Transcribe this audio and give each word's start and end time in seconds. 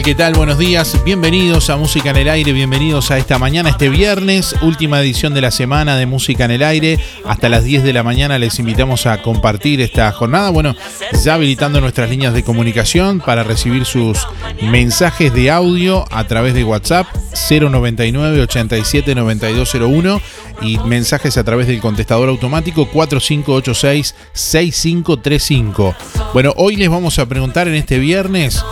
¿Qué 0.00 0.14
tal? 0.14 0.32
Buenos 0.32 0.56
días. 0.56 1.04
Bienvenidos 1.04 1.68
a 1.68 1.76
Música 1.76 2.10
en 2.10 2.16
el 2.16 2.28
Aire. 2.30 2.54
Bienvenidos 2.54 3.10
a 3.10 3.18
esta 3.18 3.38
mañana, 3.38 3.68
este 3.68 3.90
viernes, 3.90 4.56
última 4.62 5.00
edición 5.00 5.34
de 5.34 5.42
la 5.42 5.50
semana 5.50 5.98
de 5.98 6.06
Música 6.06 6.46
en 6.46 6.50
el 6.50 6.62
Aire. 6.62 6.98
Hasta 7.26 7.50
las 7.50 7.62
10 7.62 7.84
de 7.84 7.92
la 7.92 8.02
mañana 8.02 8.38
les 8.38 8.58
invitamos 8.58 9.04
a 9.04 9.20
compartir 9.20 9.82
esta 9.82 10.10
jornada. 10.10 10.48
Bueno, 10.48 10.74
ya 11.22 11.34
habilitando 11.34 11.80
nuestras 11.82 12.08
líneas 12.08 12.32
de 12.32 12.42
comunicación 12.42 13.20
para 13.20 13.44
recibir 13.44 13.84
sus 13.84 14.26
mensajes 14.62 15.34
de 15.34 15.50
audio 15.50 16.06
a 16.10 16.24
través 16.26 16.54
de 16.54 16.64
WhatsApp 16.64 17.06
099 17.50 18.40
87 18.40 19.14
9201 19.14 20.22
y 20.62 20.78
mensajes 20.78 21.36
a 21.36 21.44
través 21.44 21.66
del 21.66 21.80
contestador 21.80 22.30
automático 22.30 22.86
4586 22.86 24.14
6535. 24.32 25.94
Bueno, 26.32 26.54
hoy 26.56 26.76
les 26.76 26.88
vamos 26.88 27.18
a 27.18 27.26
preguntar 27.26 27.68
en 27.68 27.74
este 27.74 27.98
viernes 27.98 28.64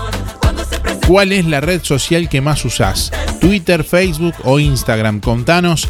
¿Cuál 1.06 1.32
es 1.32 1.44
la 1.44 1.60
red 1.60 1.82
social 1.82 2.28
que 2.28 2.40
más 2.40 2.64
usás? 2.64 3.10
Twitter, 3.40 3.84
Facebook 3.84 4.34
o 4.44 4.58
Instagram. 4.58 5.20
Contanos 5.20 5.88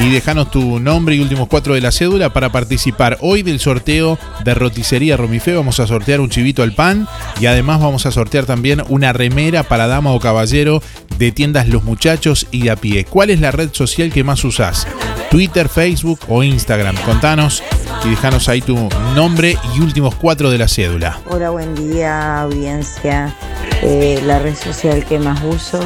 y 0.00 0.10
déjanos 0.10 0.50
tu 0.50 0.78
nombre 0.78 1.16
y 1.16 1.20
últimos 1.20 1.48
cuatro 1.48 1.74
de 1.74 1.80
la 1.80 1.90
cédula 1.90 2.32
para 2.32 2.52
participar 2.52 3.18
hoy 3.20 3.42
del 3.42 3.58
sorteo 3.58 4.18
de 4.44 4.54
roticería 4.54 5.16
Romifé. 5.16 5.54
Vamos 5.54 5.80
a 5.80 5.86
sortear 5.86 6.20
un 6.20 6.30
chivito 6.30 6.62
al 6.62 6.72
pan 6.72 7.08
y 7.40 7.46
además 7.46 7.80
vamos 7.80 8.06
a 8.06 8.12
sortear 8.12 8.46
también 8.46 8.82
una 8.88 9.12
remera 9.12 9.64
para 9.64 9.88
dama 9.88 10.12
o 10.12 10.20
caballero 10.20 10.82
de 11.18 11.32
tiendas 11.32 11.68
Los 11.68 11.82
Muchachos 11.82 12.46
y 12.52 12.68
a 12.68 12.76
pie. 12.76 13.04
¿Cuál 13.04 13.30
es 13.30 13.40
la 13.40 13.50
red 13.50 13.70
social 13.72 14.12
que 14.12 14.24
más 14.24 14.44
usás? 14.44 14.86
Twitter, 15.30 15.68
Facebook 15.68 16.20
o 16.28 16.42
Instagram. 16.42 16.96
Contanos 17.04 17.62
y 18.04 18.10
déjanos 18.10 18.48
ahí 18.48 18.60
tu 18.60 18.88
nombre 19.14 19.56
y 19.74 19.80
últimos 19.80 20.14
cuatro 20.14 20.50
de 20.50 20.58
la 20.58 20.68
cédula. 20.68 21.18
Hola, 21.26 21.50
buen 21.50 21.74
día, 21.74 22.40
audiencia. 22.40 23.34
Eh, 23.82 24.20
la 24.24 24.38
red 24.38 24.54
social 24.54 25.04
que 25.04 25.18
más 25.18 25.40
uso 25.44 25.80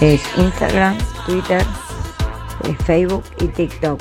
es 0.00 0.20
Instagram, 0.36 0.96
Twitter, 1.26 1.62
eh, 2.64 2.76
Facebook 2.84 3.24
y 3.40 3.46
TikTok. 3.48 4.00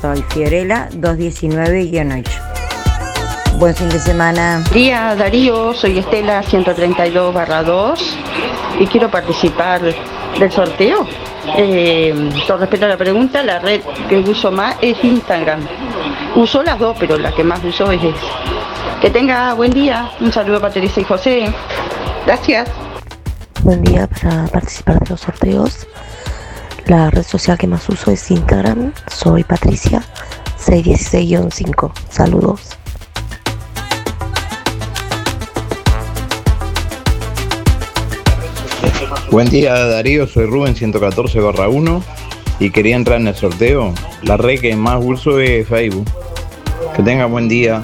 Soy 0.00 0.24
Fiorella 0.30 0.88
219-8. 0.92 2.24
Buen 3.58 3.74
fin 3.74 3.88
de 3.90 4.00
semana. 4.00 4.64
Día 4.72 5.14
Darío, 5.14 5.74
soy 5.74 5.98
Estela 5.98 6.42
132 6.42 7.34
2 7.66 8.16
y 8.80 8.86
quiero 8.86 9.10
participar 9.10 9.80
del 9.82 10.50
sorteo. 10.50 11.06
Eh, 11.56 12.30
con 12.46 12.60
respecto 12.60 12.86
a 12.86 12.88
la 12.88 12.96
pregunta, 12.96 13.42
la 13.42 13.58
red 13.58 13.80
que 14.08 14.18
uso 14.18 14.50
más 14.52 14.76
es 14.80 15.02
Instagram. 15.02 15.60
Uso 16.36 16.62
las 16.62 16.78
dos, 16.78 16.96
pero 16.98 17.18
la 17.18 17.32
que 17.32 17.44
más 17.44 17.62
uso 17.64 17.90
es 17.90 18.02
esa. 18.02 19.00
Que 19.00 19.10
tenga 19.10 19.54
buen 19.54 19.72
día. 19.72 20.10
Un 20.20 20.32
saludo 20.32 20.60
para 20.60 20.72
Teresa 20.72 21.00
y 21.00 21.04
José. 21.04 21.52
Gracias. 22.24 22.68
Buen 23.62 23.82
día 23.82 24.06
para 24.06 24.46
participar 24.46 25.00
de 25.00 25.10
los 25.10 25.20
sorteos. 25.20 25.86
La 26.86 27.10
red 27.10 27.24
social 27.24 27.58
que 27.58 27.66
más 27.66 27.88
uso 27.88 28.10
es 28.10 28.30
Instagram. 28.30 28.92
Soy 29.08 29.44
Patricia 29.44 30.02
616-5. 30.58 31.92
Saludos. 32.08 32.81
Buen 39.32 39.48
día 39.48 39.72
Darío, 39.86 40.26
soy 40.26 40.44
Rubén 40.44 40.76
114 40.76 41.40
1 41.40 42.04
y 42.60 42.68
quería 42.68 42.96
entrar 42.96 43.18
en 43.18 43.28
el 43.28 43.34
sorteo. 43.34 43.94
La 44.24 44.36
red 44.36 44.60
que 44.60 44.76
más 44.76 45.02
uso 45.02 45.40
es 45.40 45.66
Facebook. 45.66 46.06
Que 46.94 47.02
tenga 47.02 47.24
buen 47.24 47.48
día. 47.48 47.82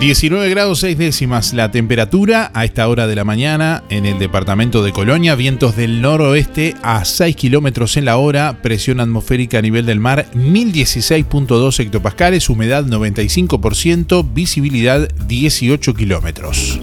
19 0.00 0.50
grados 0.50 0.80
6 0.80 0.98
décimas 0.98 1.54
la 1.54 1.70
temperatura 1.70 2.50
a 2.52 2.66
esta 2.66 2.86
hora 2.88 3.06
de 3.06 3.16
la 3.16 3.24
mañana 3.24 3.84
en 3.88 4.04
el 4.04 4.18
departamento 4.18 4.84
de 4.84 4.92
Colonia, 4.92 5.34
vientos 5.34 5.74
del 5.74 6.02
noroeste 6.02 6.74
a 6.82 7.06
6 7.06 7.34
kilómetros 7.36 7.96
en 7.96 8.04
la 8.04 8.18
hora, 8.18 8.58
presión 8.60 9.00
atmosférica 9.00 9.60
a 9.60 9.62
nivel 9.62 9.86
del 9.86 9.98
mar 9.98 10.26
1016.2 10.34 11.80
hectopascales, 11.80 12.50
humedad 12.50 12.84
95%, 12.84 14.30
visibilidad 14.34 15.08
18 15.26 15.94
kilómetros. 15.94 16.78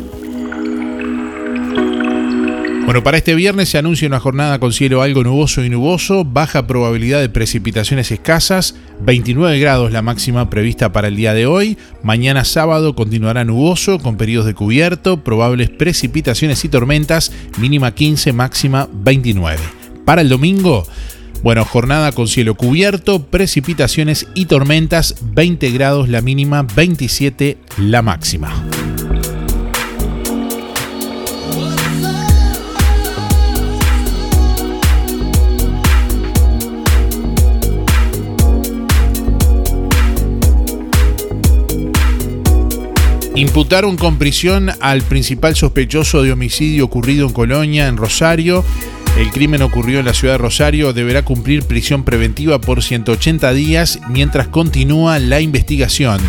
Bueno, 2.89 3.03
para 3.03 3.17
este 3.17 3.35
viernes 3.35 3.69
se 3.69 3.77
anuncia 3.77 4.07
una 4.07 4.19
jornada 4.19 4.59
con 4.59 4.73
cielo 4.73 5.03
algo 5.03 5.23
nuboso 5.23 5.63
y 5.63 5.69
nuboso, 5.69 6.25
baja 6.25 6.65
probabilidad 6.65 7.19
de 7.19 7.29
precipitaciones 7.29 8.11
escasas, 8.11 8.73
29 9.01 9.59
grados 9.59 9.91
la 9.91 10.01
máxima 10.01 10.49
prevista 10.49 10.91
para 10.91 11.09
el 11.09 11.15
día 11.15 11.35
de 11.35 11.45
hoy. 11.45 11.77
Mañana 12.01 12.45
sábado 12.45 12.95
continuará 12.95 13.45
nuboso 13.45 13.99
con 13.99 14.17
periodos 14.17 14.47
de 14.47 14.55
cubierto, 14.55 15.23
probables 15.23 15.69
precipitaciones 15.69 16.65
y 16.65 16.69
tormentas, 16.69 17.31
mínima 17.59 17.93
15, 17.93 18.33
máxima 18.33 18.89
29. 18.91 19.59
Para 20.03 20.21
el 20.21 20.29
domingo, 20.29 20.87
bueno, 21.43 21.65
jornada 21.65 22.11
con 22.11 22.27
cielo 22.27 22.55
cubierto, 22.55 23.23
precipitaciones 23.23 24.25
y 24.33 24.45
tormentas, 24.45 25.13
20 25.21 25.69
grados 25.69 26.09
la 26.09 26.21
mínima, 26.21 26.63
27 26.63 27.59
la 27.77 28.01
máxima. 28.01 28.88
Imputaron 43.39 43.95
con 43.95 44.17
prisión 44.17 44.69
al 44.81 45.01
principal 45.01 45.55
sospechoso 45.55 46.23
de 46.23 46.33
homicidio 46.33 46.83
ocurrido 46.83 47.25
en 47.25 47.31
Colonia, 47.31 47.87
en 47.87 47.95
Rosario. 47.95 48.65
El 49.19 49.31
crimen 49.31 49.61
ocurrió 49.61 49.99
en 49.99 50.05
la 50.05 50.13
ciudad 50.13 50.35
de 50.35 50.37
Rosario. 50.37 50.93
Deberá 50.93 51.25
cumplir 51.25 51.63
prisión 51.63 52.05
preventiva 52.05 52.61
por 52.61 52.81
180 52.81 53.51
días 53.51 53.99
mientras 54.07 54.47
continúa 54.47 55.19
la 55.19 55.41
investigación. 55.41 56.21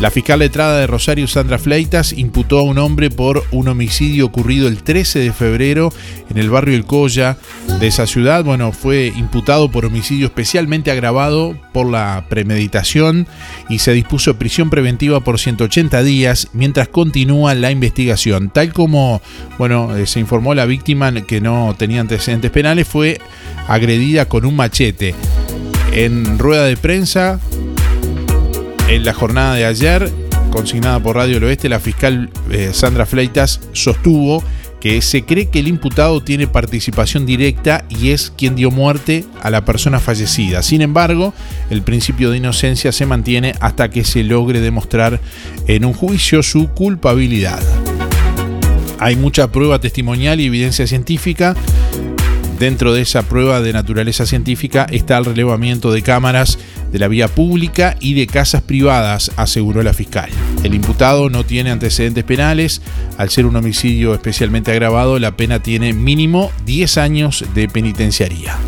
La 0.00 0.10
fiscal 0.10 0.38
letrada 0.38 0.80
de 0.80 0.86
Rosario, 0.86 1.28
Sandra 1.28 1.58
Fleitas, 1.58 2.14
imputó 2.14 2.58
a 2.58 2.62
un 2.62 2.78
hombre 2.78 3.10
por 3.10 3.44
un 3.50 3.68
homicidio 3.68 4.24
ocurrido 4.24 4.66
el 4.66 4.82
13 4.82 5.18
de 5.18 5.30
febrero 5.30 5.92
en 6.30 6.38
el 6.38 6.48
barrio 6.48 6.74
El 6.74 6.86
Colla 6.86 7.36
de 7.80 7.86
esa 7.86 8.06
ciudad. 8.06 8.42
Bueno, 8.42 8.72
fue 8.72 9.12
imputado 9.14 9.70
por 9.70 9.84
homicidio 9.84 10.28
especialmente 10.28 10.90
agravado 10.90 11.54
por 11.74 11.86
la 11.86 12.24
premeditación 12.30 13.26
y 13.68 13.80
se 13.80 13.92
dispuso 13.92 14.38
prisión 14.38 14.70
preventiva 14.70 15.20
por 15.20 15.38
180 15.38 16.02
días 16.02 16.48
mientras 16.54 16.88
continúa 16.88 17.54
la 17.54 17.70
investigación. 17.70 18.48
Tal 18.48 18.72
como, 18.72 19.20
bueno, 19.58 19.94
eh, 19.94 20.06
se 20.06 20.18
informó 20.18 20.54
la 20.54 20.64
víctima 20.64 21.12
que 21.12 21.42
no 21.42 21.74
tenía 21.76 22.00
antecedentes 22.20 22.50
penales, 22.50 22.86
fue 22.86 23.18
agredida 23.66 24.26
con 24.26 24.44
un 24.44 24.54
machete. 24.54 25.14
En 25.92 26.38
rueda 26.38 26.64
de 26.64 26.76
prensa, 26.76 27.40
en 28.88 29.04
la 29.04 29.14
jornada 29.14 29.54
de 29.54 29.64
ayer, 29.64 30.12
consignada 30.50 31.00
por 31.00 31.16
Radio 31.16 31.34
del 31.34 31.44
Oeste, 31.44 31.70
la 31.70 31.80
fiscal 31.80 32.28
eh, 32.50 32.70
Sandra 32.74 33.06
Fleitas 33.06 33.60
sostuvo 33.72 34.44
que 34.80 35.00
se 35.00 35.22
cree 35.22 35.48
que 35.48 35.60
el 35.60 35.68
imputado 35.68 36.22
tiene 36.22 36.46
participación 36.46 37.24
directa 37.24 37.84
y 37.88 38.10
es 38.10 38.32
quien 38.36 38.54
dio 38.54 38.70
muerte 38.70 39.24
a 39.42 39.50
la 39.50 39.64
persona 39.64 39.98
fallecida. 39.98 40.62
Sin 40.62 40.82
embargo, 40.82 41.32
el 41.70 41.82
principio 41.82 42.30
de 42.30 42.38
inocencia 42.38 42.92
se 42.92 43.06
mantiene 43.06 43.54
hasta 43.60 43.88
que 43.90 44.04
se 44.04 44.24
logre 44.24 44.60
demostrar 44.60 45.20
en 45.66 45.84
un 45.84 45.92
juicio 45.94 46.42
su 46.42 46.68
culpabilidad. 46.68 47.60
Hay 48.98 49.16
mucha 49.16 49.50
prueba 49.50 49.80
testimonial 49.80 50.40
y 50.40 50.46
evidencia 50.46 50.86
científica 50.86 51.56
Dentro 52.60 52.92
de 52.92 53.00
esa 53.00 53.22
prueba 53.22 53.62
de 53.62 53.72
naturaleza 53.72 54.26
científica 54.26 54.86
está 54.90 55.16
el 55.16 55.24
relevamiento 55.24 55.90
de 55.92 56.02
cámaras 56.02 56.58
de 56.92 56.98
la 56.98 57.08
vía 57.08 57.26
pública 57.26 57.96
y 58.00 58.12
de 58.12 58.26
casas 58.26 58.60
privadas, 58.60 59.32
aseguró 59.36 59.82
la 59.82 59.94
fiscal. 59.94 60.28
El 60.62 60.74
imputado 60.74 61.30
no 61.30 61.42
tiene 61.42 61.70
antecedentes 61.70 62.22
penales. 62.22 62.82
Al 63.16 63.30
ser 63.30 63.46
un 63.46 63.56
homicidio 63.56 64.12
especialmente 64.12 64.72
agravado, 64.72 65.18
la 65.18 65.38
pena 65.38 65.62
tiene 65.62 65.94
mínimo 65.94 66.52
10 66.66 66.98
años 66.98 67.46
de 67.54 67.66
penitenciaría. 67.66 68.58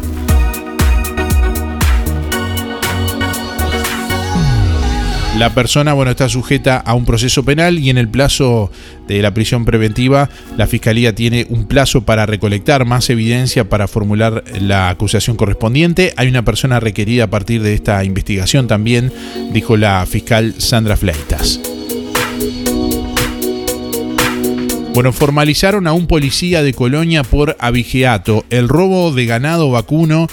La 5.39 5.55
persona, 5.55 5.95
bueno, 5.95 6.11
está 6.11 6.29
sujeta 6.29 6.77
a 6.77 6.93
un 6.93 7.07
proceso 7.07 7.43
penal 7.43 7.79
y 7.79 7.89
en 7.89 7.97
el 7.97 8.07
plazo 8.07 8.71
de 9.09 9.23
la 9.23 9.33
prisión 9.33 9.65
preventiva, 9.65 10.29
la 10.59 10.67
fiscalía 10.67 11.15
tiene 11.15 11.47
un 11.49 11.67
plazo 11.67 12.03
para 12.03 12.27
recolectar 12.27 12.85
más 12.85 13.09
evidencia 13.09 13.69
para 13.69 13.89
formular 13.89 14.45
la 14.61 14.91
acusación 14.91 15.37
correspondiente. 15.37 16.13
Hay 16.17 16.29
una 16.29 16.45
persona 16.45 16.81
requerida 16.81 17.25
a 17.25 17.31
partir 17.31 17.63
de 17.63 17.73
esta 17.73 18.05
investigación 18.05 18.69
también, 18.69 19.11
dijo 19.53 19.79
la 19.79 20.05
fiscal 20.07 20.55
Sandra 20.59 20.99
Fleitas. 20.99 21.61
Bueno, 24.95 25.15
formalizaron 25.15 25.87
a 25.87 25.95
un 25.95 26.07
policía 26.07 26.63
de 26.63 26.75
Colonia 26.75 27.23
por 27.25 27.57
abigeato. 27.59 28.45
El 28.51 28.69
robo 28.69 29.11
de 29.11 29.25
ganado 29.25 29.71
vacuno 29.71 30.27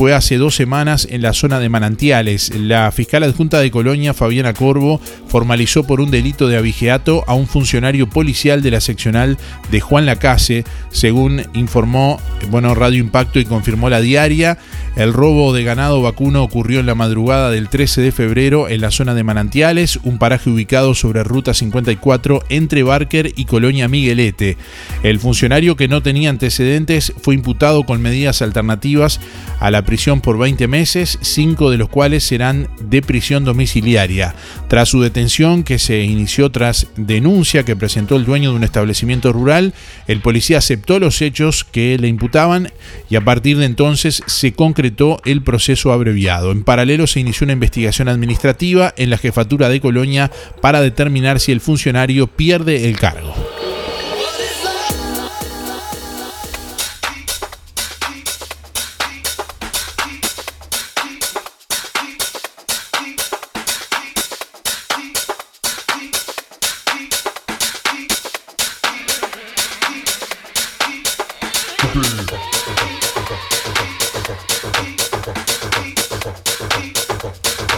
fue 0.00 0.14
hace 0.14 0.38
dos 0.38 0.54
semanas 0.54 1.06
en 1.10 1.20
la 1.20 1.34
zona 1.34 1.60
de 1.60 1.68
Manantiales. 1.68 2.54
La 2.56 2.90
fiscal 2.90 3.22
adjunta 3.22 3.60
de 3.60 3.70
Colonia, 3.70 4.14
Fabiana 4.14 4.54
Corvo, 4.54 4.98
formalizó 5.26 5.84
por 5.84 6.00
un 6.00 6.10
delito 6.10 6.48
de 6.48 6.56
abigeato 6.56 7.22
a 7.26 7.34
un 7.34 7.46
funcionario 7.46 8.08
policial 8.08 8.62
de 8.62 8.70
la 8.70 8.80
seccional 8.80 9.36
de 9.70 9.80
Juan 9.80 10.06
Lacase, 10.06 10.64
según 10.90 11.42
informó 11.52 12.18
bueno, 12.48 12.74
Radio 12.74 12.98
Impacto 12.98 13.40
y 13.40 13.44
confirmó 13.44 13.90
la 13.90 14.00
diaria. 14.00 14.56
El 14.96 15.12
robo 15.12 15.52
de 15.52 15.64
ganado 15.64 16.00
vacuno 16.00 16.42
ocurrió 16.42 16.80
en 16.80 16.86
la 16.86 16.94
madrugada 16.94 17.50
del 17.50 17.68
13 17.68 18.00
de 18.00 18.10
febrero 18.10 18.70
en 18.70 18.80
la 18.80 18.90
zona 18.90 19.14
de 19.14 19.22
Manantiales, 19.22 20.00
un 20.02 20.18
paraje 20.18 20.48
ubicado 20.48 20.94
sobre 20.94 21.24
Ruta 21.24 21.52
54 21.52 22.42
entre 22.48 22.82
Barker 22.82 23.34
y 23.36 23.44
Colonia 23.44 23.86
Miguelete. 23.86 24.56
El 25.02 25.20
funcionario 25.20 25.76
que 25.76 25.88
no 25.88 26.02
tenía 26.02 26.30
antecedentes 26.30 27.12
fue 27.20 27.34
imputado 27.34 27.84
con 27.84 28.00
medidas 28.00 28.40
alternativas 28.40 29.20
a 29.60 29.70
la 29.70 29.84
prisión 29.90 30.20
por 30.20 30.38
20 30.38 30.68
meses, 30.68 31.18
cinco 31.20 31.68
de 31.68 31.76
los 31.76 31.88
cuales 31.88 32.22
serán 32.22 32.68
de 32.80 33.02
prisión 33.02 33.44
domiciliaria. 33.44 34.36
Tras 34.68 34.88
su 34.88 35.00
detención, 35.00 35.64
que 35.64 35.80
se 35.80 36.04
inició 36.04 36.52
tras 36.52 36.86
denuncia 36.94 37.64
que 37.64 37.74
presentó 37.74 38.14
el 38.14 38.24
dueño 38.24 38.50
de 38.50 38.56
un 38.56 38.62
establecimiento 38.62 39.32
rural, 39.32 39.74
el 40.06 40.20
policía 40.20 40.58
aceptó 40.58 41.00
los 41.00 41.20
hechos 41.22 41.64
que 41.64 41.98
le 41.98 42.06
imputaban 42.06 42.70
y 43.08 43.16
a 43.16 43.24
partir 43.24 43.58
de 43.58 43.64
entonces 43.64 44.22
se 44.26 44.52
concretó 44.52 45.20
el 45.24 45.42
proceso 45.42 45.92
abreviado. 45.92 46.52
En 46.52 46.62
paralelo 46.62 47.08
se 47.08 47.18
inició 47.18 47.46
una 47.46 47.54
investigación 47.54 48.08
administrativa 48.08 48.94
en 48.96 49.10
la 49.10 49.18
jefatura 49.18 49.68
de 49.68 49.80
Colonia 49.80 50.30
para 50.60 50.80
determinar 50.80 51.40
si 51.40 51.50
el 51.50 51.60
funcionario 51.60 52.28
pierde 52.28 52.88
el 52.88 52.96
cargo. 52.96 53.34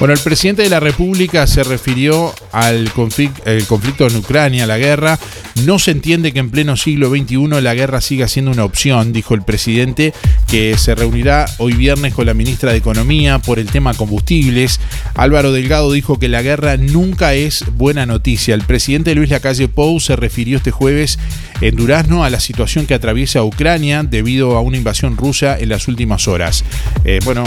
Bueno, 0.03 0.15
el 0.15 0.21
presidente 0.21 0.63
de 0.63 0.69
la 0.69 0.81
República 0.81 1.47
se 1.47 1.63
refirió 1.63 2.35
al 2.51 2.93
conflicto, 2.93 4.09
en 4.09 4.17
Ucrania, 4.17 4.67
la 4.67 4.77
guerra. 4.77 5.17
No 5.65 5.79
se 5.79 5.93
entiende 5.93 6.33
que 6.33 6.41
en 6.41 6.51
pleno 6.51 6.77
siglo 6.77 7.09
XXI 7.09 7.61
la 7.61 7.73
guerra 7.73 8.01
siga 8.01 8.27
siendo 8.27 8.51
una 8.51 8.65
opción, 8.65 9.13
dijo 9.13 9.35
el 9.35 9.43
presidente, 9.43 10.13
que 10.53 10.77
se 10.77 10.95
reunirá 10.95 11.47
hoy 11.57 11.73
viernes 11.73 12.13
con 12.13 12.27
la 12.27 12.35
ministra 12.35 12.73
de 12.73 12.77
Economía 12.77 13.39
por 13.39 13.59
el 13.59 13.71
tema 13.71 13.95
combustibles. 13.95 14.81
Álvaro 15.15 15.51
Delgado 15.51 15.91
dijo 15.91 16.19
que 16.19 16.29
la 16.29 16.43
guerra 16.43 16.77
nunca 16.77 17.33
es 17.33 17.65
buena 17.75 18.05
noticia. 18.05 18.55
El 18.55 18.61
presidente 18.61 19.15
Luis 19.15 19.31
Lacalle 19.31 19.69
Pou 19.69 19.99
se 19.99 20.15
refirió 20.15 20.59
este 20.59 20.71
jueves 20.71 21.19
en 21.63 21.75
Durazno 21.75 22.23
a 22.23 22.29
la 22.29 22.39
situación 22.39 22.85
que 22.85 22.93
atraviesa 22.93 23.43
Ucrania 23.43 24.03
debido 24.03 24.55
a 24.59 24.61
una 24.61 24.77
invasión 24.77 25.17
rusa 25.17 25.59
en 25.59 25.71
las 25.71 25.89
últimas 25.89 26.29
horas. 26.29 26.65
Eh, 27.07 27.21
bueno, 27.25 27.45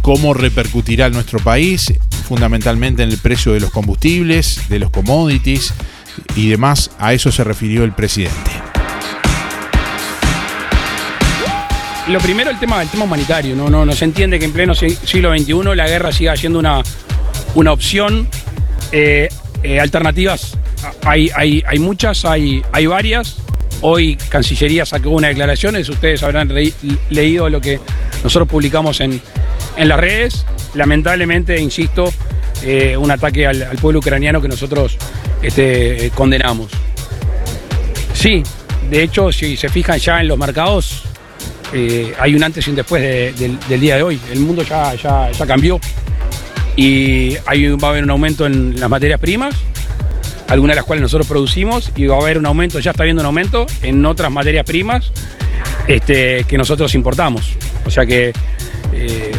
cómo 0.00 0.32
repercutirá 0.32 1.10
nuestro 1.10 1.40
país, 1.40 1.92
fundamentalmente 2.26 3.02
en 3.02 3.10
el 3.10 3.18
precio 3.18 3.52
de 3.52 3.60
los 3.60 3.70
combustibles, 3.70 4.62
de 4.70 4.78
los 4.78 4.90
commodities 4.90 5.74
y 6.34 6.48
demás. 6.48 6.92
A 6.98 7.12
eso 7.12 7.30
se 7.30 7.44
refirió 7.44 7.84
el 7.84 7.92
presidente. 7.92 8.67
Lo 12.08 12.20
primero, 12.20 12.50
el 12.50 12.58
tema, 12.58 12.80
el 12.80 12.88
tema 12.88 13.04
humanitario. 13.04 13.54
No, 13.54 13.68
no, 13.68 13.84
no 13.84 13.92
se 13.92 14.06
entiende 14.06 14.38
que 14.38 14.46
en 14.46 14.52
pleno 14.52 14.74
siglo 14.74 15.36
XXI 15.36 15.76
la 15.76 15.86
guerra 15.86 16.10
siga 16.10 16.36
siendo 16.36 16.58
una, 16.58 16.82
una 17.54 17.72
opción. 17.72 18.28
Eh, 18.92 19.28
eh, 19.62 19.80
alternativas 19.80 20.56
hay, 21.04 21.30
hay, 21.34 21.62
hay 21.66 21.78
muchas, 21.78 22.24
hay, 22.24 22.62
hay 22.72 22.86
varias. 22.86 23.36
Hoy 23.82 24.16
Cancillería 24.28 24.86
sacó 24.86 25.10
una 25.10 25.28
declaración, 25.28 25.76
ustedes 25.76 26.22
habrán 26.22 26.50
leído 27.10 27.48
lo 27.48 27.60
que 27.60 27.78
nosotros 28.24 28.48
publicamos 28.48 29.00
en, 29.00 29.20
en 29.76 29.88
las 29.88 30.00
redes. 30.00 30.46
Lamentablemente, 30.74 31.60
insisto, 31.60 32.12
eh, 32.62 32.96
un 32.96 33.10
ataque 33.10 33.46
al, 33.46 33.62
al 33.62 33.76
pueblo 33.76 34.00
ucraniano 34.00 34.40
que 34.40 34.48
nosotros 34.48 34.96
este, 35.42 36.10
condenamos. 36.14 36.72
Sí, 38.14 38.42
de 38.90 39.02
hecho, 39.02 39.30
si 39.30 39.56
se 39.56 39.68
fijan 39.68 39.98
ya 39.98 40.20
en 40.20 40.28
los 40.28 40.38
mercados, 40.38 41.04
eh, 41.72 42.14
hay 42.18 42.34
un 42.34 42.42
antes 42.42 42.66
y 42.66 42.70
un 42.70 42.76
después 42.76 43.02
de- 43.02 43.32
del, 43.68 43.80
día 43.80 43.96
de 43.96 44.02
hoy. 44.02 44.20
El 44.32 44.40
mundo 44.40 44.62
ya, 44.62 44.94
ya, 44.94 45.46
cambió 45.46 45.80
y 46.76 47.34
va 47.36 47.88
a 47.88 47.90
haber 47.90 48.04
un 48.04 48.10
aumento 48.10 48.46
en 48.46 48.78
las 48.78 48.88
materias 48.88 49.18
primas, 49.20 49.54
algunas 50.48 50.74
de 50.74 50.76
las 50.76 50.84
cuales 50.84 51.02
nosotros 51.02 51.26
producimos, 51.26 51.90
y 51.96 52.06
va 52.06 52.16
a 52.16 52.20
haber 52.20 52.38
un 52.38 52.46
aumento, 52.46 52.78
ya 52.78 52.92
está 52.92 53.02
habiendo 53.02 53.22
un 53.22 53.26
aumento 53.26 53.66
en 53.82 54.04
otras 54.06 54.30
materias 54.30 54.64
primas 54.64 55.10
este, 55.88 56.44
que 56.44 56.56
nosotros 56.56 56.94
importamos. 56.94 57.52
O 57.84 57.90
sea 57.90 58.06
que 58.06 58.32
eh, 58.92 59.32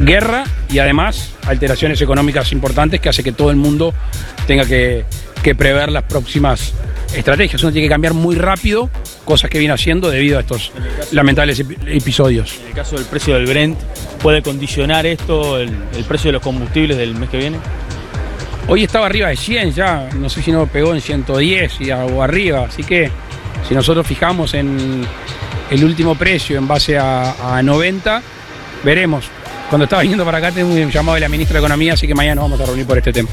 guerra 0.00 0.44
y 0.68 0.78
además 0.80 1.30
alteraciones 1.46 2.00
económicas 2.00 2.50
importantes 2.52 3.00
que 3.00 3.08
hace 3.08 3.22
que 3.22 3.32
todo 3.32 3.50
el 3.50 3.56
mundo 3.56 3.94
tenga 4.46 4.64
que 4.66 5.04
prever 5.56 5.92
las 5.92 6.04
próximas 6.04 6.72
estrategias. 7.14 7.62
Uno 7.62 7.72
tiene 7.72 7.86
que 7.86 7.92
cambiar 7.92 8.14
muy 8.14 8.36
rápido 8.36 8.90
cosas 9.24 9.50
que 9.50 9.58
viene 9.58 9.72
haciendo 9.74 10.10
debido 10.10 10.38
a 10.38 10.40
estos 10.40 10.72
lamentables 11.12 11.60
epi- 11.66 11.76
episodios. 11.86 12.56
En 12.62 12.68
el 12.68 12.74
caso 12.74 12.96
del 12.96 13.04
precio 13.06 13.34
del 13.34 13.46
Brent, 13.46 13.78
¿puede 14.22 14.42
condicionar 14.42 15.06
esto 15.06 15.58
el, 15.58 15.70
el 15.96 16.04
precio 16.04 16.28
de 16.28 16.32
los 16.32 16.42
combustibles 16.42 16.96
del 16.96 17.14
mes 17.14 17.28
que 17.30 17.38
viene? 17.38 17.58
Hoy 18.66 18.82
estaba 18.84 19.06
arriba 19.06 19.28
de 19.28 19.36
100 19.36 19.72
ya, 19.72 20.08
no 20.16 20.28
sé 20.30 20.42
si 20.42 20.50
no 20.50 20.66
pegó 20.66 20.94
en 20.94 21.00
110 21.00 21.80
y 21.80 21.90
o 21.90 22.22
arriba, 22.22 22.64
así 22.66 22.82
que 22.82 23.10
si 23.68 23.74
nosotros 23.74 24.06
fijamos 24.06 24.54
en 24.54 25.04
el 25.70 25.84
último 25.84 26.14
precio 26.14 26.56
en 26.58 26.66
base 26.66 26.96
a, 26.98 27.56
a 27.56 27.62
90, 27.62 28.22
veremos. 28.82 29.26
Cuando 29.68 29.84
estaba 29.84 30.02
viniendo 30.02 30.24
para 30.24 30.38
acá 30.38 30.52
tengo 30.52 30.72
un 30.72 30.90
llamado 30.90 31.14
de 31.16 31.20
la 31.22 31.28
ministra 31.28 31.54
de 31.54 31.60
Economía, 31.60 31.94
así 31.94 32.06
que 32.06 32.14
mañana 32.14 32.36
nos 32.36 32.44
vamos 32.50 32.60
a 32.60 32.66
reunir 32.66 32.86
por 32.86 32.96
este 32.98 33.12
tema. 33.12 33.28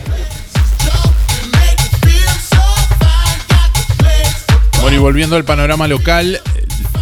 Bueno, 4.91 5.03
y 5.03 5.05
volviendo 5.05 5.37
al 5.37 5.45
panorama 5.45 5.87
local, 5.87 6.41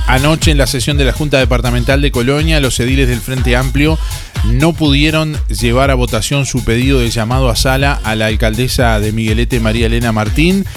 anoche 0.05 0.51
en 0.51 0.59
la 0.59 0.67
sesión 0.67 0.95
de 0.97 1.05
la 1.05 1.11
Junta 1.11 1.39
Departamental 1.39 2.03
de 2.03 2.11
Colonia, 2.11 2.59
los 2.59 2.79
ediles 2.79 3.07
del 3.07 3.19
Frente 3.19 3.55
Amplio 3.55 3.97
no 4.45 4.73
pudieron 4.73 5.35
llevar 5.47 5.89
a 5.89 5.95
votación 5.95 6.45
su 6.45 6.63
pedido 6.63 6.99
de 6.99 7.09
llamado 7.09 7.49
a 7.49 7.55
sala 7.55 7.99
a 8.03 8.13
la 8.13 8.27
alcaldesa 8.27 8.99
de 8.99 9.11
Miguelete, 9.11 9.59
María 9.59 9.87
Elena 9.87 10.11
Martín. 10.11 10.67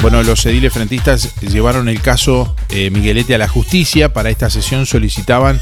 Bueno, 0.00 0.22
los 0.22 0.46
ediles 0.46 0.72
frentistas 0.72 1.34
llevaron 1.42 1.86
el 1.90 2.00
caso 2.00 2.56
eh, 2.70 2.88
Miguelete 2.88 3.34
a 3.34 3.38
la 3.38 3.48
justicia. 3.48 4.14
Para 4.14 4.30
esta 4.30 4.48
sesión 4.48 4.86
solicitaban 4.86 5.60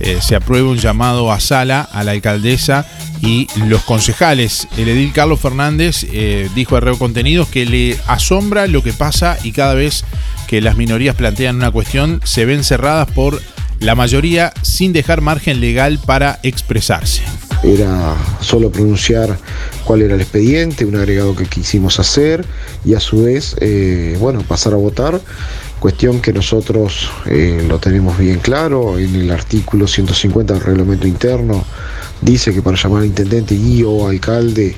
eh, 0.00 0.18
se 0.20 0.34
apruebe 0.34 0.68
un 0.68 0.78
llamado 0.78 1.30
a 1.30 1.40
sala 1.40 1.80
a 1.80 2.02
la 2.02 2.12
alcaldesa 2.12 2.86
y 3.20 3.46
los 3.66 3.82
concejales. 3.82 4.68
El 4.76 4.88
edil 4.88 5.12
Carlos 5.12 5.40
Fernández 5.40 6.04
eh, 6.12 6.48
dijo 6.54 6.76
a 6.76 6.80
Reo 6.80 6.98
Contenidos 6.98 7.48
que 7.48 7.64
le 7.64 7.98
asombra 8.06 8.66
lo 8.66 8.82
que 8.82 8.92
pasa 8.92 9.38
y 9.42 9.52
cada 9.52 9.74
vez 9.74 10.04
que 10.46 10.60
las 10.60 10.76
minorías 10.76 11.16
plantean 11.16 11.56
una 11.56 11.70
cuestión 11.70 12.20
se 12.24 12.44
ven 12.44 12.64
cerradas 12.64 13.10
por 13.10 13.40
la 13.80 13.94
mayoría 13.94 14.52
sin 14.62 14.92
dejar 14.92 15.20
margen 15.20 15.60
legal 15.60 15.98
para 16.04 16.38
expresarse. 16.42 17.22
era 17.62 18.14
solo 18.40 18.70
pronunciar 18.70 19.38
cuál 19.84 20.02
era 20.02 20.14
el 20.14 20.20
expediente, 20.20 20.84
un 20.84 20.96
agregado 20.96 21.34
que 21.34 21.46
quisimos 21.46 21.98
hacer 21.98 22.44
y 22.84 22.94
a 22.94 23.00
su 23.00 23.24
vez, 23.24 23.56
eh, 23.60 24.16
bueno, 24.20 24.42
pasar 24.42 24.74
a 24.74 24.76
votar, 24.76 25.20
cuestión 25.80 26.20
que 26.20 26.32
nosotros 26.32 27.10
eh, 27.26 27.64
lo 27.68 27.78
tenemos 27.78 28.18
bien 28.18 28.38
claro, 28.38 28.98
en 28.98 29.14
el 29.14 29.30
artículo 29.30 29.86
150 29.86 30.54
del 30.54 30.62
reglamento 30.62 31.06
interno 31.06 31.64
dice 32.20 32.54
que 32.54 32.62
para 32.62 32.76
llamar 32.76 33.00
al 33.00 33.06
intendente 33.06 33.54
y 33.54 33.82
o 33.82 34.08
alcalde 34.08 34.76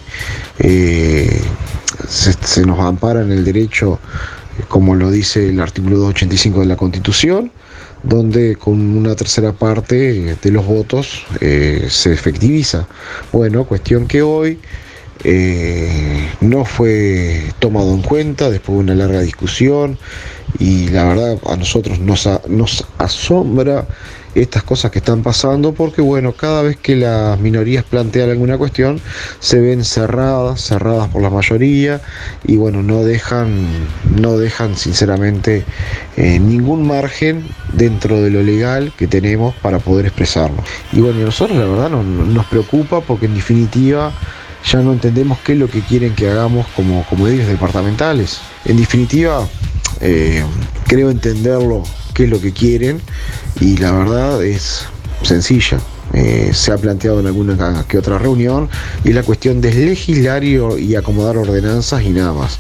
eh, 0.58 1.40
se, 2.08 2.32
se 2.32 2.66
nos 2.66 2.80
ampara 2.80 3.23
en 3.23 3.30
el 3.30 3.44
derecho, 3.44 4.00
como 4.68 4.94
lo 4.94 5.10
dice 5.10 5.48
el 5.48 5.60
artículo 5.60 5.96
285 5.98 6.60
de 6.60 6.66
la 6.66 6.76
Constitución, 6.76 7.52
donde 8.02 8.56
con 8.56 8.96
una 8.96 9.14
tercera 9.14 9.52
parte 9.52 10.36
de 10.40 10.50
los 10.50 10.66
votos 10.66 11.25
eh, 11.40 11.86
se 11.90 12.12
efectiviza. 12.12 12.86
Bueno, 13.32 13.64
cuestión 13.64 14.06
que 14.06 14.22
hoy 14.22 14.58
eh, 15.25 16.28
no 16.40 16.64
fue 16.64 17.52
tomado 17.58 17.92
en 17.94 18.02
cuenta 18.02 18.50
después 18.50 18.76
de 18.76 18.84
una 18.84 18.94
larga 18.94 19.20
discusión 19.20 19.98
y 20.58 20.88
la 20.88 21.04
verdad 21.04 21.38
a 21.46 21.56
nosotros 21.56 21.98
nos 21.98 22.26
asombra 22.98 23.86
estas 24.42 24.62
cosas 24.62 24.90
que 24.90 24.98
están 24.98 25.22
pasando 25.22 25.72
porque 25.72 26.02
bueno, 26.02 26.32
cada 26.32 26.62
vez 26.62 26.76
que 26.76 26.94
las 26.96 27.38
minorías 27.40 27.84
plantean 27.84 28.30
alguna 28.30 28.58
cuestión 28.58 29.00
se 29.40 29.60
ven 29.60 29.84
cerradas, 29.84 30.60
cerradas 30.60 31.08
por 31.08 31.22
la 31.22 31.30
mayoría 31.30 32.00
y 32.44 32.56
bueno, 32.56 32.82
no 32.82 33.02
dejan, 33.02 33.66
no 34.20 34.36
dejan 34.38 34.76
sinceramente 34.76 35.64
eh, 36.16 36.38
ningún 36.38 36.86
margen 36.86 37.46
dentro 37.72 38.20
de 38.22 38.30
lo 38.30 38.42
legal 38.42 38.92
que 38.96 39.06
tenemos 39.06 39.54
para 39.56 39.78
poder 39.78 40.06
expresarnos. 40.06 40.64
Y 40.92 41.00
bueno, 41.00 41.20
y 41.20 41.24
nosotros 41.24 41.56
la 41.58 41.64
verdad 41.64 41.90
no- 41.90 42.02
no- 42.02 42.24
nos 42.26 42.46
preocupa 42.46 43.00
porque 43.00 43.26
en 43.26 43.34
definitiva 43.34 44.12
ya 44.70 44.80
no 44.80 44.92
entendemos 44.92 45.38
qué 45.44 45.52
es 45.52 45.58
lo 45.58 45.68
que 45.68 45.80
quieren 45.80 46.14
que 46.14 46.28
hagamos 46.28 46.66
como, 46.74 47.04
como 47.08 47.26
ediles 47.28 47.46
departamentales. 47.48 48.40
En 48.64 48.76
definitiva, 48.76 49.46
eh, 50.00 50.42
creo 50.88 51.08
entenderlo 51.10 51.84
qué 52.16 52.25
es 52.25 52.30
lo 52.30 52.40
que 52.40 52.52
quieren 52.52 53.00
y 53.61 53.76
la 53.76 53.92
verdad 53.92 54.42
es 54.42 54.87
sencilla. 55.23 55.78
Eh, 56.14 56.50
se 56.54 56.73
ha 56.73 56.78
planteado 56.78 57.20
en 57.20 57.26
alguna 57.26 57.85
que 57.87 57.99
otra 57.99 58.16
reunión 58.16 58.70
y 59.04 59.12
la 59.12 59.23
cuestión 59.23 59.61
de 59.61 59.75
legislar 59.75 60.42
y, 60.42 60.56
y 60.78 60.94
acomodar 60.94 61.37
ordenanzas 61.37 62.02
y 62.02 62.11
nada 62.11 62.32
más. 62.32 62.58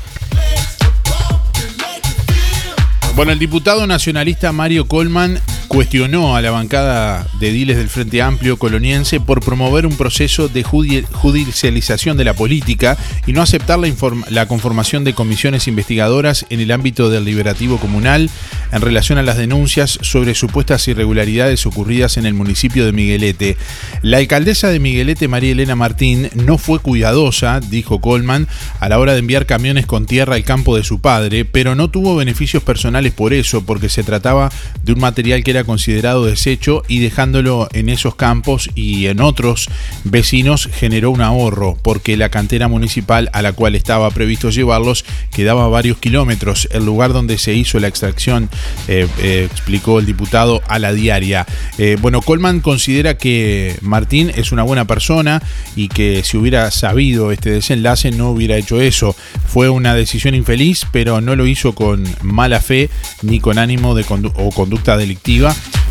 Bueno, 3.14 3.32
el 3.32 3.38
diputado 3.38 3.86
nacionalista 3.86 4.52
Mario 4.52 4.86
Colman 4.86 5.40
cuestionó 5.68 6.36
a 6.36 6.42
la 6.42 6.50
bancada 6.50 7.26
de 7.40 7.50
ediles 7.50 7.76
del 7.76 7.88
Frente 7.88 8.22
Amplio 8.22 8.56
coloniense 8.58 9.20
por 9.20 9.40
promover 9.44 9.86
un 9.86 9.96
proceso 9.96 10.48
de 10.48 10.64
judi- 10.64 11.04
judicialización 11.12 12.16
de 12.16 12.24
la 12.24 12.34
política 12.34 12.96
y 13.26 13.32
no 13.32 13.42
aceptar 13.42 13.78
la, 13.78 13.92
la 14.30 14.46
conformación 14.46 15.04
de 15.04 15.14
comisiones 15.14 15.68
investigadoras 15.68 16.46
en 16.50 16.60
el 16.60 16.70
ámbito 16.70 17.10
del 17.10 17.24
liberativo 17.24 17.78
comunal 17.78 18.30
en 18.72 18.80
relación 18.80 19.18
a 19.18 19.22
las 19.22 19.36
denuncias 19.36 19.98
sobre 20.02 20.34
supuestas 20.34 20.86
irregularidades 20.88 21.66
ocurridas 21.66 22.16
en 22.16 22.26
el 22.26 22.34
municipio 22.34 22.84
de 22.84 22.92
Miguelete. 22.92 23.56
La 24.02 24.18
alcaldesa 24.18 24.68
de 24.68 24.80
Miguelete, 24.80 25.28
María 25.28 25.52
Elena 25.52 25.76
Martín, 25.76 26.30
no 26.34 26.58
fue 26.58 26.78
cuidadosa, 26.78 27.60
dijo 27.60 28.00
Colman, 28.00 28.48
a 28.80 28.88
la 28.88 28.98
hora 28.98 29.12
de 29.12 29.20
enviar 29.20 29.46
camiones 29.46 29.86
con 29.86 30.06
tierra 30.06 30.34
al 30.36 30.44
campo 30.44 30.76
de 30.76 30.84
su 30.84 31.00
padre, 31.00 31.44
pero 31.44 31.74
no 31.74 31.90
tuvo 31.90 32.16
beneficios 32.16 32.62
personales 32.62 33.12
por 33.12 33.32
eso, 33.32 33.64
porque 33.64 33.88
se 33.88 34.02
trataba 34.02 34.50
de 34.82 34.92
un 34.92 35.00
material 35.00 35.42
que 35.44 35.50
era 35.52 35.55
considerado 35.64 36.24
desecho 36.24 36.82
y 36.88 37.00
dejándolo 37.00 37.68
en 37.72 37.88
esos 37.88 38.14
campos 38.14 38.70
y 38.74 39.06
en 39.06 39.20
otros 39.20 39.68
vecinos 40.04 40.68
generó 40.72 41.10
un 41.10 41.20
ahorro, 41.20 41.78
porque 41.82 42.16
la 42.16 42.30
cantera 42.30 42.68
municipal 42.68 43.30
a 43.32 43.42
la 43.42 43.52
cual 43.52 43.74
estaba 43.74 44.10
previsto 44.10 44.50
llevarlos 44.50 45.04
quedaba 45.32 45.64
a 45.64 45.68
varios 45.68 45.98
kilómetros. 45.98 46.68
El 46.72 46.84
lugar 46.84 47.12
donde 47.12 47.38
se 47.38 47.54
hizo 47.54 47.78
la 47.78 47.88
extracción, 47.88 48.48
eh, 48.88 49.06
eh, 49.18 49.48
explicó 49.50 49.98
el 49.98 50.06
diputado 50.06 50.62
a 50.68 50.78
la 50.78 50.92
diaria. 50.92 51.46
Eh, 51.78 51.96
bueno, 52.00 52.22
Colman 52.22 52.60
considera 52.60 53.18
que 53.18 53.76
Martín 53.80 54.32
es 54.34 54.52
una 54.52 54.62
buena 54.62 54.86
persona 54.86 55.42
y 55.74 55.88
que 55.88 56.22
si 56.24 56.36
hubiera 56.36 56.70
sabido 56.70 57.32
este 57.32 57.50
desenlace 57.50 58.10
no 58.10 58.30
hubiera 58.30 58.56
hecho 58.56 58.80
eso. 58.80 59.14
Fue 59.46 59.68
una 59.68 59.94
decisión 59.94 60.34
infeliz, 60.34 60.86
pero 60.90 61.20
no 61.20 61.36
lo 61.36 61.46
hizo 61.46 61.74
con 61.74 62.04
mala 62.22 62.60
fe 62.60 62.88
ni 63.22 63.40
con 63.40 63.58
ánimo 63.58 63.94
de 63.94 64.06
o 64.36 64.50
conducta 64.50 64.96
delictiva, 64.96 65.45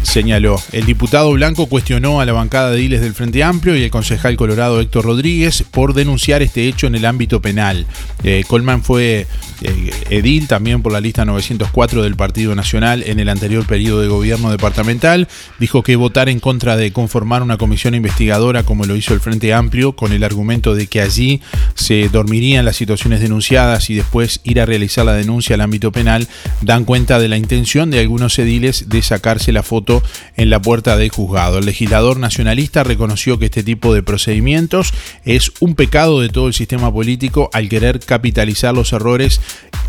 señaló. 0.05 0.61
El 0.71 0.85
diputado 0.85 1.31
blanco 1.31 1.65
cuestionó 1.65 2.21
a 2.21 2.25
la 2.25 2.31
bancada 2.31 2.71
de 2.71 2.77
Diles 2.77 3.01
del 3.01 3.13
Frente 3.13 3.43
Amplio 3.43 3.75
y 3.75 3.83
el 3.83 3.91
concejal 3.91 4.37
colorado 4.37 4.79
Héctor 4.79 5.05
Rodríguez 5.05 5.63
por 5.69 5.93
denunciar 5.93 6.41
este 6.41 6.67
hecho 6.67 6.87
en 6.87 6.95
el 6.95 7.05
ámbito 7.05 7.41
penal. 7.41 7.85
Eh, 8.23 8.43
Colman 8.47 8.83
fue 8.83 9.27
eh, 9.61 9.91
edil 10.09 10.47
también 10.47 10.81
por 10.81 10.91
la 10.91 11.01
lista 11.01 11.25
904 11.25 12.03
del 12.03 12.15
Partido 12.15 12.55
Nacional 12.55 13.03
en 13.05 13.19
el 13.19 13.29
anterior 13.29 13.65
periodo 13.65 14.01
de 14.01 14.07
gobierno 14.07 14.51
departamental. 14.51 15.27
Dijo 15.59 15.83
que 15.83 15.95
votar 15.95 16.29
en 16.29 16.39
contra 16.39 16.77
de 16.77 16.93
conformar 16.93 17.43
una 17.43 17.57
comisión 17.57 17.95
investigadora 17.95 18.63
como 18.63 18.85
lo 18.85 18.95
hizo 18.95 19.13
el 19.13 19.19
Frente 19.19 19.53
Amplio 19.53 19.97
con 19.97 20.13
el 20.13 20.23
argumento 20.23 20.75
de 20.75 20.87
que 20.87 21.01
allí 21.01 21.41
se 21.73 22.09
dormirían 22.09 22.63
las 22.63 22.77
situaciones 22.77 23.19
denunciadas 23.19 23.89
y 23.89 23.95
después 23.95 24.39
ir 24.43 24.61
a 24.61 24.65
realizar 24.65 25.05
la 25.05 25.13
denuncia 25.13 25.55
al 25.55 25.61
ámbito 25.61 25.91
penal 25.91 26.27
dan 26.61 26.85
cuenta 26.85 27.19
de 27.19 27.27
la 27.27 27.37
intención 27.37 27.91
de 27.91 27.99
algunos 27.99 28.37
ediles 28.39 28.87
de 28.87 29.01
sacarse 29.01 29.44
la 29.51 29.63
foto 29.63 30.03
en 30.35 30.49
la 30.49 30.61
puerta 30.61 30.97
del 30.97 31.09
juzgado. 31.09 31.59
El 31.59 31.65
legislador 31.65 32.17
nacionalista 32.17 32.83
reconoció 32.83 33.39
que 33.39 33.45
este 33.45 33.63
tipo 33.63 33.93
de 33.93 34.03
procedimientos 34.03 34.93
es 35.23 35.51
un 35.59 35.75
pecado 35.75 36.21
de 36.21 36.29
todo 36.29 36.47
el 36.47 36.53
sistema 36.53 36.91
político 36.91 37.49
al 37.53 37.69
querer 37.69 37.99
capitalizar 37.99 38.73
los 38.73 38.93
errores 38.93 39.41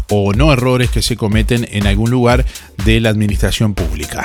o 0.08 0.32
no 0.32 0.52
errores 0.52 0.90
que 0.90 1.02
se 1.02 1.16
cometen 1.16 1.66
en 1.70 1.86
algún 1.86 2.10
lugar 2.10 2.44
de 2.84 3.00
la 3.00 3.10
administración 3.10 3.74
pública. 3.74 4.24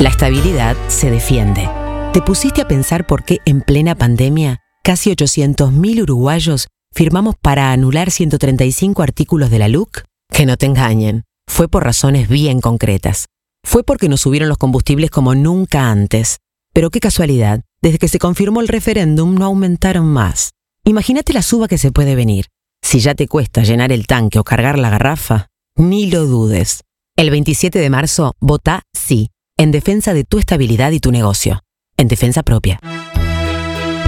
La 0.00 0.08
estabilidad 0.08 0.78
se 0.88 1.10
defiende. 1.10 1.68
¿Te 2.14 2.22
pusiste 2.22 2.62
a 2.62 2.66
pensar 2.66 3.06
por 3.06 3.22
qué 3.22 3.40
en 3.44 3.60
plena 3.60 3.94
pandemia 3.94 4.60
casi 4.82 5.10
800.000 5.10 6.04
uruguayos 6.04 6.68
firmamos 6.90 7.34
para 7.38 7.70
anular 7.70 8.10
135 8.10 9.02
artículos 9.02 9.50
de 9.50 9.58
la 9.58 9.68
LUC? 9.68 10.04
Que 10.32 10.46
no 10.46 10.56
te 10.56 10.64
engañen, 10.64 11.24
fue 11.46 11.68
por 11.68 11.84
razones 11.84 12.30
bien 12.30 12.62
concretas. 12.62 13.26
Fue 13.62 13.84
porque 13.84 14.08
nos 14.08 14.22
subieron 14.22 14.48
los 14.48 14.56
combustibles 14.56 15.10
como 15.10 15.34
nunca 15.34 15.90
antes. 15.90 16.38
Pero 16.72 16.88
qué 16.88 17.00
casualidad, 17.00 17.60
desde 17.82 17.98
que 17.98 18.08
se 18.08 18.18
confirmó 18.18 18.62
el 18.62 18.68
referéndum 18.68 19.34
no 19.34 19.44
aumentaron 19.44 20.06
más. 20.06 20.52
Imagínate 20.82 21.34
la 21.34 21.42
suba 21.42 21.68
que 21.68 21.76
se 21.76 21.92
puede 21.92 22.14
venir. 22.14 22.46
Si 22.80 23.00
ya 23.00 23.14
te 23.14 23.28
cuesta 23.28 23.64
llenar 23.64 23.92
el 23.92 24.06
tanque 24.06 24.38
o 24.38 24.44
cargar 24.44 24.78
la 24.78 24.88
garrafa, 24.88 25.48
ni 25.76 26.10
lo 26.10 26.24
dudes. 26.24 26.84
El 27.16 27.28
27 27.28 27.78
de 27.78 27.90
marzo, 27.90 28.32
vota 28.40 28.80
sí 28.94 29.28
en 29.60 29.72
defensa 29.72 30.14
de 30.14 30.24
tu 30.24 30.38
estabilidad 30.38 30.90
y 30.92 31.00
tu 31.00 31.12
negocio, 31.12 31.62
en 31.98 32.08
defensa 32.08 32.42
propia. 32.42 32.80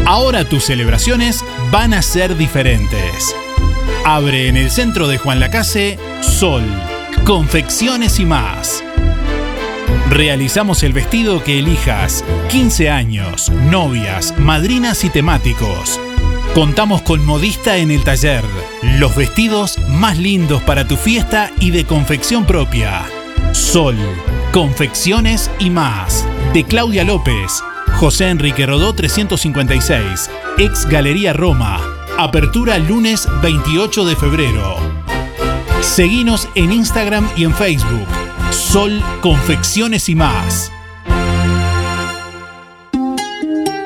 Ahora 0.06 0.48
tus 0.48 0.64
celebraciones 0.64 1.44
van 1.70 1.92
a 1.92 2.00
ser 2.00 2.38
diferentes. 2.38 3.36
Abre 4.06 4.48
en 4.48 4.56
el 4.56 4.70
centro 4.70 5.08
de 5.08 5.18
Juan 5.18 5.40
Lacase 5.40 5.98
Sol, 6.22 6.62
confecciones 7.26 8.18
y 8.18 8.24
más. 8.24 8.82
Realizamos 10.08 10.82
el 10.84 10.94
vestido 10.94 11.44
que 11.44 11.58
elijas, 11.58 12.24
15 12.48 12.88
años, 12.88 13.50
novias, 13.50 14.32
madrinas 14.38 15.04
y 15.04 15.10
temáticos. 15.10 16.00
Contamos 16.54 17.02
con 17.02 17.26
modista 17.26 17.76
en 17.76 17.90
el 17.90 18.04
taller, 18.04 18.42
los 18.98 19.14
vestidos 19.14 19.78
más 19.86 20.16
lindos 20.16 20.62
para 20.62 20.88
tu 20.88 20.96
fiesta 20.96 21.50
y 21.60 21.72
de 21.72 21.84
confección 21.84 22.46
propia. 22.46 23.02
Sol, 23.52 23.98
confecciones 24.52 25.50
y 25.58 25.70
más. 25.70 26.26
De 26.52 26.64
Claudia 26.64 27.04
López, 27.04 27.62
José 27.94 28.28
Enrique 28.28 28.66
Rodó 28.66 28.94
356, 28.94 30.30
ex 30.58 30.86
Galería 30.86 31.32
Roma. 31.32 31.80
Apertura 32.18 32.78
lunes 32.78 33.26
28 33.42 34.04
de 34.04 34.14
febrero. 34.14 34.76
Seguinos 35.80 36.48
en 36.54 36.70
Instagram 36.72 37.28
y 37.34 37.44
en 37.44 37.54
Facebook. 37.54 38.06
Sol, 38.50 39.02
confecciones 39.22 40.08
y 40.10 40.14
más. 40.14 40.70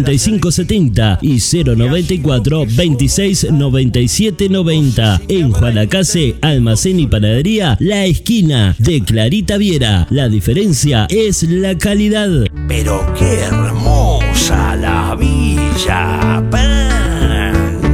5570 0.05 1.19
y 1.21 1.39
094 1.39 2.65
26 2.75 3.51
97 3.51 4.49
90. 4.49 5.21
En 5.27 5.51
Juanacase, 5.51 6.35
Almacén 6.41 6.99
y 6.99 7.07
Panadería, 7.07 7.77
La 7.79 8.05
Esquina 8.05 8.75
de 8.79 9.01
Clarita 9.01 9.57
Viera. 9.57 10.07
La 10.09 10.29
diferencia 10.29 11.07
es 11.09 11.43
la 11.43 11.77
calidad. 11.77 12.29
Pero 12.67 13.05
qué 13.17 13.39
hermosa 13.41 14.75
la 14.75 15.15
Villa 15.15 16.43
Pancha. 16.49 17.91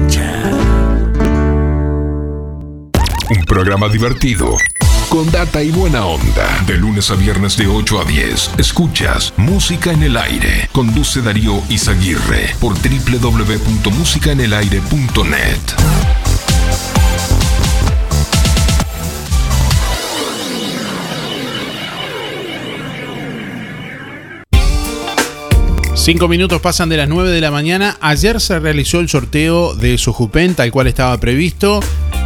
Un 3.29 3.45
programa 3.45 3.89
divertido. 3.89 4.55
Con 5.09 5.29
data 5.31 5.63
y 5.63 5.71
buena 5.71 6.05
onda. 6.05 6.61
De 6.67 6.77
lunes 6.77 7.09
a 7.11 7.15
viernes 7.15 7.55
de 7.55 7.65
8 7.65 8.01
a 8.01 8.03
10. 8.03 8.51
Escuchas 8.57 9.33
Música 9.37 9.93
en 9.93 10.03
el 10.03 10.17
Aire. 10.17 10.67
Conduce 10.73 11.21
Darío 11.21 11.63
Izaguirre 11.69 12.53
por 12.59 12.73
www.musicaenelaire.net. 12.73 15.59
Cinco 25.95 26.27
minutos 26.27 26.59
pasan 26.61 26.89
de 26.89 26.97
las 26.97 27.07
9 27.07 27.31
de 27.31 27.41
la 27.41 27.51
mañana. 27.51 27.97
Ayer 28.01 28.41
se 28.41 28.59
realizó 28.59 28.99
el 28.99 29.09
sorteo 29.09 29.73
de 29.73 29.97
Sojupen, 29.97 30.53
tal 30.55 30.71
cual 30.71 30.87
estaba 30.87 31.17
previsto. 31.17 31.79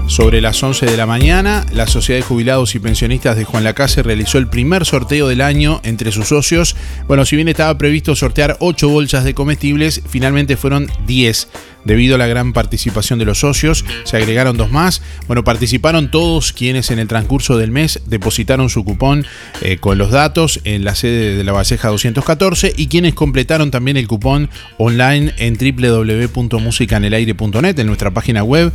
Sobre 0.08 0.42
las 0.42 0.62
11 0.62 0.86
de 0.88 0.98
la 0.98 1.06
mañana, 1.06 1.66
la 1.72 1.88
Sociedad 1.88 2.20
de 2.20 2.26
Jubilados 2.26 2.76
y 2.76 2.80
Pensionistas 2.80 3.38
de 3.38 3.46
Juan 3.46 3.64
Lacase 3.64 4.04
realizó 4.04 4.38
el 4.38 4.48
primer 4.48 4.86
sorteo 4.86 5.28
del 5.28 5.42
año 5.42 5.80
entre 5.84 6.12
sus 6.12 6.28
socios. 6.28 6.76
Bueno, 7.08 7.26
si 7.26 7.38
bien 7.38 7.48
estaba 7.48 7.78
previsto 7.78 8.16
sortear 8.16 8.58
8 8.60 8.90
bolsas 8.90 9.24
de 9.24 9.34
comestibles, 9.34 10.02
finalmente 10.08 10.58
fueron 10.58 10.88
10. 11.08 11.48
Debido 11.86 12.16
a 12.16 12.18
la 12.18 12.28
gran 12.28 12.52
participación 12.54 13.20
de 13.20 13.26
los 13.26 13.40
socios, 13.40 13.86
se 14.04 14.18
agregaron 14.18 14.58
dos 14.58 14.72
más. 14.72 15.02
Bueno, 15.28 15.44
participaron 15.44 16.10
todos 16.12 16.54
quienes 16.54 16.92
en 16.92 17.00
el 17.00 17.08
transcurso 17.08 17.58
del 17.58 17.72
mes 17.72 18.02
depositaron 18.06 18.70
su 18.70 18.84
cupón 18.84 19.26
eh, 19.62 19.78
con 19.78 19.98
los 19.98 20.12
datos 20.12 20.60
en 20.64 20.84
la 20.84 20.94
sede 20.96 21.36
de 21.36 21.44
la 21.44 21.54
Valleja 21.54 21.90
214 21.90 22.74
y 22.78 22.88
quienes 22.88 23.14
completaron 23.14 23.70
también 23.72 23.98
el 23.98 24.08
cupón 24.08 24.50
online 24.78 25.34
en 25.38 25.58
www.musicanelaire.net 25.58 27.80
en 27.80 27.88
nuestra 27.88 28.12
página 28.12 28.44
web. 28.44 28.72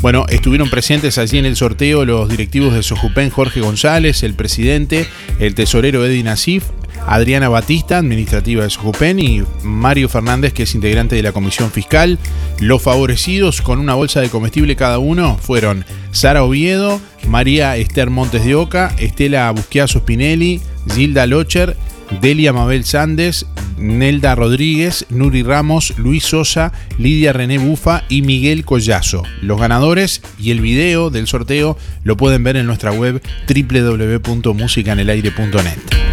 Bueno, 0.00 0.26
estuvieron 0.28 0.70
presentes 0.70 1.18
allí 1.18 1.38
en 1.38 1.46
el 1.46 1.56
sorteo 1.56 2.04
los 2.04 2.28
directivos 2.28 2.74
de 2.74 2.82
Sojupen 2.82 3.30
Jorge 3.30 3.60
González, 3.60 4.22
el 4.22 4.34
presidente, 4.34 5.08
el 5.40 5.54
tesorero 5.54 6.04
Eddie 6.06 6.22
Nasif, 6.22 6.64
Adriana 7.06 7.48
Batista, 7.48 7.98
administrativa 7.98 8.64
de 8.64 8.70
Sojupen, 8.70 9.18
y 9.18 9.42
Mario 9.62 10.08
Fernández, 10.08 10.52
que 10.52 10.64
es 10.64 10.74
integrante 10.74 11.16
de 11.16 11.22
la 11.22 11.32
Comisión 11.32 11.70
Fiscal. 11.70 12.18
Los 12.60 12.82
favorecidos 12.82 13.62
con 13.62 13.78
una 13.78 13.94
bolsa 13.94 14.20
de 14.20 14.30
comestible 14.30 14.76
cada 14.76 14.98
uno 14.98 15.38
fueron 15.40 15.84
Sara 16.10 16.44
Oviedo, 16.44 17.00
María 17.26 17.76
Esther 17.76 18.10
Montes 18.10 18.44
de 18.44 18.54
Oca, 18.54 18.94
Estela 18.98 19.50
Busquiazo 19.50 20.00
Spinelli, 20.00 20.60
Gilda 20.94 21.26
Locher, 21.26 21.76
Delia 22.20 22.52
Mabel 22.52 22.84
Sández, 22.84 23.46
Nelda 23.78 24.34
Rodríguez, 24.34 25.06
Nuri 25.08 25.42
Ramos, 25.42 25.94
Luis 25.98 26.24
Sosa, 26.24 26.72
Lidia 26.98 27.32
René 27.32 27.58
Bufa 27.58 28.04
y 28.08 28.22
Miguel 28.22 28.64
Collazo. 28.64 29.22
Los 29.42 29.60
ganadores 29.60 30.22
y 30.38 30.50
el 30.50 30.60
video 30.60 31.10
del 31.10 31.26
sorteo 31.26 31.76
lo 32.02 32.16
pueden 32.16 32.42
ver 32.42 32.56
en 32.56 32.66
nuestra 32.66 32.92
web 32.92 33.22
www.musicanelaire.net. 33.48 36.07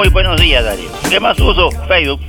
Muy 0.00 0.08
buenos 0.08 0.40
días, 0.40 0.64
Darío. 0.64 0.88
¿Qué 1.10 1.20
más 1.20 1.38
uso? 1.38 1.70
Facebook. 1.86 2.22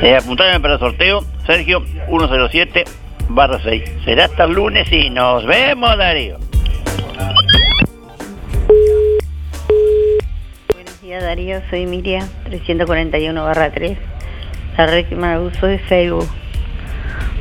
Eh, 0.00 0.16
apuntarme 0.16 0.58
para 0.60 0.74
el 0.74 0.80
sorteo, 0.80 1.22
Sergio 1.46 1.84
107 2.08 2.84
barra 3.28 3.60
6. 3.62 3.82
Será 4.06 4.24
hasta 4.24 4.44
el 4.44 4.52
lunes 4.52 4.90
y 4.90 5.10
nos 5.10 5.44
vemos, 5.44 5.98
Darío. 5.98 6.38
Buenos 10.72 11.02
días 11.02 11.22
Darío, 11.22 11.60
soy 11.68 11.84
Miriam, 11.84 12.26
341 12.44 13.44
barra 13.44 13.70
3. 13.70 13.98
La 14.78 14.86
red 14.86 15.04
que 15.06 15.16
más 15.16 15.38
uso 15.40 15.66
es 15.66 15.82
Facebook. 15.82 16.30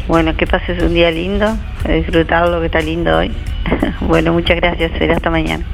Bueno, 0.10 0.36
que 0.36 0.46
pases 0.48 0.84
un 0.84 0.94
día 0.94 1.12
lindo, 1.12 1.56
disfrutar 1.88 2.50
lo 2.50 2.60
que 2.60 2.66
está 2.66 2.82
lindo 2.82 3.20
hoy. 3.20 3.32
bueno, 4.02 4.34
muchas 4.34 4.58
gracias, 4.58 4.92
será 4.98 5.16
hasta 5.16 5.30
mañana. 5.30 5.66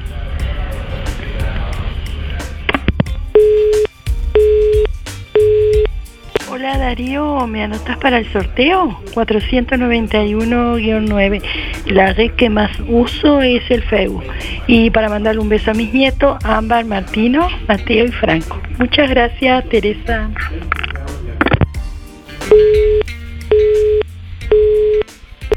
Hola 6.64 6.78
Darío, 6.78 7.46
¿me 7.46 7.62
anotas 7.62 7.98
para 7.98 8.20
el 8.20 8.32
sorteo? 8.32 8.98
491-9. 9.14 11.42
La 11.88 12.14
red 12.14 12.32
que 12.36 12.50
más 12.50 12.72
uso 12.88 13.42
es 13.42 13.70
el 13.70 13.84
Facebook. 13.84 14.24
Y 14.66 14.90
para 14.90 15.10
mandarle 15.10 15.42
un 15.42 15.50
beso 15.50 15.72
a 15.72 15.74
mis 15.74 15.94
nietos, 15.94 16.38
Ámbar, 16.46 16.86
Martino, 16.86 17.50
Mateo 17.68 18.06
y 18.06 18.12
Franco. 18.14 18.62
Muchas 18.80 19.10
gracias, 19.10 19.68
Teresa. 19.68 20.30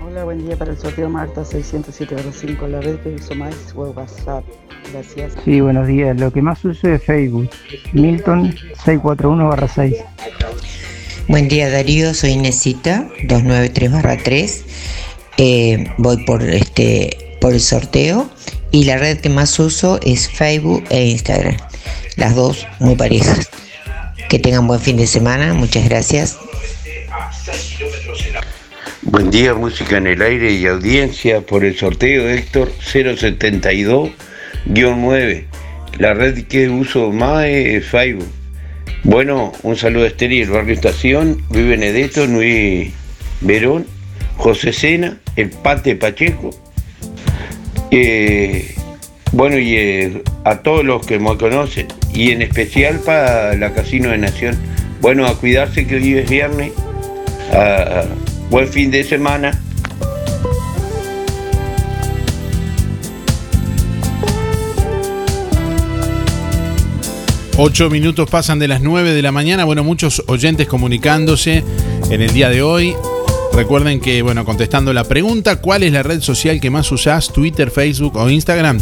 Hola, 0.05 0.25
buen 0.25 0.45
día 0.45 0.57
para 0.57 0.73
el 0.73 0.77
sorteo 0.77 1.09
Marta 1.09 1.43
607-5. 1.43 2.67
La 2.67 2.81
red 2.81 2.97
que 2.97 3.11
uso 3.11 3.37
más 3.37 3.55
es 3.55 3.73
WhatsApp. 3.77 4.43
Gracias. 4.93 5.37
Sí, 5.45 5.61
buenos 5.61 5.87
días. 5.87 6.19
Lo 6.19 6.33
que 6.33 6.43
más 6.43 6.65
uso 6.65 6.89
es 6.89 7.01
Facebook. 7.05 7.49
Milton 7.93 8.53
641-6. 8.85 10.05
Buen 11.29 11.49
día 11.49 11.69
Darío, 11.69 12.15
soy 12.15 12.31
Inesita, 12.31 13.09
293-3. 13.25 14.63
Eh, 15.39 15.91
voy 15.99 16.25
por 16.25 16.41
este 16.43 17.37
por 17.41 17.53
el 17.53 17.61
sorteo 17.61 18.31
y 18.71 18.85
la 18.85 18.97
red 18.97 19.19
que 19.19 19.29
más 19.29 19.59
uso 19.59 19.99
es 20.05 20.29
Facebook 20.29 20.85
e 20.89 21.07
Instagram. 21.07 21.57
Las 22.15 22.37
dos 22.37 22.65
muy 22.79 22.95
parejas. 22.95 23.51
Que 24.29 24.39
tengan 24.39 24.69
buen 24.69 24.81
fin 24.81 24.97
de 24.97 25.09
semana, 25.09 25.53
muchas 25.53 25.89
gracias. 25.89 26.39
Buen 29.03 29.33
día, 29.33 29.55
música 29.55 29.97
en 29.97 30.07
el 30.07 30.23
aire 30.23 30.53
y 30.53 30.65
audiencia 30.67 31.41
por 31.41 31.65
el 31.65 31.77
sorteo 31.77 32.29
Héctor 32.29 32.73
072-9. 32.81 35.45
La 35.99 36.15
red 36.15 36.47
que 36.47 36.69
uso 36.69 37.11
más 37.11 37.47
es 37.47 37.85
Facebook. 37.85 38.29
Bueno, 39.09 39.53
un 39.63 39.77
saludo 39.77 40.05
a 40.05 40.09
el 40.43 40.51
barrio 40.51 40.75
Estación, 40.75 41.41
Luis 41.53 41.69
Benedetto, 41.69 42.27
Luis 42.27 42.93
Verón, 43.41 43.87
José 44.37 44.73
Sena, 44.73 45.19
el 45.37 45.51
Pate 45.51 45.95
Pacheco. 45.95 46.51
Eh, 47.93 48.75
bueno, 49.31 49.59
y 49.59 49.77
eh, 49.77 50.23
a 50.45 50.59
todos 50.59 50.85
los 50.85 51.07
que 51.07 51.21
me 51.21 51.37
conocen, 51.37 51.87
y 52.13 52.33
en 52.33 52.43
especial 52.43 52.99
para 52.99 53.55
la 53.55 53.73
Casino 53.73 54.11
de 54.11 54.19
Nación. 54.19 54.57
Bueno, 55.01 55.25
a 55.27 55.39
cuidarse 55.39 55.87
que 55.87 55.95
hoy 55.97 56.15
es 56.19 56.29
viernes. 56.29 56.73
a- 57.53 58.05
buen 58.51 58.67
fin 58.69 58.91
de 58.91 59.05
semana. 59.05 59.61
Ocho 67.59 67.89
minutos 67.89 68.29
pasan 68.29 68.59
de 68.59 68.69
las 68.69 68.83
9 68.83 69.15
de 69.15 69.23
la 69.23 69.33
mañana. 69.33 69.65
Bueno, 69.65 69.83
muchos 69.83 70.23
oyentes 70.27 70.69
comunicándose 70.69 71.65
en 72.11 72.21
el 72.21 72.31
día 72.35 72.51
de 72.51 72.61
hoy. 72.61 72.95
Recuerden 73.55 73.99
que, 73.99 74.21
bueno, 74.21 74.45
contestando 74.45 74.93
la 74.93 75.05
pregunta, 75.05 75.57
¿cuál 75.63 75.83
es 75.83 75.91
la 75.91 76.03
red 76.03 76.21
social 76.21 76.61
que 76.61 76.69
más 76.69 76.93
usás? 76.93 77.33
Twitter, 77.33 77.71
Facebook 77.71 78.17
o 78.17 78.29
Instagram. 78.29 78.79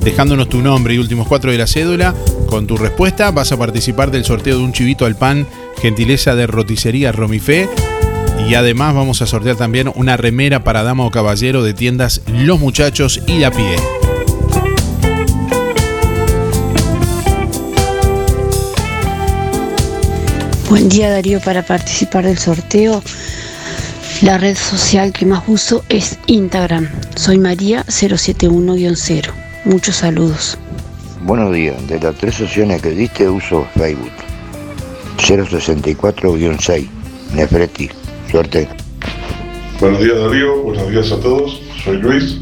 Dejándonos 0.00 0.50
tu 0.50 0.60
nombre 0.60 0.92
y 0.92 0.98
últimos 0.98 1.26
cuatro 1.26 1.50
de 1.50 1.56
la 1.56 1.66
cédula. 1.66 2.14
Con 2.46 2.66
tu 2.66 2.76
respuesta 2.76 3.30
vas 3.30 3.52
a 3.52 3.56
participar 3.56 4.10
del 4.10 4.26
sorteo 4.26 4.58
de 4.58 4.64
un 4.64 4.74
chivito 4.74 5.06
al 5.06 5.16
pan, 5.16 5.46
gentileza 5.80 6.34
de 6.34 6.46
roticería 6.46 7.10
Romifé. 7.10 7.70
Y 8.46 8.54
además 8.54 8.94
vamos 8.94 9.22
a 9.22 9.26
sortear 9.26 9.56
también 9.56 9.90
una 9.94 10.18
remera 10.18 10.62
para 10.62 10.82
dama 10.82 11.06
o 11.06 11.10
caballero 11.10 11.62
de 11.62 11.72
tiendas 11.72 12.20
Los 12.30 12.60
Muchachos 12.60 13.22
y 13.26 13.38
de 13.38 13.46
a 13.46 13.50
pie. 13.50 14.03
Buen 20.68 20.88
día 20.88 21.10
Darío, 21.10 21.40
para 21.40 21.62
participar 21.62 22.24
del 22.24 22.38
sorteo, 22.38 23.02
la 24.22 24.38
red 24.38 24.56
social 24.56 25.12
que 25.12 25.26
más 25.26 25.44
uso 25.46 25.84
es 25.90 26.18
Instagram. 26.26 26.88
Soy 27.16 27.38
María 27.38 27.84
071-0. 27.86 29.30
Muchos 29.66 29.96
saludos. 29.96 30.56
Buenos 31.22 31.52
días, 31.52 31.76
de 31.86 32.00
las 32.00 32.14
tres 32.16 32.40
opciones 32.40 32.80
que 32.80 32.90
diste 32.90 33.28
uso 33.28 33.66
Facebook. 33.76 34.10
064-6. 35.18 36.88
Nefreti, 37.34 37.90
suerte. 38.30 38.68
Buenos 39.80 40.00
días 40.00 40.18
Darío, 40.18 40.62
buenos 40.62 40.90
días 40.90 41.12
a 41.12 41.20
todos. 41.20 41.60
Soy 41.84 41.98
Luis, 41.98 42.38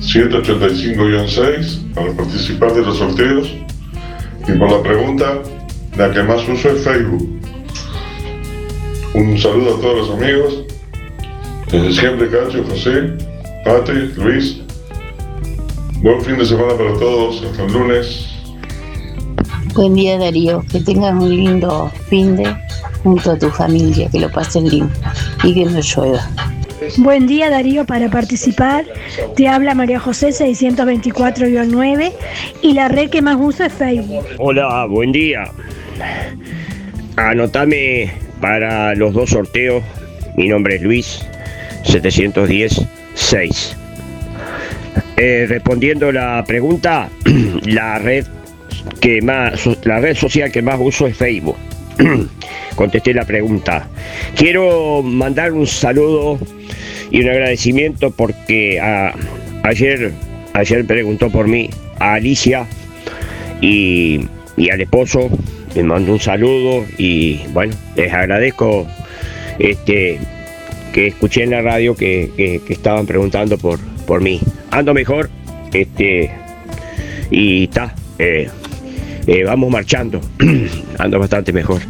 185-6 0.00 1.94
para 1.94 2.12
participar 2.12 2.74
de 2.74 2.82
los 2.82 2.98
sorteos. 2.98 3.54
Y 4.48 4.52
por 4.58 4.72
la 4.72 4.82
pregunta, 4.82 5.40
la 5.96 6.10
que 6.10 6.22
más 6.24 6.46
uso 6.48 6.70
es 6.70 6.82
Facebook. 6.82 7.43
Un 9.14 9.38
saludo 9.38 9.76
a 9.76 9.80
todos 9.80 10.08
los 10.08 10.20
amigos. 10.20 10.64
Desde 11.70 11.92
siempre, 11.92 12.28
Cacho, 12.28 12.64
José, 12.64 13.12
Pate, 13.64 13.92
Luis. 14.16 14.60
Buen 16.02 16.20
fin 16.22 16.36
de 16.36 16.44
semana 16.44 16.76
para 16.76 16.92
todos. 16.94 17.44
Hasta 17.44 17.64
el 17.64 17.72
lunes. 17.72 18.28
Buen 19.74 19.94
día 19.94 20.18
Darío, 20.18 20.64
que 20.70 20.80
tengas 20.80 21.12
un 21.14 21.30
lindo 21.30 21.92
fin 22.08 22.34
de 22.36 22.56
junto 23.04 23.30
a 23.30 23.38
tu 23.38 23.50
familia, 23.50 24.08
que 24.10 24.18
lo 24.18 24.30
pasen 24.30 24.68
lindo 24.68 24.92
y 25.44 25.54
que 25.54 25.64
no 25.64 25.80
llueva. 25.80 26.28
Buen 26.98 27.28
día 27.28 27.50
Darío, 27.50 27.84
para 27.84 28.10
participar 28.10 28.84
te 29.36 29.46
habla 29.46 29.76
María 29.76 30.00
José 30.00 30.30
624-9 30.30 32.12
y 32.62 32.72
la 32.72 32.88
red 32.88 33.10
que 33.10 33.22
más 33.22 33.36
uso 33.38 33.62
es 33.64 33.72
Facebook. 33.72 34.24
Hola, 34.38 34.86
buen 34.86 35.12
día. 35.12 35.44
Anotame 37.16 38.23
para 38.40 38.94
los 38.94 39.12
dos 39.14 39.30
sorteos. 39.30 39.82
Mi 40.36 40.48
nombre 40.48 40.76
es 40.76 40.82
Luis, 40.82 41.20
710-6. 41.84 43.74
Eh, 45.16 45.46
respondiendo 45.48 46.10
la 46.12 46.42
pregunta, 46.46 47.08
la 47.64 47.98
red 47.98 48.26
que 49.00 49.22
más, 49.22 49.64
la 49.84 50.00
red 50.00 50.16
social 50.16 50.50
que 50.50 50.62
más 50.62 50.78
uso 50.80 51.06
es 51.06 51.16
Facebook. 51.16 51.56
Contesté 52.76 53.14
la 53.14 53.24
pregunta. 53.24 53.86
Quiero 54.36 55.02
mandar 55.02 55.52
un 55.52 55.66
saludo 55.66 56.38
y 57.10 57.20
un 57.20 57.28
agradecimiento 57.28 58.10
porque 58.10 58.80
a- 58.80 59.14
ayer, 59.62 60.12
ayer 60.52 60.84
preguntó 60.84 61.30
por 61.30 61.46
mí 61.46 61.70
a 62.00 62.14
Alicia 62.14 62.66
y, 63.60 64.26
y 64.56 64.70
al 64.70 64.80
esposo. 64.80 65.30
Me 65.74 65.82
mandó 65.82 66.12
un 66.12 66.20
saludo 66.20 66.84
y 66.98 67.40
bueno, 67.52 67.74
les 67.96 68.12
agradezco 68.12 68.86
este 69.58 70.18
que 70.92 71.08
escuché 71.08 71.42
en 71.42 71.50
la 71.50 71.60
radio 71.62 71.96
que, 71.96 72.30
que- 72.36 72.60
que 72.64 72.72
estaban 72.72 73.06
preguntando 73.06 73.58
por, 73.58 73.80
por 74.06 74.20
mí. 74.20 74.40
Ando 74.70 74.94
mejor, 74.94 75.28
este, 75.72 76.30
y 77.30 77.64
está, 77.64 77.92
eh, 78.20 78.48
eh, 79.26 79.42
vamos 79.44 79.70
marchando, 79.72 80.20
ando 80.98 81.18
bastante 81.18 81.52
mejor. 81.52 81.80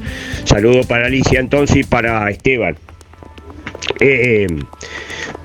Saludo 0.44 0.84
para 0.84 1.06
Alicia 1.06 1.38
entonces 1.40 1.76
y 1.76 1.84
para 1.84 2.30
Esteban. 2.30 2.76
Eh, 4.00 4.46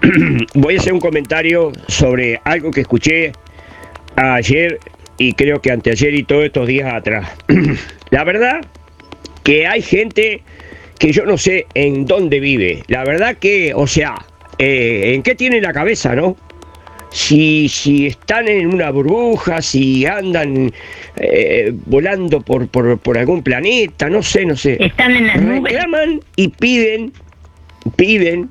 voy 0.54 0.76
a 0.76 0.80
hacer 0.80 0.94
un 0.94 1.02
comentario 1.02 1.74
sobre 1.90 2.40
algo 2.46 2.72
que 2.72 2.82
escuché 2.82 3.34
ayer 4.16 4.80
y 5.20 5.34
creo 5.34 5.62
que 5.62 5.72
anteayer 5.72 6.16
y 6.16 6.24
todos 6.24 6.46
estos 6.46 6.68
días 6.68 6.92
atrás. 6.92 7.30
La 8.10 8.24
verdad 8.24 8.62
que 9.44 9.68
hay 9.68 9.82
gente 9.82 10.42
que 10.98 11.12
yo 11.12 11.26
no 11.26 11.38
sé 11.38 11.68
en 11.76 12.06
dónde 12.06 12.40
vive. 12.40 12.84
La 12.88 13.04
verdad 13.04 13.38
que, 13.38 13.74
o 13.76 13.86
sea, 13.86 14.16
eh, 14.58 15.12
en 15.14 15.22
qué 15.22 15.36
tiene 15.36 15.62
la 15.62 15.74
cabeza, 15.74 16.16
¿no? 16.16 16.36
Si, 17.12 17.68
si 17.70 18.08
están 18.08 18.48
en 18.48 18.74
una 18.74 18.92
burbuja, 18.92 19.62
si 19.62 20.06
andan 20.06 20.72
eh, 21.18 21.74
volando 21.86 22.40
por, 22.40 22.68
por, 22.68 22.98
por 23.00 23.18
algún 23.18 23.44
planeta, 23.44 24.10
no 24.10 24.24
sé, 24.24 24.46
no 24.46 24.56
sé. 24.56 24.78
Están 24.80 25.16
en 25.16 25.28
las 25.28 25.42
nubes. 25.42 25.74
Reclaman 25.74 26.22
y 26.36 26.50
piden, 26.50 27.12
piden, 27.96 28.50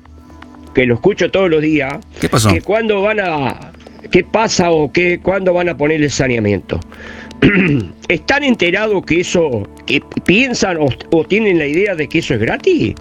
que 0.75 0.85
lo 0.85 0.95
escucho 0.95 1.31
todos 1.31 1.49
los 1.49 1.61
días, 1.61 1.97
¿Qué 2.19 2.29
pasó? 2.29 2.53
que 2.53 2.61
cuándo 2.61 3.01
van 3.01 3.21
a, 3.21 3.71
qué 4.11 4.23
pasa 4.23 4.71
o 4.71 4.91
qué, 4.91 5.19
cuándo 5.21 5.53
van 5.53 5.69
a 5.69 5.77
poner 5.77 6.01
el 6.01 6.11
saneamiento. 6.11 6.79
¿Están 8.07 8.43
enterados 8.43 9.05
que 9.05 9.21
eso, 9.21 9.67
que 9.85 10.01
piensan 10.25 10.77
o, 10.79 11.23
tienen 11.25 11.57
la 11.59 11.65
idea 11.67 11.95
de 11.95 12.07
que 12.07 12.19
eso 12.19 12.33
es 12.33 12.39
gratis? 12.41 12.95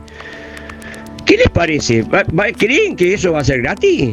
¿Qué 1.27 1.37
les 1.37 1.49
parece? 1.51 2.03
¿Va- 2.03 2.25
va- 2.39 2.53
¿Creen 2.57 2.97
que 2.97 3.15
eso 3.15 3.33
va 3.33 3.41
a 3.41 3.45
ser 3.45 3.63
gratis? 3.63 4.13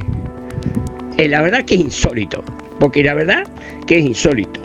Eh, 1.17 1.27
la 1.27 1.41
verdad 1.41 1.63
que 1.63 1.75
es 1.75 1.81
insólito, 1.81 2.43
porque 2.79 3.03
la 3.03 3.13
verdad 3.13 3.43
que 3.87 3.99
es 3.99 4.05
insólito. 4.05 4.61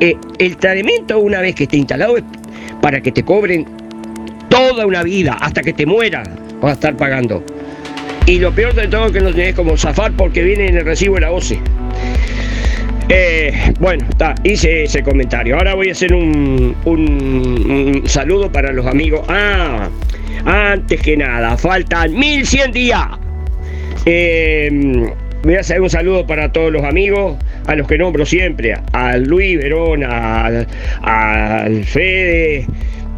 Eh, 0.00 0.16
el 0.38 0.56
tratamiento 0.56 1.18
una 1.18 1.40
vez 1.40 1.54
que 1.54 1.64
esté 1.64 1.76
instalado 1.76 2.16
es 2.16 2.24
para 2.82 3.00
que 3.00 3.12
te 3.12 3.22
cobren 3.22 3.66
toda 4.48 4.86
una 4.86 5.02
vida, 5.02 5.34
hasta 5.40 5.62
que 5.62 5.72
te 5.72 5.86
mueras, 5.86 6.28
vas 6.60 6.70
a 6.72 6.74
estar 6.74 6.96
pagando. 6.96 7.42
Y 8.26 8.38
lo 8.40 8.52
peor 8.52 8.74
de 8.74 8.88
todo 8.88 9.06
es 9.06 9.12
que 9.12 9.20
no 9.20 9.30
tenés 9.32 9.54
como 9.54 9.76
zafar 9.76 10.12
porque 10.12 10.42
viene 10.42 10.66
en 10.66 10.76
el 10.78 10.84
recibo 10.84 11.14
de 11.14 11.20
la 11.22 11.30
OCE. 11.30 11.60
Eh, 13.08 13.52
bueno, 13.78 14.04
está, 14.08 14.34
hice 14.42 14.82
ese 14.84 15.02
comentario. 15.02 15.56
Ahora 15.56 15.74
voy 15.74 15.90
a 15.90 15.92
hacer 15.92 16.12
un, 16.12 16.74
un- 16.84 18.02
saludo 18.06 18.50
para 18.50 18.72
los 18.72 18.84
amigos. 18.86 19.24
Ah, 19.28 19.88
antes 20.44 21.00
que 21.00 21.16
nada, 21.16 21.56
faltan 21.56 22.14
1100 22.18 22.72
días. 22.72 23.06
Eh, 24.06 25.06
voy 25.44 25.54
a 25.54 25.60
hacer 25.60 25.80
un 25.80 25.88
saludo 25.90 26.26
para 26.26 26.50
todos 26.50 26.72
los 26.72 26.82
amigos, 26.82 27.36
a 27.66 27.76
los 27.76 27.86
que 27.86 27.96
nombro 27.96 28.26
siempre, 28.26 28.74
a 28.92 29.16
Luis 29.18 29.56
Verón, 29.58 30.02
al, 30.02 30.66
al 31.02 31.84
Fede, 31.84 32.66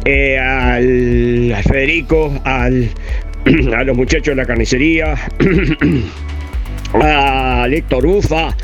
eh, 0.05 0.37
al, 0.37 1.53
al 1.55 1.63
Federico, 1.63 2.31
al, 2.43 2.89
a 3.75 3.83
los 3.83 3.95
muchachos 3.95 4.27
de 4.27 4.35
la 4.35 4.45
carnicería, 4.45 5.15
a 6.93 7.67
Héctor 7.69 8.05
Ufa, 8.05 8.55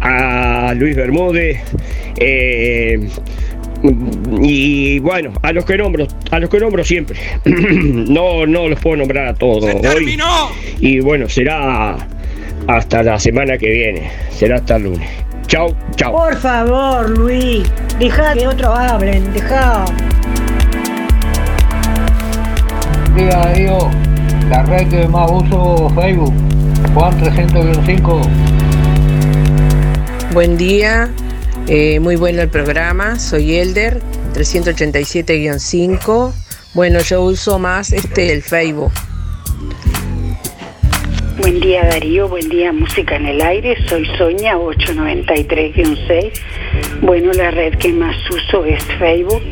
a 0.00 0.74
Luis 0.74 0.96
Bermúdez, 0.96 1.60
eh, 2.16 3.08
y 4.40 4.98
bueno, 5.00 5.32
a 5.42 5.52
los 5.52 5.64
que 5.64 5.76
nombro, 5.76 6.06
a 6.30 6.38
los 6.40 6.48
que 6.48 6.58
nombro 6.58 6.84
siempre. 6.84 7.18
no, 7.44 8.46
no 8.46 8.68
los 8.68 8.80
puedo 8.80 8.96
nombrar 8.96 9.28
a 9.28 9.34
todos 9.34 9.64
hoy. 9.64 10.18
Y 10.80 11.00
bueno, 11.00 11.28
será 11.28 11.96
hasta 12.66 13.02
la 13.02 13.18
semana 13.18 13.58
que 13.58 13.70
viene. 13.70 14.10
Será 14.30 14.56
hasta 14.56 14.76
el 14.76 14.84
lunes. 14.84 15.08
Chau, 15.46 15.74
chau. 15.96 16.12
Por 16.12 16.36
favor, 16.36 17.10
Luis, 17.18 17.70
deja 17.98 18.32
que 18.34 18.46
otros 18.46 18.76
hablen, 18.78 19.30
deja. 19.34 19.84
Día 23.14 23.28
Darío, 23.28 23.90
la 24.54 24.62
red 24.62 24.88
que 24.88 25.08
más 25.08 25.28
uso 25.32 25.90
Facebook, 25.96 26.32
Juan 26.94 27.18
305. 27.18 28.20
Buen 30.32 30.56
día, 30.56 31.10
eh, 31.66 31.98
muy 31.98 32.14
bueno 32.14 32.40
el 32.40 32.48
programa, 32.48 33.18
soy 33.18 33.56
Elder, 33.56 34.00
387-5. 34.32 36.32
Bueno, 36.72 37.00
yo 37.00 37.22
uso 37.22 37.58
más 37.58 37.92
este 37.92 38.32
el 38.32 38.42
Facebook. 38.42 38.92
Buen 41.38 41.58
día 41.58 41.84
Darío, 41.86 42.28
buen 42.28 42.48
día 42.48 42.72
Música 42.72 43.16
en 43.16 43.26
el 43.26 43.42
Aire, 43.42 43.76
soy 43.88 44.06
Soña 44.16 44.56
893-6. 44.56 46.30
Bueno, 47.02 47.32
la 47.32 47.50
red 47.50 47.74
que 47.74 47.92
más 47.92 48.14
uso 48.30 48.64
es 48.64 48.84
Facebook. 49.00 49.42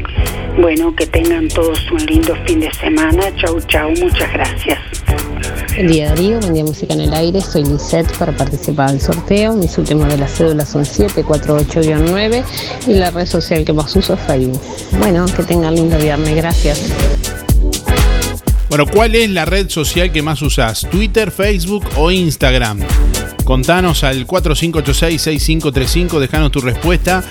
Bueno, 0.59 0.95
que 0.95 1.07
tengan 1.07 1.49
todos 1.49 1.91
un 1.91 2.07
lindo 2.07 2.37
fin 2.47 2.61
de 2.61 2.73
semana. 2.75 3.35
Chau, 3.37 3.59
chau, 3.67 3.91
muchas 4.01 4.33
gracias. 4.33 4.92
Buen 5.75 5.87
día 5.87 6.09
Darío, 6.11 6.39
buen 6.41 6.55
día 6.55 6.65
Música 6.65 6.95
en 6.95 7.01
el 7.01 7.15
Aire, 7.15 7.41
soy 7.41 7.65
Lisette 7.65 8.17
para 8.19 8.37
participar 8.37 8.91
del 8.91 9.01
sorteo. 9.01 9.55
Mis 9.55 9.79
últimos 9.79 10.09
de 10.09 10.19
las 10.19 10.37
cédulas 10.37 10.69
son 10.69 10.85
748-9 10.85 12.45
y 12.87 12.95
la 12.95 13.11
red 13.11 13.27
social 13.27 13.65
que 13.65 13.73
más 13.73 13.97
uso 13.97 14.15
es 14.15 14.21
Facebook. 14.21 14.61
Bueno, 14.99 15.27
que 15.27 15.43
tengan 15.43 15.75
lindo 15.75 15.97
viernes, 15.99 16.37
gracias. 16.37 16.93
Bueno, 18.69 18.87
¿cuál 18.87 19.15
es 19.15 19.29
la 19.31 19.45
red 19.45 19.69
social 19.69 20.11
que 20.13 20.23
más 20.23 20.41
usás? 20.41 20.87
¿Twitter, 20.91 21.31
Facebook 21.31 21.85
o 21.97 22.11
Instagram? 22.11 22.81
Contanos 23.45 24.03
al 24.05 24.27
4586-6535, 24.27 26.19
dejanos 26.19 26.53
tu 26.53 26.61
respuesta, 26.61 27.23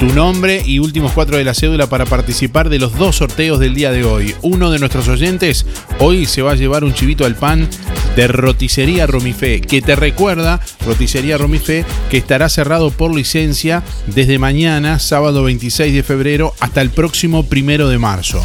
tu 0.00 0.06
nombre 0.14 0.62
y 0.64 0.78
últimos 0.78 1.12
cuatro 1.12 1.36
de 1.36 1.44
la 1.44 1.52
cédula 1.52 1.86
para 1.86 2.06
participar 2.06 2.70
de 2.70 2.78
los 2.78 2.96
dos 2.96 3.16
sorteos 3.16 3.58
del 3.58 3.74
día 3.74 3.92
de 3.92 4.02
hoy. 4.02 4.34
Uno 4.40 4.70
de 4.70 4.78
nuestros 4.78 5.08
oyentes 5.08 5.66
hoy 5.98 6.24
se 6.24 6.40
va 6.40 6.52
a 6.52 6.54
llevar 6.54 6.84
un 6.84 6.94
chivito 6.94 7.26
al 7.26 7.36
pan 7.36 7.68
de 8.16 8.26
Roticería 8.26 9.06
Romifé, 9.06 9.60
que 9.60 9.82
te 9.82 9.94
recuerda, 9.96 10.58
Roticería 10.86 11.36
Romifé, 11.36 11.84
que 12.08 12.16
estará 12.16 12.48
cerrado 12.48 12.90
por 12.90 13.14
licencia 13.14 13.82
desde 14.06 14.38
mañana, 14.38 14.98
sábado 14.98 15.44
26 15.44 15.92
de 15.92 16.02
febrero, 16.02 16.54
hasta 16.60 16.80
el 16.80 16.88
próximo 16.88 17.44
primero 17.44 17.90
de 17.90 17.98
marzo. 17.98 18.42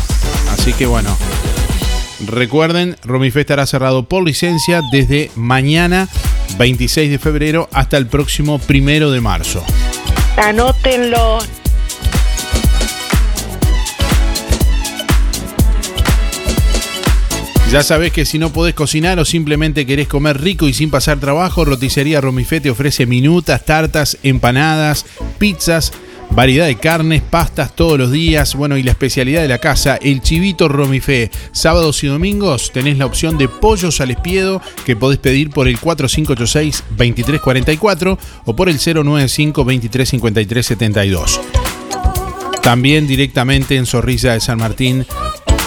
Así 0.52 0.74
que 0.74 0.86
bueno, 0.86 1.18
Recuerden, 2.28 2.98
Romifé 3.04 3.41
estará 3.41 3.65
cerrado 3.65 4.10
por 4.10 4.26
licencia 4.26 4.82
desde 4.91 5.32
mañana 5.36 6.10
26 6.58 7.12
de 7.12 7.20
febrero 7.20 7.70
hasta 7.72 7.96
el 7.96 8.08
próximo 8.08 8.60
primero 8.60 9.12
de 9.12 9.22
marzo. 9.22 9.63
Anótenlo. 10.38 11.39
Ya 17.71 17.84
sabés 17.84 18.12
que 18.13 18.26
si 18.26 18.38
no 18.38 18.54
podés 18.54 18.76
cocinar 18.76 19.19
o 19.19 19.26
simplemente 19.26 19.86
querés 19.86 20.08
comer 20.08 20.39
rico 20.39 20.67
y 20.67 20.74
sin 20.74 20.91
pasar 20.91 21.19
trabajo, 21.19 21.65
Roticería 21.65 22.21
Romifé 22.21 22.62
te 22.62 22.69
ofrece 22.69 23.06
minutas, 23.06 23.65
tartas, 23.65 24.17
empanadas, 24.24 25.06
pizzas, 25.39 25.91
variedad 26.32 26.68
de 26.68 26.76
carnes, 26.76 27.22
pastas 27.22 27.74
todos 27.76 27.98
los 27.98 28.12
días. 28.12 28.56
Bueno, 28.56 28.78
y 28.78 28.84
la 28.84 28.92
especialidad 28.92 29.42
de 29.42 29.48
la 29.48 29.60
casa, 29.60 29.96
el 29.96 30.22
chivito 30.22 30.68
Romifé. 30.68 31.32
Sábados 31.52 32.04
y 32.04 32.08
domingos 32.08 32.72
tenés 32.72 32.98
la 32.98 33.06
opción 33.06 33.38
de 33.38 33.48
pollos 33.48 34.02
al 34.02 34.10
espiedo 34.12 34.62
que 34.86 34.96
podés 34.96 35.20
pedir 35.20 35.50
por 35.50 35.68
el 35.68 35.80
4586-2344 35.80 38.18
o 38.46 38.56
por 38.56 38.70
el 38.70 38.80
095-2353-72. 38.80 41.40
También 42.62 43.08
directamente 43.08 43.76
en 43.78 43.86
Zorrilla 43.86 44.34
de 44.34 44.40
San 44.40 44.58
Martín 44.58 45.06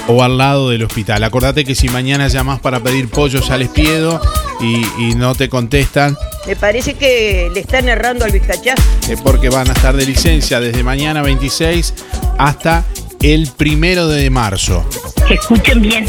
o 0.09 0.25
al 0.25 0.38
lado 0.38 0.71
del 0.71 0.83
hospital. 0.83 1.23
Acordate 1.23 1.64
que 1.64 1.75
si 1.75 1.88
mañana 1.88 2.29
llamas 2.29 2.61
para 2.61 2.81
pedir 2.81 3.09
pollos 3.09 3.51
al 3.51 3.62
espiedo 3.62 4.21
y, 4.61 4.85
y 4.99 5.14
no 5.14 5.35
te 5.35 5.49
contestan, 5.49 6.16
Me 6.47 6.57
parece 6.57 6.94
que 6.94 7.51
le 7.53 7.61
están 7.61 7.88
errando 7.88 8.25
al 8.25 8.33
vizcachazo. 8.33 8.83
es 9.09 9.21
porque 9.21 9.49
van 9.51 9.68
a 9.68 9.73
estar 9.73 9.97
de 9.97 10.05
licencia 10.07 10.61
desde 10.61 10.83
mañana 10.83 11.23
26 11.23 11.94
hasta 12.38 12.85
el 13.23 13.49
primero 13.57 14.09
de 14.09 14.31
marzo. 14.31 14.85
Escuchen 15.29 15.83
bien. 15.83 16.07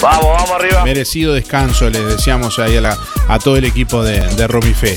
Vamos, 0.00 0.26
vamos 0.26 0.50
arriba. 0.52 0.84
Merecido 0.84 1.34
descanso, 1.34 1.90
le 1.90 2.00
deseamos 2.04 2.58
ahí 2.58 2.76
a, 2.76 2.80
la- 2.80 2.98
a 3.28 3.38
todo 3.38 3.56
el 3.56 3.64
equipo 3.64 4.02
de, 4.04 4.20
de 4.20 4.46
Romifé. 4.46 4.96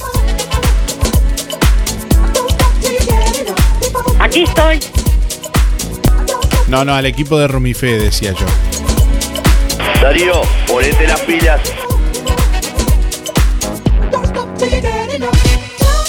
Aquí 4.20 4.44
estoy. 4.44 4.80
No, 6.68 6.86
no, 6.86 6.94
al 6.94 7.06
equipo 7.06 7.38
de 7.40 7.48
Romifé, 7.48 7.98
decía 8.00 8.32
yo. 8.34 8.46
Darío, 10.02 10.42
ponete 10.68 11.06
las 11.08 11.22
pilas. 11.22 11.62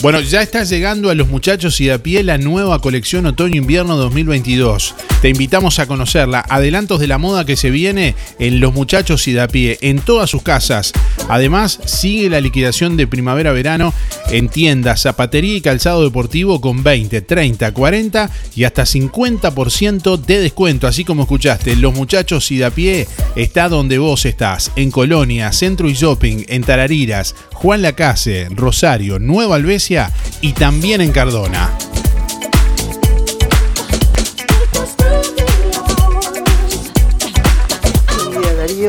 Bueno, 0.01 0.21
ya 0.21 0.41
está 0.41 0.65
llegando 0.65 1.11
a 1.11 1.15
los 1.15 1.29
muchachos 1.29 1.79
y 1.81 1.91
a 1.91 2.03
pie 2.03 2.23
la 2.23 2.39
nueva 2.39 2.81
colección 2.81 3.27
Otoño-Invierno 3.27 3.97
2022. 3.97 4.95
Te 5.23 5.29
invitamos 5.29 5.79
a 5.79 5.87
conocerla. 5.87 6.45
Adelantos 6.49 6.99
de 6.99 7.07
la 7.07 7.17
moda 7.17 7.47
que 7.47 7.55
se 7.55 7.71
viene 7.71 8.17
en 8.41 8.59
los 8.59 8.75
muchachos 8.75 9.29
y 9.29 9.33
de 9.33 9.41
a 9.41 9.47
pie, 9.47 9.79
en 9.81 10.01
todas 10.01 10.29
sus 10.29 10.43
casas. 10.43 10.93
Además, 11.29 11.79
sigue 11.85 12.29
la 12.29 12.41
liquidación 12.41 12.97
de 12.97 13.07
primavera-verano 13.07 13.95
en 14.33 14.49
tiendas, 14.49 15.03
zapatería 15.03 15.55
y 15.55 15.61
calzado 15.61 16.03
deportivo 16.03 16.61
con 16.61 16.83
20, 16.83 17.21
30, 17.23 17.73
40 17.73 18.31
y 18.57 18.65
hasta 18.65 18.83
50% 18.83 20.17
de 20.21 20.41
descuento. 20.41 20.89
Así 20.89 21.05
como 21.05 21.23
escuchaste, 21.23 21.77
los 21.77 21.95
muchachos 21.95 22.51
y 22.51 22.57
de 22.57 22.65
a 22.65 22.73
pie 22.73 23.07
está 23.37 23.69
donde 23.69 23.99
vos 23.99 24.27
estás. 24.27 24.73
En 24.75 24.91
Colonia, 24.91 25.53
Centro 25.53 25.89
y 25.89 25.95
Shopping, 25.95 26.47
en 26.49 26.65
Tarariras, 26.65 27.37
Juan 27.53 27.81
Lacase, 27.83 28.49
Rosario, 28.51 29.21
Nueva 29.21 29.55
Albesia 29.55 30.11
y 30.41 30.53
también 30.55 31.01
en 31.01 31.13
Cardona. 31.13 31.71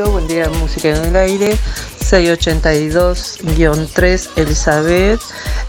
Buen 0.02 0.26
día 0.26 0.48
Música 0.48 0.88
en 0.88 1.04
el 1.04 1.14
Aire, 1.14 1.56
682-3 2.00 4.28
Elizabeth. 4.34 5.20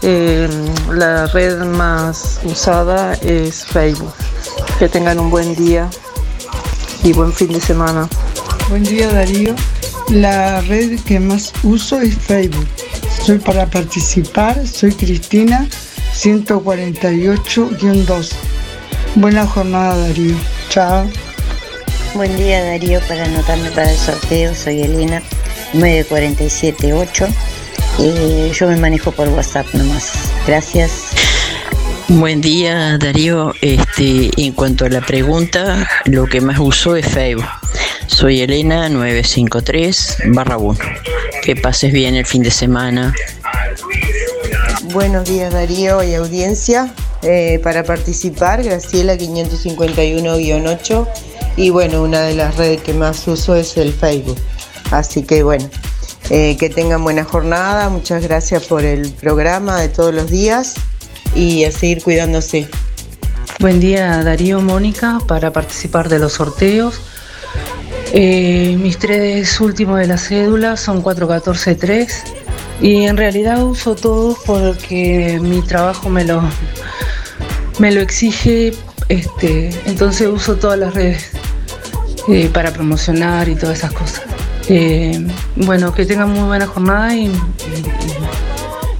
Eh, 0.02 0.48
la 0.92 1.28
red 1.28 1.60
más 1.60 2.40
usada 2.42 3.12
es 3.22 3.64
Facebook. 3.64 4.12
Que 4.80 4.88
tengan 4.88 5.20
un 5.20 5.30
buen 5.30 5.54
día 5.54 5.88
y 7.04 7.12
buen 7.12 7.32
fin 7.32 7.52
de 7.52 7.60
semana. 7.60 8.08
Buen 8.68 8.82
día 8.82 9.12
Darío. 9.12 9.54
La 10.08 10.60
red 10.62 10.98
que 11.02 11.20
más 11.20 11.52
uso 11.62 12.00
es 12.00 12.16
Facebook. 12.16 12.66
Soy 13.24 13.38
para 13.38 13.66
participar, 13.66 14.66
soy 14.66 14.90
Cristina 14.92 15.68
148-2. 16.14 18.30
Buena 19.14 19.46
jornada 19.46 19.96
Darío. 19.96 20.34
Chao. 20.68 21.06
Buen 22.14 22.36
día 22.36 22.64
Darío, 22.64 23.00
para 23.08 23.24
anotarme 23.24 23.70
para 23.70 23.90
el 23.90 23.96
sorteo 23.96 24.54
soy 24.54 24.82
Elena 24.82 25.22
9478. 25.74 27.26
Eh, 27.98 28.52
yo 28.54 28.68
me 28.68 28.76
manejo 28.76 29.12
por 29.12 29.28
WhatsApp 29.28 29.66
nomás. 29.74 30.12
Gracias. 30.46 31.10
Buen 32.08 32.40
día 32.40 32.98
Darío, 32.98 33.52
este, 33.60 34.30
en 34.36 34.52
cuanto 34.52 34.84
a 34.84 34.88
la 34.88 35.00
pregunta, 35.00 35.88
lo 36.04 36.26
que 36.26 36.40
más 36.40 36.58
uso 36.58 36.96
es 36.96 37.06
Facebook. 37.06 37.46
Soy 38.06 38.40
Elena 38.40 38.88
953 38.88 40.18
barra 40.28 40.56
1. 40.56 40.78
Que 41.42 41.56
pases 41.56 41.92
bien 41.92 42.14
el 42.14 42.24
fin 42.24 42.42
de 42.42 42.50
semana. 42.50 43.14
Buenos 44.92 45.28
días 45.28 45.52
Darío 45.52 46.02
y 46.02 46.14
audiencia. 46.14 46.94
Eh, 47.22 47.60
para 47.62 47.82
participar, 47.82 48.62
Graciela 48.62 49.16
551-8. 49.16 51.08
Y 51.56 51.70
bueno, 51.70 52.02
una 52.02 52.20
de 52.20 52.34
las 52.34 52.56
redes 52.56 52.82
que 52.82 52.92
más 52.92 53.26
uso 53.26 53.56
es 53.56 53.76
el 53.76 53.92
Facebook. 53.92 54.38
Así 54.90 55.22
que 55.22 55.42
bueno, 55.42 55.68
eh, 56.30 56.56
que 56.58 56.68
tengan 56.68 57.02
buena 57.02 57.24
jornada. 57.24 57.88
Muchas 57.88 58.22
gracias 58.22 58.64
por 58.64 58.84
el 58.84 59.10
programa 59.12 59.80
de 59.80 59.88
todos 59.88 60.14
los 60.14 60.30
días 60.30 60.74
y 61.34 61.64
a 61.64 61.72
seguir 61.72 62.02
cuidándose. 62.02 62.68
Buen 63.58 63.80
día 63.80 64.22
Darío, 64.22 64.60
Mónica, 64.60 65.18
para 65.26 65.52
participar 65.52 66.08
de 66.08 66.18
los 66.18 66.34
sorteos. 66.34 67.00
Eh, 68.12 68.76
mis 68.78 68.98
tres 68.98 69.60
últimos 69.60 69.98
de 69.98 70.06
la 70.06 70.18
cédula 70.18 70.76
son 70.76 71.00
4143 71.00 72.24
y 72.80 73.04
en 73.04 73.16
realidad 73.16 73.62
uso 73.64 73.94
todos 73.94 74.38
porque 74.46 75.38
mi 75.42 75.62
trabajo 75.62 76.08
me 76.08 76.24
lo, 76.24 76.42
me 77.78 77.90
lo 77.90 78.00
exige, 78.00 78.74
este, 79.08 79.70
entonces 79.86 80.28
uso 80.28 80.56
todas 80.56 80.78
las 80.78 80.94
redes 80.94 81.35
eh, 82.28 82.50
para 82.52 82.72
promocionar 82.72 83.48
y 83.48 83.54
todas 83.54 83.78
esas 83.78 83.92
cosas. 83.92 84.22
Eh, 84.68 85.26
bueno, 85.56 85.92
que 85.94 86.04
tengan 86.06 86.30
muy 86.30 86.42
buena 86.44 86.66
jornada 86.66 87.14
y, 87.14 87.26
y- 87.26 87.32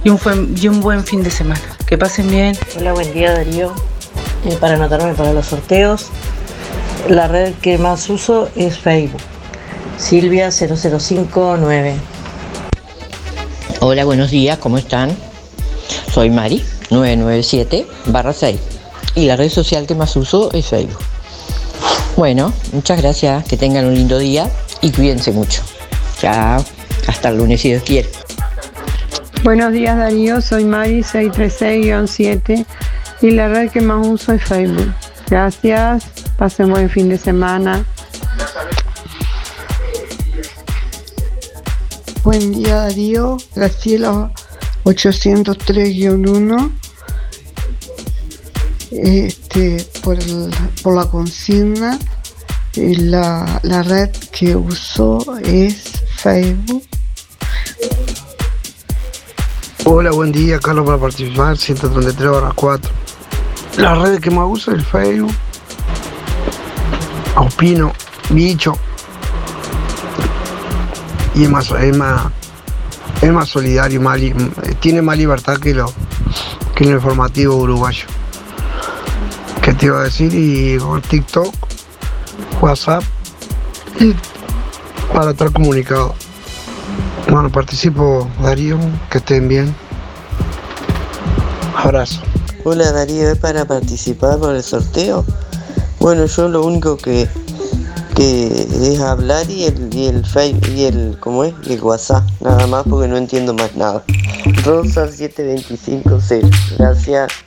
y 0.03 0.09
un, 0.09 0.19
buen, 0.23 0.55
y 0.61 0.67
un 0.67 0.79
buen 0.79 1.03
fin 1.03 1.23
de 1.23 1.31
semana. 1.31 1.59
Que 1.85 1.97
pasen 1.97 2.29
bien. 2.29 2.57
Hola, 2.79 2.93
buen 2.93 3.13
día 3.13 3.33
Darío. 3.33 3.73
Eh, 4.45 4.55
para 4.59 4.75
anotarme 4.75 5.13
para 5.13 5.33
los 5.33 5.47
sorteos, 5.47 6.07
la 7.09 7.27
red 7.27 7.53
que 7.55 7.77
más 7.77 8.09
uso 8.09 8.49
es 8.55 8.77
Facebook. 8.77 9.21
Silvia 9.97 10.51
0059. 10.51 11.95
Hola, 13.81 14.05
buenos 14.05 14.31
días, 14.31 14.57
¿cómo 14.59 14.77
están? 14.77 15.15
Soy 16.13 16.29
Mari, 16.29 16.63
997 16.91 17.85
barra 18.07 18.31
6. 18.33 18.57
Y 19.15 19.25
la 19.25 19.35
red 19.35 19.49
social 19.49 19.85
que 19.87 19.95
más 19.95 20.15
uso 20.15 20.51
es 20.53 20.67
Facebook. 20.67 20.99
Bueno, 22.17 22.51
muchas 22.73 22.99
gracias, 22.99 23.45
que 23.45 23.57
tengan 23.57 23.85
un 23.85 23.93
lindo 23.93 24.17
día 24.17 24.49
y 24.81 24.91
cuídense 24.91 25.31
mucho. 25.31 25.61
Chao, 26.19 26.65
hasta 27.07 27.29
el 27.29 27.37
lunes 27.37 27.61
si 27.61 27.69
Dios 27.69 27.83
quiere. 27.83 28.09
Buenos 29.43 29.71
días 29.71 29.95
Darío, 29.95 30.41
soy 30.41 30.65
Mari 30.65 31.03
636-7 31.03 32.65
y 33.21 33.29
la 33.29 33.49
red 33.49 33.69
que 33.69 33.81
más 33.81 34.05
uso 34.05 34.33
es 34.33 34.43
Facebook. 34.43 34.91
Gracias, 35.29 36.05
pasen 36.37 36.71
buen 36.71 36.89
fin 36.89 37.07
de 37.07 37.19
semana. 37.19 37.85
Buen 42.23 42.51
día 42.51 42.77
Darío. 42.77 43.37
Graciela 43.55 44.31
803-1. 44.85 46.71
Este, 48.91 49.85
por, 50.03 50.15
el- 50.19 50.49
por 50.81 50.95
la 50.95 51.05
consigna, 51.09 51.99
eh, 52.75 52.95
la, 52.99 53.59
la 53.63 53.83
red 53.83 54.09
que 54.31 54.55
uso 54.55 55.19
es 55.43 55.75
Facebook. 56.15 56.83
Hola, 59.85 60.11
buen 60.11 60.31
día, 60.31 60.59
Carlos, 60.59 60.85
para 60.85 60.97
participar, 60.97 61.57
133 61.57 62.29
barra 62.31 62.51
4. 62.55 62.91
La 63.77 63.95
red 63.95 64.19
que 64.19 64.31
más 64.31 64.45
uso 64.49 64.71
es 64.71 64.77
el 64.79 64.85
Facebook. 64.85 65.33
Opino, 67.35 67.93
bicho. 68.31 68.73
Y 71.35 71.43
es 71.43 71.49
más, 71.49 71.69
es 71.71 71.95
más, 71.95 72.31
es 73.21 73.31
más 73.31 73.47
solidario, 73.49 74.01
li- 74.15 74.33
tiene 74.79 75.01
más 75.01 75.17
libertad 75.17 75.57
que, 75.57 75.73
lo, 75.73 75.91
que 76.75 76.85
el 76.85 76.91
informativo 76.91 77.55
uruguayo. 77.57 78.05
¿Qué 79.67 79.73
te 79.73 79.87
iba 79.87 79.99
a 79.99 80.03
decir? 80.05 80.33
Y 80.33 80.77
con 80.77 81.01
TikTok, 81.01 81.53
WhatsApp, 82.61 83.03
y 83.99 84.15
para 85.13 85.31
estar 85.31 85.51
comunicado. 85.51 86.15
Bueno, 87.29 87.51
participo, 87.51 88.29
Darío, 88.41 88.79
que 89.11 89.17
estén 89.17 89.49
bien. 89.49 89.75
Abrazo. 91.75 92.21
Hola 92.63 92.93
Darío, 92.93 93.29
¿es 93.29 93.37
para 93.39 93.65
participar 93.65 94.39
por 94.39 94.55
el 94.55 94.63
sorteo? 94.63 95.25
Bueno, 95.99 96.27
yo 96.27 96.47
lo 96.47 96.65
único 96.65 96.95
que, 96.95 97.27
que 98.15 98.47
es 98.93 99.01
hablar 99.01 99.49
y 99.49 99.65
el, 99.65 99.93
y 99.93 100.05
el 100.05 100.25
Facebook 100.25 100.69
y 100.69 100.85
el, 100.85 101.17
¿cómo 101.19 101.43
es? 101.43 101.53
El 101.69 101.83
WhatsApp, 101.83 102.23
nada 102.39 102.67
más 102.67 102.85
porque 102.89 103.09
no 103.09 103.17
entiendo 103.17 103.53
más 103.53 103.75
nada. 103.75 104.01
Rosa 104.63 105.11
7250, 105.11 106.57
gracias. 106.77 107.46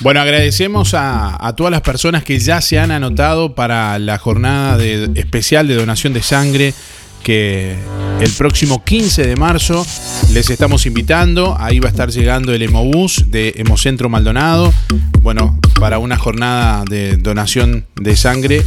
Bueno, 0.00 0.20
agradecemos 0.20 0.92
a, 0.94 1.54
todas 1.56 1.70
las 1.70 1.80
personas 1.80 2.22
que 2.22 2.38
ya 2.38 2.60
se 2.60 2.78
han 2.78 2.90
anotado 2.90 3.54
para 3.54 3.98
la 3.98 4.18
jornada 4.18 4.76
de- 4.76 5.10
especial 5.14 5.68
de 5.68 5.74
donación 5.74 6.12
de 6.12 6.22
sangre 6.22 6.74
que 7.22 7.74
el 8.20 8.30
próximo 8.32 8.82
15 8.82 9.26
de 9.26 9.36
marzo 9.36 9.86
les 10.32 10.48
estamos 10.50 10.86
invitando. 10.86 11.56
Ahí 11.58 11.80
va 11.80 11.88
a 11.88 11.90
estar 11.90 12.10
llegando 12.10 12.52
el 12.54 12.62
Hemobús 12.62 13.30
de 13.30 13.54
Hemocentro 13.56 14.08
Maldonado. 14.08 14.72
Bueno, 15.20 15.58
para 15.80 15.98
una 15.98 16.16
jornada 16.16 16.84
de 16.88 17.16
donación 17.16 17.84
de 17.96 18.16
sangre 18.16 18.64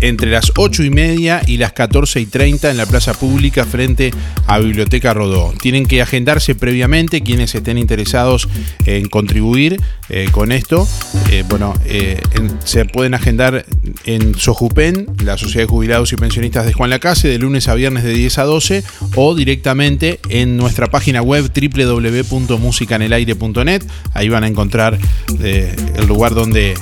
entre 0.00 0.30
las 0.30 0.52
8 0.56 0.84
y 0.84 0.90
media 0.90 1.42
y 1.46 1.56
las 1.56 1.72
14 1.72 2.20
y 2.20 2.26
30 2.26 2.70
en 2.70 2.76
la 2.76 2.86
plaza 2.86 3.14
pública 3.14 3.64
frente 3.64 4.12
a 4.46 4.58
Biblioteca 4.58 5.14
Rodó. 5.14 5.52
Tienen 5.60 5.86
que 5.86 6.02
agendarse 6.02 6.54
previamente 6.54 7.22
quienes 7.22 7.54
estén 7.54 7.78
interesados 7.78 8.48
en 8.84 9.08
contribuir 9.08 9.80
eh, 10.08 10.28
con 10.30 10.52
esto. 10.52 10.86
Eh, 11.30 11.44
bueno, 11.48 11.74
eh, 11.86 12.20
se 12.64 12.84
pueden 12.84 13.14
agendar 13.14 13.64
en 14.04 14.34
Sojupen, 14.34 15.06
la 15.24 15.38
Sociedad 15.38 15.64
de 15.64 15.70
Jubilados 15.70 16.12
y 16.12 16.16
Pensionistas 16.16 16.66
de 16.66 16.72
Juan 16.72 16.90
Lacase, 16.90 17.28
de 17.28 17.38
lunes 17.38 17.68
a 17.68 17.74
viernes 17.74 18.04
de 18.04 18.12
10 18.12 18.38
a 18.38 18.44
12 18.44 18.84
o 19.16 19.34
directamente 19.34 20.20
en 20.28 20.56
nuestra 20.56 20.88
página 20.90 21.22
web 21.22 21.50
www.musicanelaire.net. 21.52 23.82
Ahí 24.14 24.28
van 24.28 24.44
a 24.44 24.46
encontrar 24.46 24.96
eh, 25.40 25.74
el 25.96 26.06
lugar 26.06 26.34
donde 26.34 26.74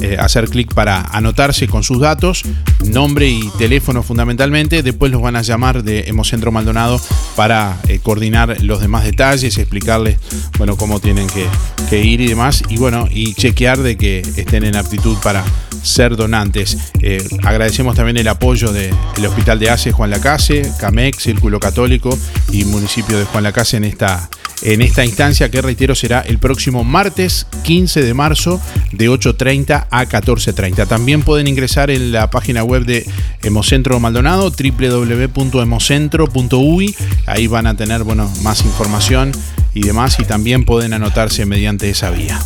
eh, 0.00 0.16
hacer 0.18 0.48
clic 0.48 0.74
para 0.74 1.00
anotarse 1.00 1.68
con 1.68 1.84
sus 1.84 2.00
datos, 2.00 2.42
nombre 2.84 3.28
y 3.28 3.48
teléfono 3.58 4.02
fundamentalmente. 4.02 4.82
Después 4.82 5.12
los 5.12 5.22
van 5.22 5.36
a 5.36 5.42
llamar 5.42 5.82
de 5.82 6.04
Hemocentro 6.06 6.50
Maldonado 6.50 7.00
para 7.36 7.78
eh, 7.88 8.00
coordinar 8.02 8.62
los 8.62 8.80
demás 8.80 9.04
detalles, 9.04 9.56
explicarles 9.56 10.18
bueno, 10.58 10.76
cómo 10.76 11.00
tienen 11.00 11.26
que, 11.28 11.46
que 11.90 12.02
ir 12.02 12.20
y 12.20 12.26
demás. 12.26 12.62
Y 12.68 12.76
bueno, 12.76 13.08
y 13.10 13.34
chequear 13.34 13.78
de 13.78 13.96
que 13.96 14.20
estén 14.20 14.64
en 14.64 14.76
aptitud 14.76 15.16
para 15.22 15.44
ser 15.84 16.16
donantes. 16.16 16.76
Eh, 17.00 17.22
agradecemos 17.42 17.94
también 17.94 18.16
el 18.16 18.28
apoyo 18.28 18.72
del 18.72 18.94
Hospital 19.26 19.58
de 19.58 19.70
ACE 19.70 19.92
Juan 19.92 20.10
Lacase, 20.10 20.72
CAMEC, 20.80 21.18
Círculo 21.20 21.60
Católico 21.60 22.18
y 22.50 22.64
municipio 22.64 23.18
de 23.18 23.24
Juan 23.24 23.44
Lacase 23.44 23.76
en 23.76 23.84
esta, 23.84 24.28
en 24.62 24.82
esta 24.82 25.04
instancia 25.04 25.50
que 25.50 25.62
reitero 25.62 25.94
será 25.94 26.20
el 26.20 26.38
próximo 26.38 26.84
martes 26.84 27.46
15 27.64 28.02
de 28.02 28.14
marzo 28.14 28.60
de 28.92 29.10
8.30 29.10 29.88
a 29.90 30.06
14.30. 30.06 30.86
También 30.86 31.22
pueden 31.22 31.46
ingresar 31.46 31.90
en 31.90 32.12
la 32.12 32.30
página 32.30 32.64
web 32.64 32.84
de 32.84 33.06
Hemocentro 33.42 33.98
Maldonado, 34.00 34.50
www.hemocentro.uy. 34.50 36.96
Ahí 37.26 37.46
van 37.46 37.66
a 37.66 37.76
tener 37.76 38.04
bueno, 38.04 38.32
más 38.42 38.64
información 38.64 39.32
y 39.74 39.82
demás 39.82 40.18
y 40.20 40.24
también 40.24 40.64
pueden 40.64 40.94
anotarse 40.94 41.44
mediante 41.46 41.90
esa 41.90 42.10
vía. 42.10 42.40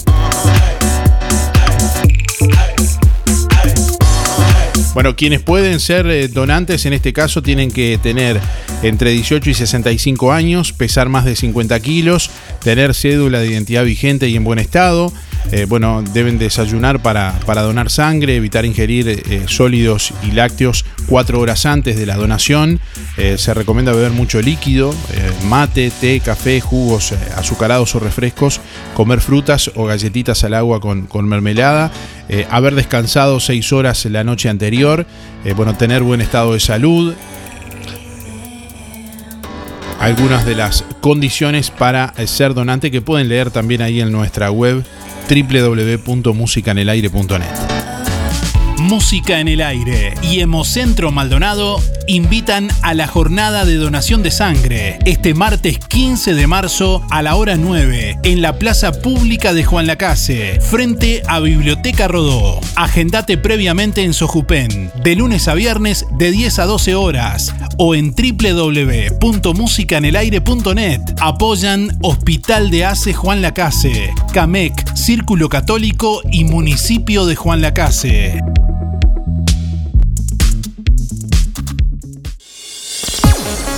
Bueno, 4.98 5.14
quienes 5.14 5.40
pueden 5.42 5.78
ser 5.78 6.08
eh, 6.08 6.26
donantes 6.26 6.84
en 6.84 6.92
este 6.92 7.12
caso 7.12 7.40
tienen 7.40 7.70
que 7.70 8.00
tener 8.02 8.40
entre 8.82 9.12
18 9.12 9.48
y 9.48 9.54
65 9.54 10.32
años, 10.32 10.72
pesar 10.72 11.08
más 11.08 11.24
de 11.24 11.36
50 11.36 11.78
kilos, 11.78 12.32
tener 12.60 12.96
cédula 12.96 13.38
de 13.38 13.46
identidad 13.46 13.84
vigente 13.84 14.28
y 14.28 14.34
en 14.34 14.42
buen 14.42 14.58
estado. 14.58 15.12
Eh, 15.50 15.64
bueno, 15.66 16.02
deben 16.12 16.38
desayunar 16.38 17.00
para, 17.00 17.32
para 17.46 17.62
donar 17.62 17.90
sangre, 17.90 18.36
evitar 18.36 18.66
ingerir 18.66 19.08
eh, 19.08 19.44
sólidos 19.46 20.12
y 20.22 20.32
lácteos 20.32 20.84
cuatro 21.06 21.40
horas 21.40 21.64
antes 21.64 21.96
de 21.96 22.04
la 22.04 22.16
donación. 22.16 22.80
Eh, 23.16 23.38
se 23.38 23.54
recomienda 23.54 23.92
beber 23.92 24.12
mucho 24.12 24.42
líquido, 24.42 24.94
mate, 25.48 25.90
té, 25.90 26.20
café, 26.20 26.60
jugos 26.60 27.14
azucarados 27.36 27.94
o 27.94 28.00
refrescos, 28.00 28.60
comer 28.94 29.20
frutas 29.20 29.70
o 29.74 29.86
galletitas 29.86 30.44
al 30.44 30.54
agua 30.54 30.80
con, 30.80 31.06
con 31.06 31.26
mermelada, 31.26 31.90
haber 32.50 32.74
descansado 32.74 33.40
seis 33.40 33.72
horas 33.72 34.04
la 34.04 34.24
noche 34.24 34.48
anterior, 34.48 35.06
bueno, 35.56 35.76
tener 35.76 36.02
buen 36.02 36.20
estado 36.20 36.52
de 36.52 36.60
salud, 36.60 37.14
algunas 39.98 40.46
de 40.46 40.54
las 40.54 40.84
condiciones 41.00 41.70
para 41.70 42.12
eh, 42.16 42.26
ser 42.26 42.54
donante 42.54 42.90
que 42.90 43.00
pueden 43.00 43.28
leer 43.28 43.50
también 43.50 43.80
ahí 43.82 44.00
en 44.00 44.12
nuestra 44.12 44.50
web 44.50 44.84
www.musicanelaire.net. 45.28 47.77
Música 48.88 49.38
en 49.38 49.46
el 49.48 49.60
aire 49.60 50.14
y 50.22 50.40
Hemocentro 50.40 51.12
Maldonado 51.12 51.78
invitan 52.06 52.68
a 52.80 52.94
la 52.94 53.06
jornada 53.06 53.66
de 53.66 53.74
donación 53.74 54.22
de 54.22 54.30
sangre 54.30 54.98
este 55.04 55.34
martes 55.34 55.78
15 55.78 56.32
de 56.32 56.46
marzo 56.46 57.04
a 57.10 57.20
la 57.20 57.36
hora 57.36 57.56
9 57.56 58.20
en 58.22 58.40
la 58.40 58.58
Plaza 58.58 58.92
Pública 58.92 59.52
de 59.52 59.62
Juan 59.62 59.86
Lacase, 59.86 60.58
frente 60.62 61.22
a 61.28 61.38
Biblioteca 61.40 62.08
Rodó. 62.08 62.60
Agendate 62.76 63.36
previamente 63.36 64.04
en 64.04 64.14
Sojupen, 64.14 64.90
de 65.04 65.16
lunes 65.16 65.48
a 65.48 65.54
viernes 65.54 66.06
de 66.16 66.30
10 66.30 66.58
a 66.58 66.64
12 66.64 66.94
horas 66.94 67.54
o 67.76 67.94
en 67.94 68.14
www.musicanelaire.net. 68.14 71.02
Apoyan 71.20 71.90
Hospital 72.00 72.70
de 72.70 72.86
Ace 72.86 73.12
Juan 73.12 73.42
Lacase, 73.42 74.14
CAMEC, 74.32 74.96
Círculo 74.96 75.50
Católico 75.50 76.22
y 76.32 76.44
Municipio 76.44 77.26
de 77.26 77.36
Juan 77.36 77.60
Lacase. 77.60 78.40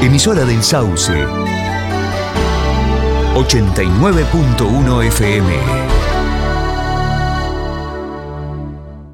Emisora 0.00 0.44
del 0.44 0.62
Sauce. 0.62 1.12
89.1 3.34 5.06
FM. 5.08 5.89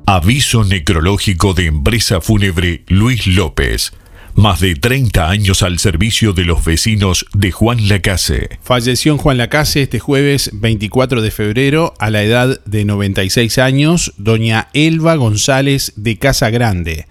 Aviso 0.08 0.62
necrológico 0.62 1.52
de 1.52 1.66
empresa 1.66 2.20
fúnebre 2.20 2.84
Luis 2.86 3.26
López. 3.26 3.92
Más 4.36 4.60
de 4.60 4.76
30 4.76 5.28
años 5.28 5.64
al 5.64 5.80
servicio 5.80 6.32
de 6.32 6.44
los 6.44 6.64
vecinos 6.64 7.26
de 7.34 7.50
Juan 7.50 7.88
Lacase. 7.88 8.50
Falleció 8.62 9.10
en 9.10 9.18
Juan 9.18 9.36
Lacase 9.36 9.82
este 9.82 9.98
jueves 9.98 10.50
24 10.52 11.22
de 11.22 11.32
febrero 11.32 11.92
a 11.98 12.10
la 12.10 12.22
edad 12.22 12.64
de 12.66 12.84
96 12.84 13.58
años, 13.58 14.14
doña 14.16 14.68
Elba 14.74 15.16
González 15.16 15.92
de 15.96 16.16
Casa 16.18 16.50
Grande. 16.50 17.06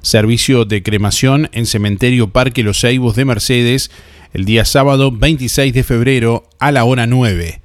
Servicio 0.00 0.64
de 0.64 0.82
cremación 0.82 1.50
en 1.52 1.66
Cementerio 1.66 2.30
Parque 2.30 2.62
Los 2.62 2.80
Ceibos 2.80 3.16
de 3.16 3.26
Mercedes 3.26 3.90
el 4.32 4.46
día 4.46 4.64
sábado 4.64 5.12
26 5.12 5.74
de 5.74 5.84
febrero 5.84 6.48
a 6.58 6.72
la 6.72 6.84
hora 6.84 7.06
9. 7.06 7.59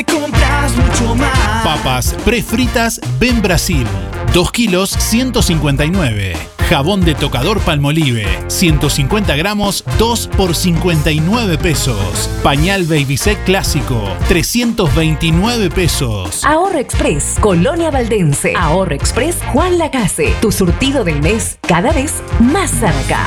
donde 0.00 0.04
compras 0.04 0.76
mucho 0.76 1.14
más. 1.14 1.64
Papas 1.64 2.14
prefritas 2.24 3.00
Ben 3.18 3.42
Brasil, 3.42 3.86
2 4.32 4.52
kilos 4.52 4.90
159. 4.90 6.34
Jabón 6.68 7.04
de 7.04 7.16
tocador 7.16 7.58
Palmolive, 7.60 8.26
150 8.46 9.34
gramos, 9.34 9.84
2 9.98 10.28
por 10.36 10.54
59 10.54 11.58
pesos. 11.58 12.30
Pañal 12.44 12.84
Babysec 12.84 13.42
clásico, 13.44 14.00
329 14.28 15.68
pesos. 15.70 16.44
Ahorro 16.44 16.78
Express, 16.78 17.36
Colonia 17.40 17.90
Valdense. 17.90 18.54
Ahorro 18.56 18.94
Express, 18.94 19.38
Juan 19.52 19.78
Lacase. 19.78 20.32
Tu 20.40 20.52
surtido 20.52 21.02
del 21.02 21.20
mes 21.22 21.58
cada 21.66 21.90
vez 21.92 22.22
más 22.38 22.70
cerca. 22.70 23.26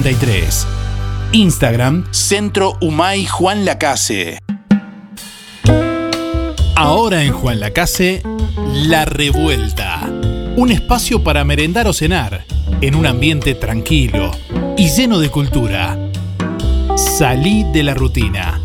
93. 0.01 0.65
Instagram, 1.33 2.05
Centro 2.09 2.75
Humay 2.81 3.27
Juan 3.27 3.65
Lacase. 3.65 4.39
Ahora 6.75 7.23
en 7.23 7.31
Juan 7.31 7.59
Lacase, 7.59 8.23
La 8.87 9.05
Revuelta. 9.05 10.01
Un 10.55 10.71
espacio 10.71 11.23
para 11.23 11.43
merendar 11.43 11.87
o 11.87 11.93
cenar, 11.93 12.45
en 12.81 12.95
un 12.95 13.05
ambiente 13.05 13.53
tranquilo 13.53 14.31
y 14.75 14.89
lleno 14.89 15.19
de 15.19 15.29
cultura. 15.29 15.99
Salí 16.95 17.63
de 17.71 17.83
la 17.83 17.93
rutina. 17.93 18.59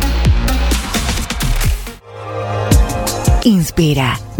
Inspira. 3.43 4.19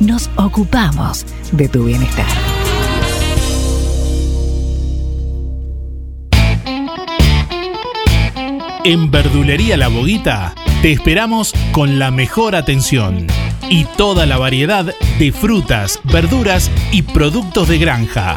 nos 0.00 0.30
ocupamos 0.36 1.26
de 1.52 1.68
tu 1.68 1.84
bienestar. 1.84 2.26
En 8.84 9.10
Verdulería 9.10 9.78
La 9.78 9.88
Boguita 9.88 10.54
te 10.82 10.92
esperamos 10.92 11.54
con 11.72 11.98
la 11.98 12.10
mejor 12.10 12.54
atención 12.54 13.26
y 13.70 13.84
toda 13.96 14.26
la 14.26 14.36
variedad 14.36 14.94
de 15.18 15.32
frutas, 15.32 16.00
verduras 16.04 16.70
y 16.92 17.00
productos 17.00 17.68
de 17.68 17.78
granja. 17.78 18.36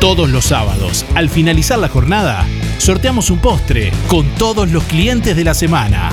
Todos 0.00 0.30
los 0.30 0.44
sábados, 0.44 1.04
al 1.16 1.28
finalizar 1.28 1.80
la 1.80 1.88
jornada, 1.88 2.46
sorteamos 2.78 3.30
un 3.30 3.38
postre 3.38 3.90
con 4.06 4.26
todos 4.38 4.70
los 4.70 4.84
clientes 4.84 5.34
de 5.34 5.42
la 5.42 5.54
semana. 5.54 6.10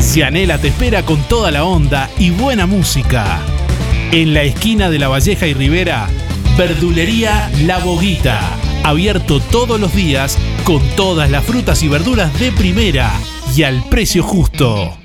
Cianela 0.00 0.58
te 0.58 0.68
espera 0.68 1.04
con 1.04 1.22
toda 1.24 1.50
la 1.50 1.64
onda 1.64 2.10
y 2.18 2.30
buena 2.30 2.66
música. 2.66 3.40
En 4.12 4.34
la 4.34 4.42
esquina 4.42 4.90
de 4.90 4.98
La 4.98 5.08
Valleja 5.08 5.46
y 5.46 5.54
Rivera, 5.54 6.08
Verdulería 6.56 7.50
La 7.62 7.78
Boguita. 7.78 8.40
Abierto 8.84 9.40
todos 9.40 9.80
los 9.80 9.94
días 9.94 10.38
con 10.64 10.80
todas 10.96 11.30
las 11.30 11.44
frutas 11.44 11.82
y 11.82 11.88
verduras 11.88 12.38
de 12.38 12.52
primera 12.52 13.12
y 13.54 13.62
al 13.62 13.82
precio 13.84 14.22
justo. 14.22 14.96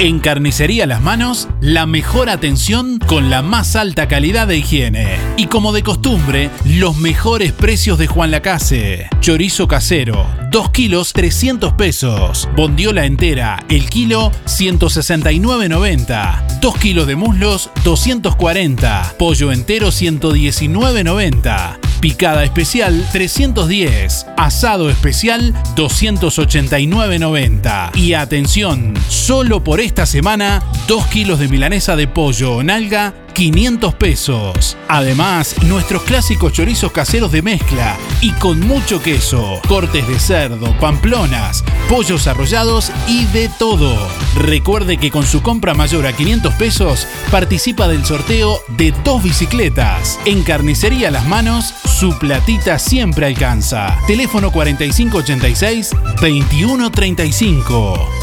En 0.00 0.18
Carnicería 0.18 0.86
Las 0.86 1.02
Manos, 1.02 1.46
la 1.60 1.84
mejor 1.84 2.30
atención 2.30 2.98
con 3.00 3.28
la 3.28 3.42
más 3.42 3.76
alta 3.76 4.08
calidad 4.08 4.48
de 4.48 4.56
higiene. 4.56 5.18
Y 5.36 5.44
como 5.44 5.74
de 5.74 5.82
costumbre, 5.82 6.48
los 6.64 6.96
mejores 6.96 7.52
precios 7.52 7.98
de 7.98 8.06
Juan 8.06 8.30
Lacase. 8.30 9.10
Chorizo 9.20 9.68
casero, 9.68 10.26
2 10.50 10.70
kilos 10.70 11.12
300 11.12 11.74
pesos. 11.74 12.48
Bondiola 12.56 13.04
entera, 13.04 13.62
el 13.68 13.90
kilo 13.90 14.32
169.90. 14.46 16.60
2 16.62 16.78
kilos 16.78 17.06
de 17.06 17.16
muslos 17.16 17.68
240. 17.84 19.16
Pollo 19.18 19.52
entero 19.52 19.88
119.90. 19.88 21.89
Picada 22.00 22.44
especial 22.44 23.06
310. 23.12 24.28
Asado 24.38 24.88
especial 24.88 25.52
289.90. 25.76 27.94
Y 27.96 28.14
atención, 28.14 28.94
solo 29.08 29.62
por 29.62 29.80
esta 29.80 30.06
semana, 30.06 30.62
2 30.88 31.06
kilos 31.08 31.38
de 31.38 31.48
milanesa 31.48 31.96
de 31.96 32.08
pollo 32.08 32.56
o 32.56 32.62
nalga 32.62 33.12
500 33.32 33.94
pesos. 33.94 34.76
Además, 34.88 35.54
nuestros 35.64 36.02
clásicos 36.02 36.52
chorizos 36.52 36.92
caseros 36.92 37.32
de 37.32 37.42
mezcla 37.42 37.96
y 38.20 38.32
con 38.32 38.60
mucho 38.60 39.02
queso, 39.02 39.60
cortes 39.68 40.06
de 40.06 40.18
cerdo, 40.18 40.76
pamplonas, 40.78 41.64
pollos 41.88 42.26
arrollados 42.26 42.92
y 43.08 43.24
de 43.26 43.50
todo. 43.58 43.96
Recuerde 44.36 44.98
que 44.98 45.10
con 45.10 45.24
su 45.24 45.42
compra 45.42 45.74
mayor 45.74 46.06
a 46.06 46.12
500 46.12 46.54
pesos 46.54 47.06
participa 47.30 47.88
del 47.88 48.04
sorteo 48.04 48.60
de 48.68 48.92
dos 49.04 49.22
bicicletas. 49.22 50.18
En 50.24 50.42
Carnicería 50.42 51.10
Las 51.10 51.26
Manos, 51.26 51.74
su 51.84 52.18
platita 52.18 52.78
siempre 52.78 53.26
alcanza. 53.26 53.98
Teléfono 54.06 54.50
4586 54.50 55.90
2135. 56.20 58.19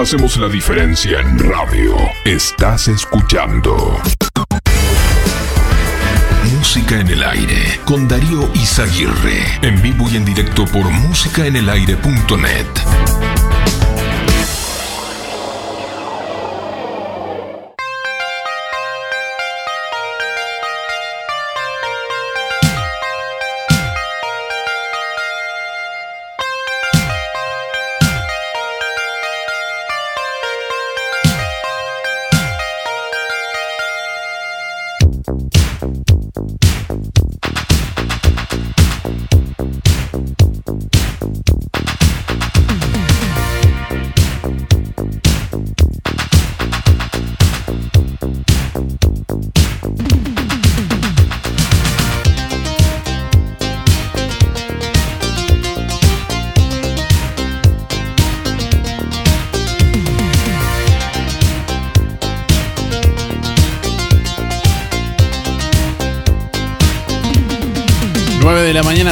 Hacemos 0.00 0.38
la 0.38 0.48
diferencia 0.48 1.20
en 1.20 1.38
radio. 1.38 1.94
Estás 2.24 2.88
escuchando. 2.88 4.00
Música 6.56 6.98
en 6.98 7.08
el 7.08 7.22
aire 7.22 7.78
con 7.84 8.08
Darío 8.08 8.50
Izaguirre. 8.54 9.44
En 9.60 9.82
vivo 9.82 10.08
y 10.10 10.16
en 10.16 10.24
directo 10.24 10.64
por 10.64 10.90
músicaenelaire.net. 10.90 13.29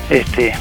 este, 0.08 0.52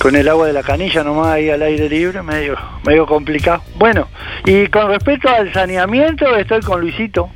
con 0.00 0.16
el 0.16 0.28
agua 0.28 0.46
de 0.46 0.52
la 0.52 0.62
canilla 0.62 1.04
nomás 1.04 1.28
ahí 1.28 1.50
al 1.50 1.62
aire 1.62 1.88
libre, 1.88 2.22
medio, 2.22 2.56
medio 2.84 3.06
complicado. 3.06 3.62
Bueno, 3.76 4.08
y 4.44 4.66
con 4.68 4.88
respecto 4.88 5.28
al 5.28 5.52
saneamiento, 5.52 6.34
estoy 6.36 6.60
con 6.62 6.80
Luisito. 6.80 7.28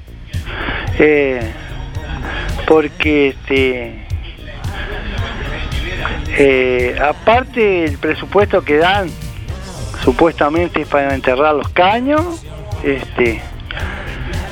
Eh, 0.99 1.41
porque 2.69 3.29
este 3.29 4.07
eh, 6.37 6.99
aparte 7.01 7.85
el 7.85 7.97
presupuesto 7.97 8.63
que 8.63 8.77
dan 8.77 9.09
supuestamente 10.05 10.83
es 10.83 10.89
para 10.89 11.15
enterrar 11.15 11.55
los 11.55 11.71
caños 11.71 12.45
este 12.85 13.41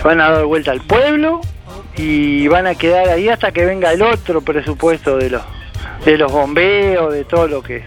van 0.03 0.23
a 0.23 0.31
dar 0.31 0.47
vuelta 0.47 0.73
al 0.73 0.81
pueblo 0.81 1.43
y 1.99 2.49
van 2.49 2.67
a 2.67 2.75
quedar 2.75 3.11
ahí 3.11 3.29
hasta 3.29 3.53
que 3.53 3.67
venga 3.67 3.93
el 3.93 4.01
otro 4.01 4.41
presupuesto 4.41 5.19
de 5.19 5.31
los 5.31 5.43
de 6.07 6.17
los 6.17 6.33
bombeos 6.33 7.13
de 7.13 7.25
todo 7.25 7.47
lo 7.47 7.63
que 7.63 7.85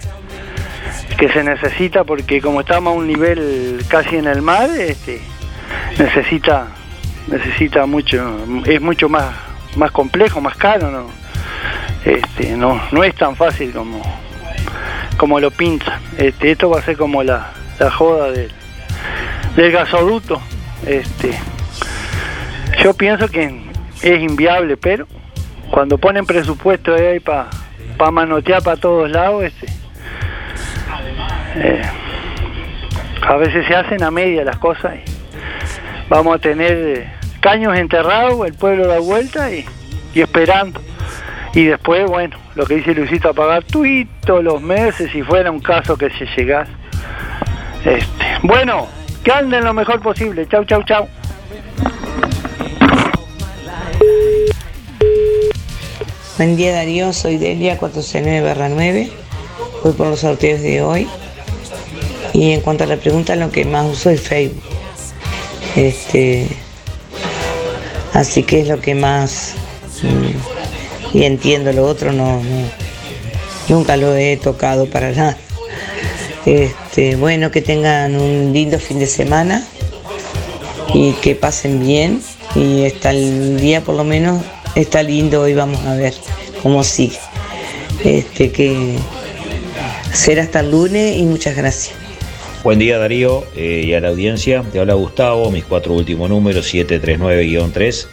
que 1.18 1.30
se 1.30 1.44
necesita 1.44 2.04
porque 2.04 2.40
como 2.40 2.62
estamos 2.62 2.94
a 2.94 2.98
un 2.98 3.08
nivel 3.08 3.84
casi 3.88 4.18
en 4.18 4.28
el 4.28 4.44
mar 4.44 4.70
este 4.70 5.22
necesita 5.98 6.68
necesita 7.28 7.88
mucho 7.88 8.38
es 8.66 8.80
mucho 8.80 9.10
más 9.10 9.49
más 9.76 9.92
complejo 9.92 10.42
más 10.42 10.56
caro 10.56 10.92
no 10.92 11.08
este 12.06 12.56
no 12.56 12.82
no 12.92 13.04
es 13.04 13.16
tan 13.16 13.36
fácil 13.36 13.72
como 13.72 14.02
como 15.20 15.40
lo 15.42 15.52
pinta. 15.52 16.00
Este 16.18 16.52
esto 16.52 16.70
va 16.70 16.80
a 16.80 16.82
ser 16.82 16.96
como 16.96 17.22
la, 17.24 17.52
la 17.78 17.92
joda 17.92 18.32
del, 18.32 18.50
del 19.56 19.72
gasoducto. 19.72 20.42
Este 20.88 21.38
yo 22.82 22.94
pienso 22.94 23.28
que 23.28 23.62
es 24.02 24.22
inviable 24.22 24.78
pero 24.78 25.06
cuando 25.70 25.98
ponen 25.98 26.26
presupuesto 26.26 26.96
ahí 26.96 27.20
para 27.20 27.50
pa 27.98 28.12
manotear 28.12 28.64
para 28.64 28.78
todos 28.78 29.12
lados 29.12 29.44
este 29.44 29.68
eh, 31.56 31.82
a 33.22 33.36
veces 33.36 33.68
se 33.68 33.76
hacen 33.76 34.02
a 34.02 34.10
media 34.10 34.46
las 34.46 34.58
cosas 34.58 34.96
y 34.96 36.08
vamos 36.08 36.38
a 36.38 36.40
tener 36.40 36.72
eh, 36.72 37.12
caños 37.40 37.78
enterrados, 37.78 38.46
el 38.46 38.54
pueblo 38.54 38.88
da 38.88 39.00
vuelta 39.00 39.52
y, 39.52 39.66
y 40.14 40.22
esperando. 40.22 40.82
Y 41.54 41.66
después, 41.66 42.06
bueno, 42.08 42.38
lo 42.56 42.66
que 42.66 42.76
dice 42.76 42.94
Luisito, 42.94 43.30
a 43.30 43.34
pagar 43.34 43.64
tuito 43.64 44.42
los 44.42 44.62
meses 44.62 45.12
si 45.12 45.24
fuera 45.24 45.50
un 45.50 45.60
caso 45.60 45.98
que 45.98 46.10
se 46.12 46.26
llegase. 46.26 46.72
Este, 47.84 48.26
bueno, 48.44 48.88
que 49.24 49.32
anden 49.32 49.64
lo 49.64 49.74
mejor 49.74 50.02
posible. 50.02 50.48
Chau, 50.48 50.64
chau, 50.66 50.84
chau. 50.84 51.08
Buen 56.38 56.56
día 56.56 56.74
Darío, 56.74 57.12
soy 57.12 57.38
Delia 57.38 57.78
469 57.78 58.70
9. 58.74 59.12
Voy 59.84 59.94
por 59.94 60.08
los 60.08 60.20
sorteos 60.20 60.62
de 60.62 60.82
hoy. 60.82 61.08
Y 62.34 62.54
en 62.54 62.62
cuanto 62.62 62.84
a 62.84 62.88
la 62.88 62.98
pregunta, 62.98 63.36
lo 63.36 63.52
que 63.52 63.66
más 63.66 63.86
uso 63.86 64.10
es 64.10 64.22
Facebook. 64.22 64.64
Este, 65.76 66.48
así 68.14 68.44
que 68.44 68.62
es 68.62 68.68
lo 68.68 68.80
que 68.82 68.96
más 68.96 69.54
mm, 70.04 71.18
y 71.18 71.24
entiendo 71.24 71.72
lo 71.74 71.86
otro 71.86 72.12
no, 72.12 72.42
no- 72.44 72.70
nunca 73.70 73.98
lo 73.98 74.16
he 74.16 74.38
tocado 74.38 74.88
para 74.90 75.12
nada. 75.12 75.38
Este, 76.46 77.16
bueno, 77.16 77.52
que 77.52 77.62
tengan 77.62 78.16
un 78.20 78.52
lindo 78.54 78.80
fin 78.80 78.98
de 79.00 79.06
semana 79.08 79.64
y 80.94 81.12
que 81.14 81.36
pasen 81.36 81.80
bien 81.86 82.22
y 82.56 82.84
está 82.86 83.12
el 83.12 83.60
día 83.60 83.82
por 83.82 83.96
lo 83.96 84.04
menos 84.04 84.42
está 84.76 85.04
lindo 85.04 85.42
hoy 85.42 85.54
vamos 85.54 85.86
a 85.86 85.94
ver 85.96 86.14
cómo 86.64 86.84
sigue. 86.84 87.20
Este 88.04 88.52
que 88.52 88.96
será 90.14 90.44
hasta 90.44 90.62
el 90.62 90.72
lunes 90.72 91.18
y 91.18 91.24
muchas 91.24 91.56
gracias. 91.56 91.96
Buen 92.62 92.78
día 92.78 92.98
Darío 92.98 93.46
eh, 93.56 93.84
y 93.86 93.94
a 93.94 94.02
la 94.02 94.10
audiencia. 94.10 94.64
Te 94.70 94.80
habla 94.80 94.94
Gustavo, 94.94 95.50
mis 95.50 95.64
cuatro 95.64 95.94
últimos 95.94 96.30
números 96.30 96.74
739-3. 96.74 98.08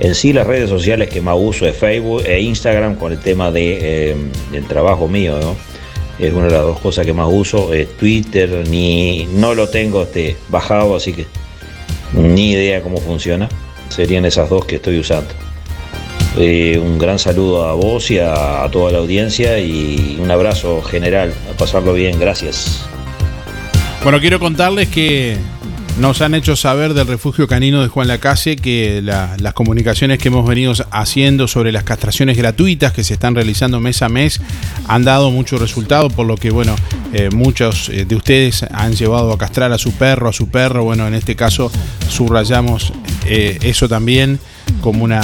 En 0.00 0.16
sí 0.16 0.32
las 0.32 0.48
redes 0.48 0.68
sociales 0.68 1.08
que 1.08 1.20
más 1.20 1.36
uso 1.38 1.64
es 1.66 1.76
Facebook 1.76 2.24
e 2.26 2.40
Instagram 2.40 2.96
con 2.96 3.12
el 3.12 3.20
tema 3.20 3.52
de, 3.52 4.10
eh, 4.10 4.16
del 4.50 4.66
trabajo 4.66 5.06
mío, 5.06 5.38
¿no? 5.40 5.54
Es 6.18 6.32
una 6.32 6.46
de 6.46 6.52
las 6.52 6.62
dos 6.62 6.80
cosas 6.80 7.06
que 7.06 7.12
más 7.12 7.28
uso. 7.30 7.70
Twitter 7.96 8.68
ni 8.68 9.26
no 9.32 9.54
lo 9.54 9.68
tengo 9.68 10.02
este, 10.02 10.36
bajado, 10.48 10.96
así 10.96 11.12
que 11.12 11.26
ni 12.12 12.50
idea 12.50 12.82
cómo 12.82 12.96
funciona. 12.96 13.48
Serían 13.90 14.24
esas 14.24 14.50
dos 14.50 14.64
que 14.64 14.76
estoy 14.76 14.98
usando. 14.98 15.30
Eh, 16.36 16.80
un 16.82 16.98
gran 16.98 17.20
saludo 17.20 17.64
a 17.64 17.74
vos 17.74 18.10
y 18.10 18.18
a, 18.18 18.64
a 18.64 18.70
toda 18.72 18.90
la 18.90 18.98
audiencia 18.98 19.60
y 19.60 20.18
un 20.20 20.32
abrazo 20.32 20.82
general. 20.82 21.32
A 21.52 21.56
pasarlo 21.56 21.92
bien, 21.92 22.18
gracias. 22.18 22.88
Bueno, 24.04 24.20
quiero 24.20 24.38
contarles 24.38 24.88
que 24.88 25.38
nos 25.98 26.20
han 26.20 26.34
hecho 26.34 26.56
saber 26.56 26.92
del 26.92 27.06
refugio 27.06 27.46
canino 27.48 27.80
de 27.80 27.88
Juan 27.88 28.06
Lacase 28.08 28.56
que 28.56 29.00
la- 29.02 29.34
las 29.38 29.54
comunicaciones 29.54 30.18
que 30.18 30.28
hemos 30.28 30.46
venido 30.46 30.74
haciendo 30.90 31.48
sobre 31.48 31.72
las 31.72 31.84
castraciones 31.84 32.36
gratuitas 32.36 32.92
que 32.92 33.02
se 33.02 33.14
están 33.14 33.34
realizando 33.34 33.80
mes 33.80 34.02
a 34.02 34.08
mes 34.10 34.40
han 34.88 35.04
dado 35.04 35.30
mucho 35.30 35.56
resultado, 35.56 36.10
por 36.10 36.26
lo 36.26 36.36
que, 36.36 36.50
bueno, 36.50 36.76
eh, 37.14 37.30
muchos 37.32 37.88
eh, 37.88 38.04
de 38.04 38.14
ustedes 38.16 38.64
han 38.72 38.92
llevado 38.94 39.32
a 39.32 39.38
castrar 39.38 39.72
a 39.72 39.78
su 39.78 39.92
perro, 39.92 40.28
a 40.28 40.32
su 40.34 40.48
perro. 40.48 40.84
Bueno, 40.84 41.06
en 41.08 41.14
este 41.14 41.34
caso 41.34 41.70
subrayamos 42.10 42.92
eh, 43.26 43.58
eso 43.62 43.88
también 43.88 44.38
como 44.82 45.04
una, 45.04 45.22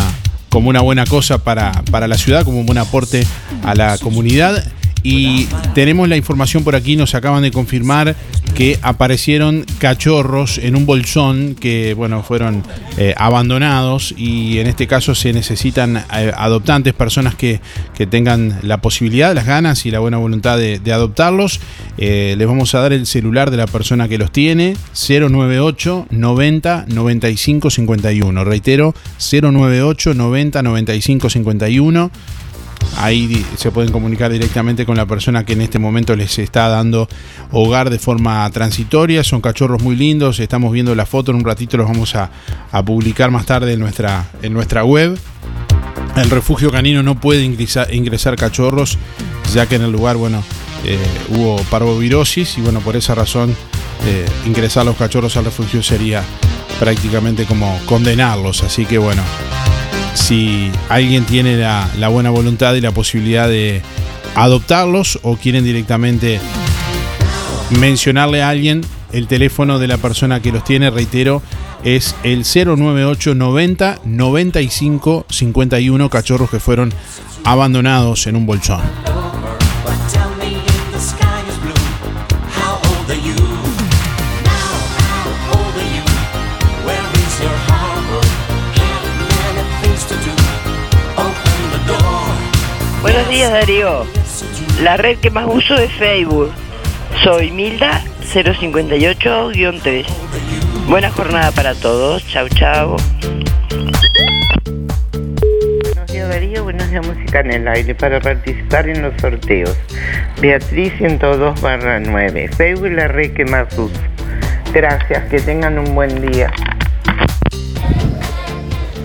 como 0.49 0.71
una 0.71 0.81
buena 0.81 1.05
cosa 1.05 1.45
para, 1.45 1.73
para 1.91 2.09
la 2.09 2.17
ciudad, 2.17 2.45
como 2.45 2.61
un 2.61 2.67
buen 2.67 2.79
aporte 2.79 3.27
a 3.63 3.75
la 3.75 3.99
comunidad. 3.99 4.65
Y 5.03 5.47
tenemos 5.75 6.09
la 6.09 6.17
información 6.17 6.65
por 6.65 6.77
aquí, 6.77 6.97
nos 6.97 7.15
acaban 7.15 7.43
de 7.43 7.51
confirmar 7.51 8.15
que 8.55 8.79
aparecieron 8.83 9.65
cachorros 9.79 10.59
en 10.59 10.77
un 10.77 10.85
bolsón 10.85 11.55
que, 11.59 11.95
bueno, 11.95 12.23
fueron 12.23 12.63
eh, 12.99 13.15
abandonados 13.17 14.15
y 14.17 14.59
en 14.59 14.67
este 14.67 14.87
caso 14.87 15.15
se 15.15 15.33
necesitan 15.33 15.97
eh, 15.97 16.33
adoptantes, 16.37 16.93
personas 16.93 17.35
que, 17.35 17.61
que 17.95 18.07
tengan 18.07 18.59
la 18.63 18.83
posibilidad, 18.83 19.35
las 19.35 19.47
ganas 19.47 19.87
y 19.87 19.91
la 19.91 20.01
buena 20.01 20.19
voluntad 20.19 20.59
de, 20.59 20.81
adoptarlos. 20.93 21.61
Eh, 21.97 22.35
les 22.37 22.47
vamos 22.47 22.75
a 22.75 22.81
dar 22.81 22.93
el 22.93 23.07
celular 23.07 23.51
de 23.51 23.57
la 23.57 23.67
persona 23.67 24.09
que 24.09 24.19
los 24.19 24.33
tiene, 24.33 24.75
098 24.93 26.09
90 26.11 26.87
95 26.89 27.71
51. 27.71 28.45
Reitero, 28.45 28.95
098 29.19 30.15
90 30.15 30.63
95 30.63 31.31
51. 31.31 32.11
Ahí 32.97 33.47
se 33.57 33.71
pueden 33.71 33.93
comunicar 33.93 34.31
directamente 34.31 34.85
con 34.85 34.97
la 34.97 35.07
persona 35.07 35.45
que 35.45 35.55
en 35.55 35.63
este 35.63 35.79
momento 35.79 36.15
les 36.17 36.39
está 36.39 36.69
dando 36.69 37.09
hogar 37.51 37.91
de 37.91 37.99
forma 37.99 38.49
transitoria. 38.51 39.25
Son 39.25 39.41
cachorros 39.41 39.83
muy 39.83 39.97
lindos. 39.97 40.41
Estamos 40.41 40.73
viendo 40.73 40.95
la 40.95 41.07
foto. 41.07 41.31
En 41.31 41.39
un 41.39 41.45
ratito 41.45 41.77
los 41.77 41.89
vamos 41.89 42.15
a, 42.15 42.31
publicar 42.85 43.31
más 43.31 43.47
tarde 43.47 43.73
en 43.73 43.81
nuestra, 43.81 44.29
en 44.43 44.53
nuestra 44.53 44.85
web. 44.85 45.19
El 46.17 46.31
refugio 46.31 46.71
canino 46.71 47.03
no 47.03 47.19
puede 47.19 47.45
ingresar, 47.45 47.93
ingresar 47.95 48.37
cachorros, 48.37 48.99
ya 49.55 49.67
que 49.67 49.77
en 49.77 49.83
el 49.83 49.93
lugar, 49.93 50.17
bueno, 50.17 50.43
eh, 50.85 50.99
hubo 51.31 51.57
parvovirosis 51.71 52.59
y 52.59 52.61
bueno, 52.61 52.81
por 52.81 52.97
esa 52.97 53.15
razón 53.15 53.55
eh, 54.07 54.27
ingresar 54.47 54.87
los 54.87 54.97
cachorros 54.97 55.37
al 55.37 55.45
refugio 55.45 55.83
sería 55.83 56.23
prácticamente 56.79 57.45
como 57.45 57.79
condenarlos. 57.87 58.63
Así 58.63 58.87
que 58.87 58.99
bueno, 58.99 59.23
si 60.15 60.71
alguien 60.89 61.25
tiene 61.25 61.57
la, 61.57 62.09
buena 62.09 62.31
voluntad 62.31 62.75
y 62.75 62.81
la 62.81 62.93
posibilidad 62.93 63.49
de 63.49 63.83
adoptarlos 64.35 65.19
o 65.23 65.37
quieren 65.37 65.65
directamente 65.65 66.41
mencionarle 67.79 68.43
a 68.43 68.49
alguien 68.49 68.83
el 69.13 69.27
teléfono 69.27 69.79
de 69.79 69.89
la 69.89 69.99
persona 69.99 70.41
que 70.41 70.53
los 70.53 70.65
tiene, 70.65 70.91
reitero, 70.91 71.43
es 71.85 72.15
el 72.23 72.45
098 72.45 73.35
90 73.35 74.01
95 74.05 75.27
51 75.29 76.11
cachorros 76.11 76.51
que 76.51 76.61
fueron 76.61 76.93
abandonados 77.45 78.27
en 78.27 78.37
un 78.37 78.47
bolsón. 78.47 78.81
Buenos 93.21 93.35
días 93.35 93.53
Darío. 93.53 94.07
La 94.83 94.97
red 94.97 95.19
que 95.19 95.29
más 95.29 95.47
uso 95.47 95.75
es 95.75 95.93
Facebook. 95.93 96.51
Soy 97.23 97.51
Milda 97.51 98.01
058-3. 98.33 100.07
Buena 100.89 101.11
jornada 101.11 101.53
para 101.53 101.75
todos. 101.75 102.27
Chau 102.27 102.49
chau. 102.49 102.97
Buenos 105.83 106.07
días 106.11 106.31
Darío, 106.31 106.65
buenos 106.65 106.91
días 106.91 107.07
Música 107.07 107.41
en 107.41 107.51
el 107.53 107.69
Aire 107.69 107.95
para 107.95 108.21
participar 108.21 108.89
en 108.89 109.03
los 109.03 109.13
sorteos. 109.21 109.77
Beatriz 110.41 110.95
102 110.97 111.61
barra 111.61 112.01
9. 112.01 112.49
Facebook 112.57 112.87
es 112.87 112.95
la 112.95 113.09
red 113.09 113.35
que 113.35 113.45
más 113.45 113.71
uso. 113.75 113.93
Gracias, 114.73 115.29
que 115.29 115.41
tengan 115.41 115.79
un 115.79 115.95
buen 115.95 116.27
día. 116.27 116.51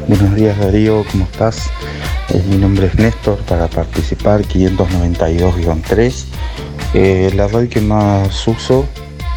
Buenos 0.07 0.35
días 0.35 0.57
Darío, 0.57 1.03
¿cómo 1.11 1.25
estás? 1.25 1.69
Eh, 2.29 2.41
mi 2.49 2.57
nombre 2.57 2.87
es 2.87 2.95
Néstor, 2.95 3.37
para 3.39 3.67
participar 3.67 4.41
592-3. 4.43 6.25
Eh, 6.93 7.31
la 7.35 7.47
red 7.47 7.69
que 7.69 7.81
más 7.81 8.47
uso 8.47 8.85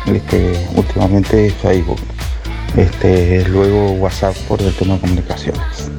este, 0.07 0.67
últimamente 0.75 1.47
es 1.47 1.55
Facebook. 1.55 2.01
Este, 2.77 3.45
luego 3.49 3.93
WhatsApp 3.93 4.37
por 4.49 4.63
el 4.63 4.73
tema 4.75 4.95
de 4.95 5.01
comunicaciones. 5.01 5.91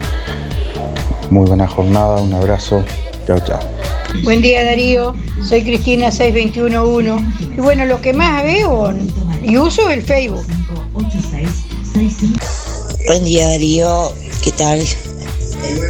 Muy 1.30 1.48
buena 1.48 1.68
jornada, 1.68 2.22
un 2.22 2.34
abrazo. 2.34 2.84
Chao, 3.28 3.40
chao. 3.40 3.60
Buen 4.24 4.42
día 4.42 4.66
Darío, 4.66 5.14
soy 5.44 5.64
Cristina 5.64 6.12
6211 6.12 7.24
y 7.56 7.62
bueno, 7.62 7.86
lo 7.86 8.02
que 8.02 8.12
más 8.12 8.44
veo 8.44 8.92
y 9.44 9.58
uso 9.58 9.88
es 9.90 9.98
el 9.98 10.04
Facebook. 10.04 10.46
Buen 13.06 13.24
día 13.24 13.48
Darío, 13.50 14.12
¿qué 14.44 14.52
tal? 14.52 14.80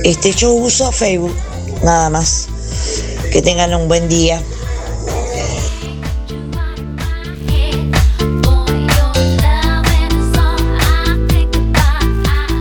Este, 0.03 0.31
yo 0.31 0.53
uso 0.53 0.91
Facebook, 0.91 1.35
nada 1.83 2.09
más. 2.09 2.47
Que 3.31 3.41
tengan 3.41 3.73
un 3.73 3.87
buen 3.87 4.09
día. 4.09 4.41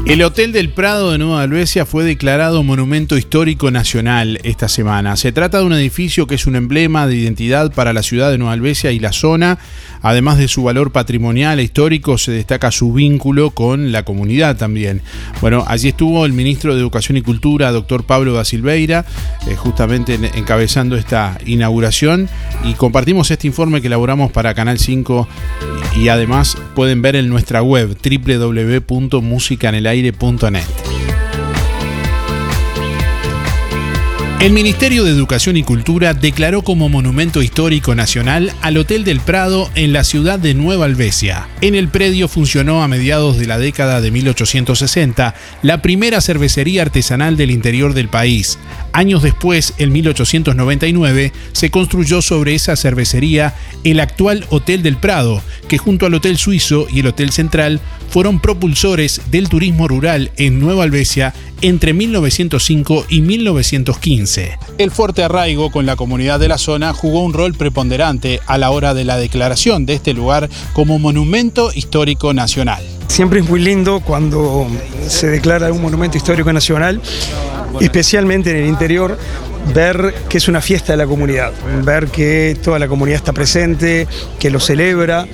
El 0.08 0.22
Hotel 0.22 0.52
del 0.52 0.70
Prado 0.70 1.12
de 1.12 1.18
Nueva 1.18 1.42
Albesia 1.42 1.84
fue 1.84 2.02
declarado 2.02 2.62
Monumento 2.62 3.18
Histórico 3.18 3.70
Nacional 3.70 4.40
esta 4.42 4.66
semana. 4.66 5.18
Se 5.18 5.32
trata 5.32 5.58
de 5.58 5.66
un 5.66 5.74
edificio 5.74 6.26
que 6.26 6.36
es 6.36 6.46
un 6.46 6.56
emblema 6.56 7.06
de 7.06 7.14
identidad 7.14 7.74
para 7.74 7.92
la 7.92 8.02
ciudad 8.02 8.30
de 8.30 8.38
Nueva 8.38 8.54
Albesia 8.54 8.90
y 8.90 9.00
la 9.00 9.12
zona. 9.12 9.58
Además 10.00 10.38
de 10.38 10.48
su 10.48 10.62
valor 10.62 10.92
patrimonial 10.92 11.60
e 11.60 11.64
histórico, 11.64 12.16
se 12.16 12.32
destaca 12.32 12.70
su 12.70 12.94
vínculo 12.94 13.50
con 13.50 13.92
la 13.92 14.06
comunidad 14.06 14.56
también. 14.56 15.02
Bueno, 15.42 15.64
allí 15.68 15.88
estuvo 15.88 16.24
el 16.24 16.32
ministro 16.32 16.74
de 16.74 16.80
Educación 16.80 17.18
y 17.18 17.22
Cultura, 17.22 17.70
doctor 17.70 18.04
Pablo 18.04 18.32
da 18.32 18.46
Silveira, 18.46 19.04
eh, 19.46 19.56
justamente 19.56 20.18
encabezando 20.36 20.96
esta 20.96 21.36
inauguración. 21.44 22.30
Y 22.64 22.72
compartimos 22.72 23.30
este 23.30 23.46
informe 23.46 23.82
que 23.82 23.88
elaboramos 23.88 24.32
para 24.32 24.54
Canal 24.54 24.78
5 24.78 25.28
y 25.96 26.08
además 26.08 26.56
pueden 26.74 27.02
ver 27.02 27.16
en 27.16 27.28
nuestra 27.28 27.60
web 27.60 27.96
el 34.40 34.52
Ministerio 34.52 35.02
de 35.02 35.10
Educación 35.10 35.56
y 35.56 35.64
Cultura 35.64 36.14
declaró 36.14 36.62
como 36.62 36.88
Monumento 36.88 37.42
Histórico 37.42 37.96
Nacional 37.96 38.52
al 38.62 38.76
Hotel 38.76 39.02
del 39.02 39.18
Prado 39.18 39.68
en 39.74 39.92
la 39.92 40.04
ciudad 40.04 40.38
de 40.38 40.54
Nueva 40.54 40.84
Albesia. 40.84 41.48
En 41.60 41.74
el 41.74 41.88
predio 41.88 42.28
funcionó 42.28 42.84
a 42.84 42.88
mediados 42.88 43.36
de 43.36 43.46
la 43.46 43.58
década 43.58 44.00
de 44.00 44.12
1860 44.12 45.34
la 45.62 45.82
primera 45.82 46.20
cervecería 46.20 46.82
artesanal 46.82 47.36
del 47.36 47.50
interior 47.50 47.94
del 47.94 48.08
país. 48.08 48.60
Años 48.92 49.22
después, 49.22 49.74
en 49.78 49.92
1899, 49.92 51.32
se 51.52 51.70
construyó 51.70 52.22
sobre 52.22 52.54
esa 52.54 52.76
cervecería 52.76 53.54
el 53.84 54.00
actual 54.00 54.46
Hotel 54.50 54.82
del 54.82 54.96
Prado, 54.96 55.42
que 55.68 55.78
junto 55.78 56.06
al 56.06 56.14
Hotel 56.14 56.38
Suizo 56.38 56.86
y 56.90 57.00
el 57.00 57.08
Hotel 57.08 57.30
Central 57.30 57.80
fueron 58.10 58.40
propulsores 58.40 59.20
del 59.30 59.48
turismo 59.48 59.86
rural 59.86 60.32
en 60.36 60.60
Nueva 60.60 60.84
Albesia 60.84 61.34
entre 61.60 61.92
1905 61.92 63.06
y 63.08 63.20
1915. 63.20 64.58
El 64.78 64.90
fuerte 64.90 65.22
arraigo 65.22 65.70
con 65.70 65.86
la 65.86 65.96
comunidad 65.96 66.40
de 66.40 66.48
la 66.48 66.58
zona 66.58 66.92
jugó 66.92 67.22
un 67.22 67.34
rol 67.34 67.54
preponderante 67.54 68.40
a 68.46 68.58
la 68.58 68.70
hora 68.70 68.94
de 68.94 69.04
la 69.04 69.18
declaración 69.18 69.86
de 69.86 69.94
este 69.94 70.14
lugar 70.14 70.48
como 70.72 70.98
monumento 70.98 71.70
histórico 71.74 72.32
nacional. 72.32 72.97
Siempre 73.08 73.40
es 73.40 73.48
muy 73.48 73.60
lindo 73.60 74.00
cuando 74.00 74.68
se 75.08 75.26
declara 75.28 75.72
un 75.72 75.82
monumento 75.82 76.16
histórico 76.16 76.52
nacional, 76.52 77.00
especialmente 77.80 78.50
en 78.50 78.58
el 78.58 78.66
interior, 78.66 79.18
ver 79.74 80.14
que 80.28 80.38
es 80.38 80.46
una 80.46 80.60
fiesta 80.60 80.92
de 80.92 80.98
la 80.98 81.06
comunidad, 81.06 81.52
ver 81.82 82.08
que 82.08 82.56
toda 82.62 82.78
la 82.78 82.86
comunidad 82.86 83.16
está 83.16 83.32
presente, 83.32 84.06
que 84.38 84.50
lo 84.50 84.60
celebra. 84.60 85.26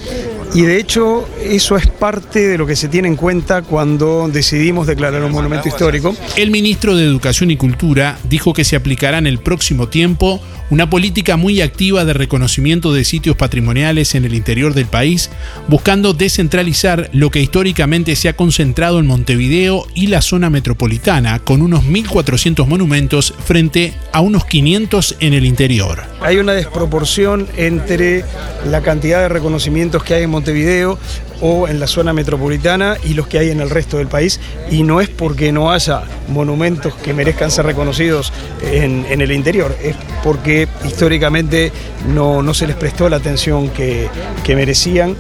Y 0.53 0.63
de 0.63 0.79
hecho 0.79 1.29
eso 1.43 1.77
es 1.77 1.87
parte 1.87 2.47
de 2.47 2.59
lo 2.59 2.67
que 2.67 2.77
se 2.77 2.89
tiene 2.89 3.09
en 3.09 3.17
cuenta 3.17 3.63
cuando 3.63 4.29
decidimos 4.29 4.87
declarar 4.87 5.23
un 5.25 5.33
monumento 5.33 5.69
histórico. 5.69 6.15
El 6.37 6.51
ministro 6.51 6.97
de 6.97 7.05
Educación 7.05 7.51
y 7.51 7.57
Cultura 7.57 8.19
dijo 8.25 8.53
que 8.53 8.65
se 8.65 8.77
aplicará 8.77 9.19
en 9.19 9.27
el 9.27 9.39
próximo 9.39 9.89
tiempo 9.89 10.41
una 10.71 10.89
política 10.89 11.37
muy 11.37 11.61
activa 11.61 12.05
de 12.05 12.15
reconocimiento 12.15 12.93
de 12.93 13.05
sitios 13.05 13.37
patrimoniales 13.37 14.15
en 14.15 14.25
el 14.25 14.35
interior 14.35 14.75
del 14.75 14.87
país, 14.87 15.31
buscando 15.69 16.15
descentralizar 16.15 17.11
lo 17.13 17.31
que 17.31 17.41
históricamente 17.41 18.17
se 18.17 18.29
ha 18.29 18.33
concentrado 18.33 18.99
en 18.99 19.07
Montevideo 19.07 19.87
y 19.95 20.07
la 20.07 20.23
zona 20.23 20.51
metropolitana, 20.51 21.39
con 21.39 21.63
unos 21.63 21.85
1.400 21.85 22.67
monumentos 22.67 23.35
frente 23.45 23.93
a 24.13 24.21
unos 24.21 24.47
500 24.47 25.17
en 25.21 25.35
el 25.35 25.45
interior. 25.45 26.03
Hay 26.23 26.39
una 26.39 26.55
desproporción 26.55 27.47
entre 27.57 28.25
la 28.67 28.81
cantidad 28.81 29.21
de 29.21 29.29
reconocimientos 29.29 30.03
que 30.03 30.15
hay 30.15 30.23
en 30.23 30.31
Montevideo 30.35 30.99
o 31.47 31.69
en 31.69 31.79
la 31.79 31.87
zona 31.87 32.15
metropolitana 32.15 32.97
y 33.05 33.13
los 33.13 33.27
que 33.27 33.39
hay 33.39 33.51
en 33.51 33.61
el 33.61 33.69
resto 33.69 33.99
del 33.99 34.07
país. 34.07 34.41
Y 34.71 34.83
no 34.83 35.03
es 35.03 35.11
porque 35.11 35.53
no 35.53 35.71
haya 35.71 36.03
monumentos 36.29 36.95
que 36.95 37.13
merezcan 37.13 37.51
ser 37.51 37.67
reconocidos 37.67 38.33
en, 38.63 39.05
el 39.21 39.31
interior, 39.31 39.77
es 39.83 39.95
porque 40.23 40.67
históricamente 40.87 41.71
no, 42.15 42.43
no, 42.43 42.55
se 42.55 42.67
les 42.67 42.77
prestó 42.77 43.11
la 43.11 43.17
atención 43.17 43.69
que, 43.69 44.09
que 44.43 44.57
merecían 44.57 45.17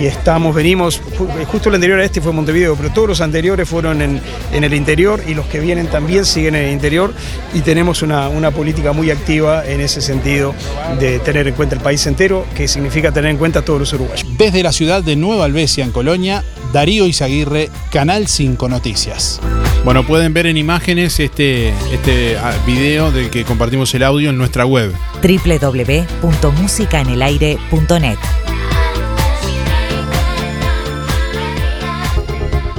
y 0.00 0.06
estamos, 0.06 0.54
venimos, 0.54 1.00
justo 1.46 1.68
el 1.68 1.76
anterior 1.76 2.00
a 2.00 2.04
este 2.04 2.20
fue 2.20 2.32
Montevideo, 2.32 2.74
pero 2.74 2.90
todos 2.90 3.08
los 3.08 3.20
anteriores 3.20 3.68
fueron 3.68 4.02
en, 4.02 4.20
en, 4.52 4.64
el 4.64 4.74
interior 4.74 5.22
y 5.26 5.34
los 5.34 5.46
que 5.46 5.60
vienen 5.60 5.86
también 5.86 6.24
siguen 6.24 6.56
en 6.56 6.64
el 6.64 6.72
interior 6.72 7.14
y 7.54 7.60
tenemos 7.60 8.02
una, 8.02 8.28
una 8.28 8.50
política 8.50 8.92
muy 8.92 9.10
activa 9.10 9.64
en 9.66 9.80
ese 9.80 10.00
sentido 10.00 10.54
de 10.98 11.18
tener 11.20 11.46
en 11.46 11.54
cuenta 11.54 11.76
el 11.76 11.82
país 11.82 12.04
entero, 12.06 12.46
que 12.54 12.66
significa 12.66 13.12
tener 13.12 13.30
en 13.30 13.36
cuenta 13.36 13.60
a 13.60 13.62
todos 13.62 13.78
los 13.78 13.92
uruguayos. 13.92 14.26
Desde 14.36 14.62
la 14.62 14.72
ciudad 14.72 15.02
de 15.02 15.16
Nueva 15.16 15.44
En 15.66 15.90
Colonia, 15.90 16.44
Darío 16.72 17.08
Izaguirre, 17.08 17.70
Canal 17.90 18.28
5 18.28 18.68
Noticias. 18.68 19.40
Bueno, 19.84 20.06
pueden 20.06 20.32
ver 20.32 20.46
en 20.46 20.56
imágenes 20.56 21.18
este, 21.18 21.70
este 21.92 22.38
ah, 22.38 22.54
video 22.64 23.10
del 23.10 23.30
que 23.30 23.44
compartimos 23.44 23.92
el 23.94 24.04
audio 24.04 24.30
en 24.30 24.38
nuestra 24.38 24.64
web 24.64 24.92
www.musicaenelaire.net. 25.22 28.18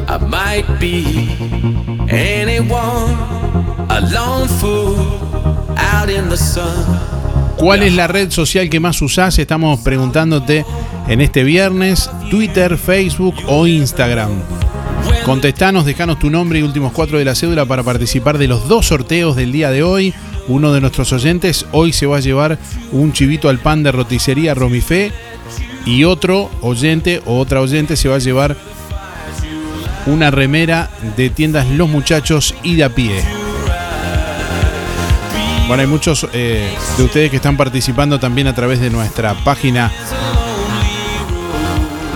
I 0.07 0.17
might 0.25 0.65
be 0.79 1.35
anyone, 2.09 3.17
a 3.89 3.99
lone 3.99 4.47
fool 4.47 4.95
out 5.77 6.09
in 6.09 6.29
the 6.29 6.37
sun. 6.37 7.17
¿Cuál 7.57 7.83
es 7.83 7.93
la 7.95 8.07
red 8.07 8.29
social 8.29 8.69
que 8.69 8.79
más 8.79 9.01
usás? 9.01 9.39
Estamos 9.39 9.81
preguntándote 9.81 10.63
en 11.07 11.21
este 11.21 11.43
viernes, 11.43 12.09
Twitter, 12.29 12.77
Facebook 12.77 13.35
o 13.47 13.67
Instagram. 13.67 14.31
Contestanos, 15.25 15.85
dejanos 15.85 16.19
tu 16.19 16.29
nombre 16.29 16.59
y 16.59 16.63
últimos 16.63 16.91
cuatro 16.91 17.17
de 17.17 17.25
la 17.25 17.35
cédula 17.35 17.65
para 17.65 17.83
participar 17.83 18.37
de 18.37 18.47
los 18.47 18.67
dos 18.67 18.87
sorteos 18.87 19.35
del 19.35 19.51
día 19.51 19.71
de 19.71 19.83
hoy. 19.83 20.13
Uno 20.47 20.71
de 20.71 20.81
nuestros 20.81 21.11
oyentes 21.11 21.65
hoy 21.71 21.91
se 21.91 22.05
va 22.05 22.17
a 22.17 22.21
llevar 22.21 22.57
un 22.91 23.11
chivito 23.11 23.49
al 23.49 23.59
pan 23.59 23.83
de 23.83 23.91
roticería 23.91 24.53
Romifé 24.53 25.11
y 25.85 26.03
otro 26.03 26.49
oyente 26.61 27.21
o 27.25 27.39
otra 27.39 27.61
oyente 27.61 27.95
se 27.95 28.09
va 28.09 28.15
a 28.15 28.19
llevar 28.19 28.55
una 30.05 30.31
remera 30.31 30.89
de 31.17 31.29
tiendas 31.29 31.67
Los 31.69 31.89
Muchachos 31.89 32.55
y 32.63 32.75
de 32.75 32.83
a 32.85 32.89
pie. 32.89 33.21
Bueno, 35.67 35.81
hay 35.81 35.87
muchos 35.87 36.25
eh, 36.31 36.73
de 36.97 37.03
ustedes 37.03 37.29
que 37.29 37.35
están 37.35 37.57
participando 37.57 38.19
también 38.19 38.47
a 38.47 38.55
través 38.55 38.79
de 38.79 38.89
nuestra 38.89 39.33
página 39.43 39.91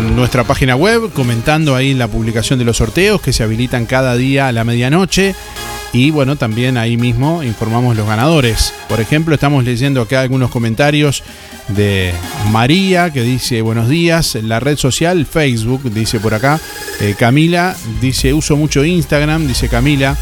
nuestra 0.02 0.44
página 0.44 0.76
web, 0.76 1.12
comentando 1.14 1.76
ahí 1.76 1.94
la 1.94 2.08
publicación 2.08 2.60
de 2.60 2.66
los 2.66 2.78
sorteos 2.78 3.22
que 3.22 3.34
se 3.34 3.44
habilitan 3.44 3.86
cada 3.86 4.16
día 4.16 4.48
a 4.48 4.52
la 4.52 4.64
medianoche. 4.64 5.36
Y 5.94 6.12
bueno, 6.12 6.38
también 6.38 6.78
ahí 6.78 6.98
mismo 6.98 7.44
informamos 7.44 7.96
los 7.98 8.08
ganadores. 8.08 8.74
Por 8.88 9.02
ejemplo, 9.02 9.36
estamos 9.36 9.64
leyendo 9.64 10.02
acá 10.02 10.22
algunos 10.22 10.50
comentarios 10.50 11.24
de 11.68 12.14
María 12.52 13.12
que 13.12 13.24
dice 13.24 13.62
buenos 13.62 13.90
días. 13.90 14.36
La 14.42 14.60
red 14.60 14.78
social 14.78 15.26
Facebook, 15.26 15.92
dice 15.92 16.20
por 16.20 16.34
acá. 16.34 16.60
Eh, 17.02 17.16
Camila 17.18 17.76
dice 18.00 18.34
uso 18.34 18.56
mucho 18.56 18.86
Instagram, 18.86 19.48
dice 19.48 19.68
Camila. 19.68 20.16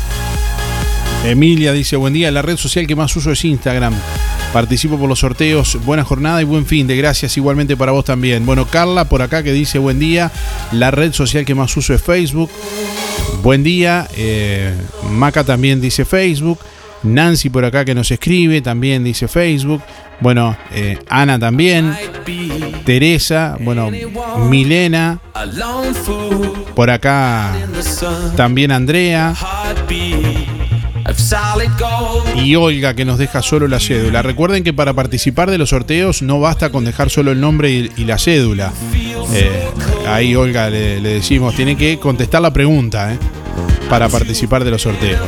Emilia 1.23 1.73
dice 1.73 1.97
buen 1.97 2.13
día. 2.13 2.31
La 2.31 2.41
red 2.41 2.57
social 2.57 2.87
que 2.87 2.95
más 2.95 3.15
uso 3.15 3.31
es 3.31 3.45
Instagram. 3.45 3.93
Participo 4.53 4.97
por 4.97 5.07
los 5.07 5.19
sorteos. 5.19 5.77
Buena 5.85 6.03
jornada 6.03 6.41
y 6.41 6.45
buen 6.45 6.65
fin 6.65 6.87
de 6.87 6.97
gracias 6.97 7.37
igualmente 7.37 7.77
para 7.77 7.91
vos 7.91 8.05
también. 8.05 8.45
Bueno, 8.45 8.65
Carla 8.65 9.05
por 9.05 9.21
acá 9.21 9.43
que 9.43 9.53
dice 9.53 9.77
buen 9.77 9.99
día. 9.99 10.31
La 10.71 10.89
red 10.89 11.13
social 11.13 11.45
que 11.45 11.53
más 11.53 11.75
uso 11.77 11.93
es 11.93 12.01
Facebook. 12.01 12.49
Buen 13.43 13.63
día. 13.63 14.07
Eh, 14.15 14.73
Maca 15.11 15.43
también 15.43 15.79
dice 15.79 16.03
Facebook. 16.03 16.59
Nancy 17.03 17.49
por 17.49 17.63
acá 17.63 17.85
que 17.85 17.95
nos 17.95 18.09
escribe 18.11 18.61
también 18.61 19.03
dice 19.03 19.27
Facebook. 19.27 19.81
Bueno, 20.19 20.57
eh, 20.71 20.97
Ana 21.07 21.37
también. 21.37 21.95
Teresa. 22.85 23.55
Bueno, 23.59 23.91
Milena. 24.49 25.19
Por 26.75 26.89
acá 26.89 27.55
también 28.35 28.71
Andrea. 28.71 29.35
Y 32.35 32.55
Olga 32.55 32.93
que 32.93 33.05
nos 33.05 33.17
deja 33.17 33.41
solo 33.41 33.67
la 33.67 33.79
cédula. 33.79 34.21
Recuerden 34.21 34.63
que 34.63 34.73
para 34.73 34.93
participar 34.93 35.49
de 35.51 35.57
los 35.57 35.69
sorteos 35.69 36.21
no 36.21 36.39
basta 36.39 36.71
con 36.71 36.85
dejar 36.85 37.09
solo 37.09 37.31
el 37.31 37.41
nombre 37.41 37.71
y, 37.71 38.05
la 38.05 38.17
cédula. 38.17 38.71
Eh, 39.33 39.67
ahí 40.07 40.35
Olga 40.35 40.69
le, 40.69 40.99
decimos, 41.01 41.55
tiene 41.55 41.75
que 41.75 41.99
contestar 41.99 42.41
la 42.41 42.51
pregunta 42.51 43.13
eh, 43.13 43.19
para 43.89 44.09
participar 44.09 44.63
de 44.63 44.71
los 44.71 44.81
sorteos. 44.81 45.27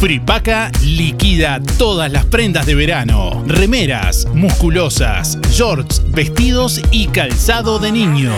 Fripaca 0.00 0.70
liquida 0.84 1.60
todas 1.76 2.12
las 2.12 2.24
prendas 2.24 2.66
de 2.66 2.76
verano. 2.76 3.42
Remeras, 3.48 4.28
musculosas, 4.32 5.36
shorts, 5.50 6.02
vestidos 6.12 6.80
y 6.92 7.08
calzado 7.08 7.80
de 7.80 7.90
niño. 7.90 8.32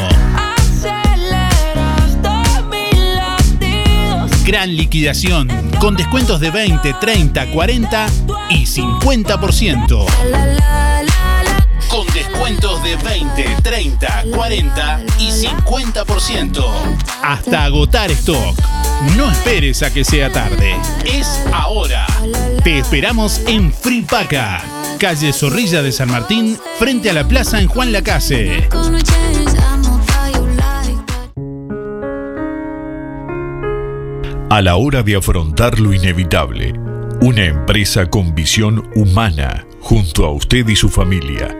Gran 4.47 4.75
liquidación, 4.75 5.49
con 5.79 5.97
descuentos 5.97 6.41
de 6.41 6.51
20, 6.51 6.95
30, 6.99 7.51
40 7.51 8.07
y 8.49 8.65
50%. 8.65 10.07
De 12.51 12.97
20, 12.97 13.63
30, 13.63 14.25
40 14.35 15.05
y 15.21 15.31
50%. 15.31 16.65
Hasta 17.23 17.65
agotar 17.65 18.11
stock. 18.11 18.59
No 19.17 19.31
esperes 19.31 19.85
a 19.85 19.93
que 19.93 20.05
sea 20.05 20.33
tarde. 20.33 20.75
Es 21.05 21.41
ahora. 21.53 22.09
Te 22.65 22.79
esperamos 22.79 23.41
en 23.47 23.73
Fripaca, 23.73 24.63
calle 24.99 25.33
Zorrilla 25.33 25.81
de 25.83 25.93
San 25.93 26.11
Martín, 26.11 26.59
frente 26.77 27.09
a 27.09 27.13
la 27.13 27.29
plaza 27.29 27.61
en 27.61 27.69
Juan 27.69 27.93
Lacase. 27.93 28.69
A 34.51 34.61
la 34.61 34.75
hora 34.75 35.05
de 35.05 35.17
afrontar 35.17 35.79
lo 35.79 35.95
inevitable, 35.95 36.73
una 37.21 37.45
empresa 37.45 38.11
con 38.11 38.35
visión 38.35 38.91
humana 38.97 39.67
junto 39.81 40.27
a 40.27 40.33
usted 40.33 40.67
y 40.67 40.75
su 40.75 40.89
familia. 40.89 41.60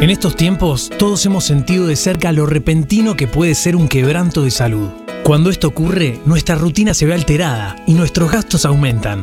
En 0.00 0.10
estos 0.10 0.34
tiempos, 0.34 0.90
todos 0.98 1.24
hemos 1.26 1.44
sentido 1.44 1.86
de 1.86 1.94
cerca 1.94 2.32
lo 2.32 2.44
repentino 2.44 3.16
que 3.16 3.28
puede 3.28 3.54
ser 3.54 3.76
un 3.76 3.86
quebranto 3.86 4.42
de 4.42 4.50
salud. 4.50 4.88
Cuando 5.22 5.50
esto 5.50 5.68
ocurre, 5.68 6.18
nuestra 6.26 6.56
rutina 6.56 6.92
se 6.92 7.06
ve 7.06 7.14
alterada 7.14 7.76
y 7.86 7.94
nuestros 7.94 8.32
gastos 8.32 8.64
aumentan. 8.64 9.22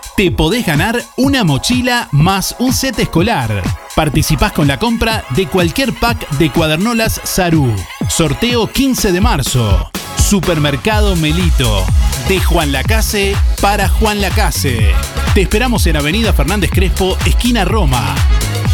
te 0.15 0.31
podés 0.31 0.65
ganar 0.65 1.03
una 1.17 1.43
mochila 1.43 2.07
más 2.11 2.55
un 2.59 2.73
set 2.73 2.97
escolar. 2.99 3.61
Participás 3.95 4.51
con 4.51 4.67
la 4.67 4.77
compra 4.77 5.25
de 5.35 5.47
cualquier 5.47 5.93
pack 5.93 6.29
de 6.37 6.51
cuadernolas 6.51 7.19
Sarú. 7.23 7.73
Sorteo 8.09 8.67
15 8.67 9.11
de 9.11 9.21
marzo. 9.21 9.89
Supermercado 10.17 11.15
Melito. 11.15 11.83
De 12.27 12.39
Juan 12.39 12.71
Lacase 12.71 13.35
para 13.61 13.89
Juan 13.89 14.21
Lacase. 14.21 14.91
Te 15.33 15.41
esperamos 15.41 15.87
en 15.87 15.97
Avenida 15.97 16.33
Fernández 16.33 16.69
Crespo, 16.71 17.17
esquina 17.25 17.65
Roma. 17.65 18.13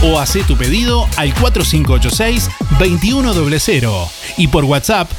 O 0.03 0.19
haz 0.19 0.33
tu 0.47 0.57
pedido 0.57 1.07
al 1.17 1.33
4586-2100 1.35 4.09
y 4.37 4.47
por 4.47 4.65
WhatsApp 4.65 5.09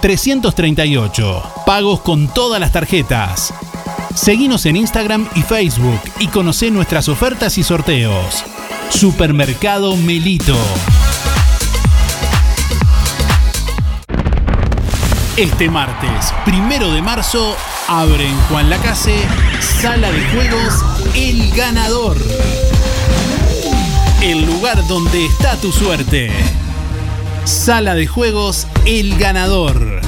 091-952-338. 0.00 1.64
Pagos 1.66 2.00
con 2.00 2.28
todas 2.28 2.60
las 2.60 2.72
tarjetas. 2.72 3.52
Seguinos 4.14 4.66
en 4.66 4.76
Instagram 4.76 5.28
y 5.34 5.42
Facebook 5.42 6.00
y 6.18 6.28
conocé 6.28 6.70
nuestras 6.70 7.08
ofertas 7.08 7.58
y 7.58 7.62
sorteos. 7.62 8.44
Supermercado 8.90 9.96
Melito. 9.96 10.56
Este 15.36 15.70
martes, 15.70 16.34
primero 16.44 16.92
de 16.92 17.00
marzo, 17.00 17.56
abre 17.88 18.28
en 18.28 18.36
Juan 18.42 18.68
Lacase, 18.68 19.14
Sala 19.80 20.10
de 20.10 20.20
Juegos 20.32 20.84
El 21.14 21.50
Ganador. 21.52 22.18
El 24.20 24.44
lugar 24.44 24.86
donde 24.86 25.24
está 25.24 25.56
tu 25.56 25.72
suerte. 25.72 26.30
Sala 27.50 27.96
de 27.96 28.06
Juegos 28.06 28.68
El 28.86 29.18
Ganador. 29.18 30.00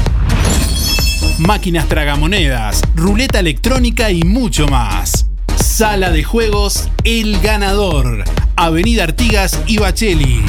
Máquinas 1.38 1.88
tragamonedas, 1.88 2.82
ruleta 2.95 3.40
electrónica 3.40 4.12
y 4.12 4.22
mucho 4.22 4.68
más. 4.68 5.26
Sala 5.57 6.12
de 6.12 6.22
Juegos 6.22 6.88
El 7.03 7.40
Ganador. 7.40 8.22
Avenida 8.55 9.03
Artigas 9.03 9.61
y 9.66 9.78
Bacheli. 9.78 10.40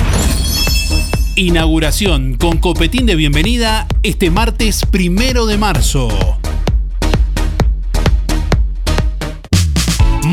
Inauguración 1.36 2.36
con 2.36 2.60
copetín 2.60 3.08
de 3.08 3.16
bienvenida 3.16 3.88
este 4.04 4.30
martes 4.30 4.86
primero 4.86 5.48
de 5.48 5.58
marzo. 5.58 6.10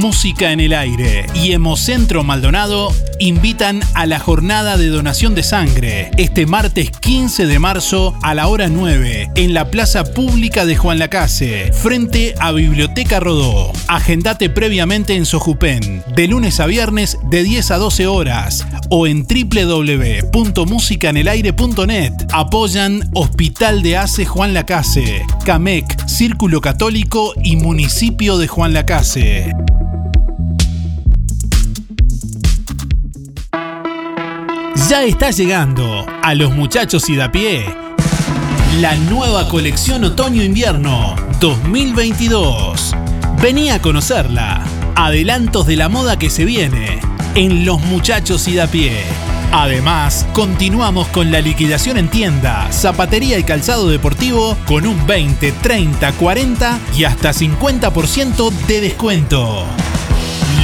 Música 0.00 0.52
en 0.52 0.60
el 0.60 0.72
Aire 0.72 1.26
y 1.34 1.52
Hemocentro 1.52 2.24
Maldonado 2.24 2.90
invitan 3.18 3.80
a 3.92 4.06
la 4.06 4.18
jornada 4.18 4.78
de 4.78 4.88
donación 4.88 5.34
de 5.34 5.42
sangre 5.42 6.10
este 6.16 6.46
martes 6.46 6.90
15 6.90 7.46
de 7.46 7.58
marzo 7.58 8.16
a 8.22 8.34
la 8.34 8.48
hora 8.48 8.68
9 8.68 9.32
en 9.34 9.52
la 9.52 9.70
Plaza 9.70 10.04
Pública 10.04 10.64
de 10.64 10.74
Juan 10.74 10.98
Lacase, 10.98 11.70
frente 11.74 12.34
a 12.40 12.50
Biblioteca 12.52 13.20
Rodó. 13.20 13.72
Agendate 13.88 14.48
previamente 14.48 15.16
en 15.16 15.26
Sojupen, 15.26 16.02
de 16.16 16.28
lunes 16.28 16.60
a 16.60 16.66
viernes 16.66 17.18
de 17.28 17.42
10 17.42 17.70
a 17.70 17.76
12 17.76 18.06
horas 18.06 18.66
o 18.88 19.06
en 19.06 19.26
www.musicanelaire.net. 19.26 22.12
Apoyan 22.32 23.10
Hospital 23.12 23.82
de 23.82 23.98
Ace 23.98 24.24
Juan 24.24 24.54
Lacase, 24.54 25.26
CAMEC, 25.44 26.08
Círculo 26.08 26.62
Católico 26.62 27.34
y 27.42 27.56
Municipio 27.56 28.38
de 28.38 28.48
Juan 28.48 28.72
Lacase. 28.72 29.52
Ya 34.90 35.04
está 35.04 35.30
llegando 35.30 36.04
a 36.20 36.34
los 36.34 36.52
muchachos 36.52 37.08
y 37.10 37.14
da 37.14 37.30
pie 37.30 37.64
la 38.80 38.96
nueva 38.96 39.48
colección 39.48 40.02
Otoño-Invierno 40.02 41.14
2022. 41.38 42.96
Vení 43.40 43.70
a 43.70 43.80
conocerla. 43.80 44.64
Adelantos 44.96 45.68
de 45.68 45.76
la 45.76 45.88
moda 45.88 46.18
que 46.18 46.28
se 46.28 46.44
viene 46.44 46.98
en 47.36 47.64
Los 47.64 47.80
Muchachos 47.82 48.48
y 48.48 48.56
da 48.56 48.66
pie. 48.66 49.04
Además, 49.52 50.26
continuamos 50.32 51.06
con 51.06 51.30
la 51.30 51.40
liquidación 51.40 51.96
en 51.96 52.08
tienda, 52.08 52.66
zapatería 52.72 53.38
y 53.38 53.44
calzado 53.44 53.88
deportivo 53.88 54.56
con 54.66 54.88
un 54.88 55.06
20, 55.06 55.52
30, 55.52 56.12
40 56.14 56.80
y 56.96 57.04
hasta 57.04 57.30
50% 57.30 58.50
de 58.66 58.80
descuento. 58.80 59.66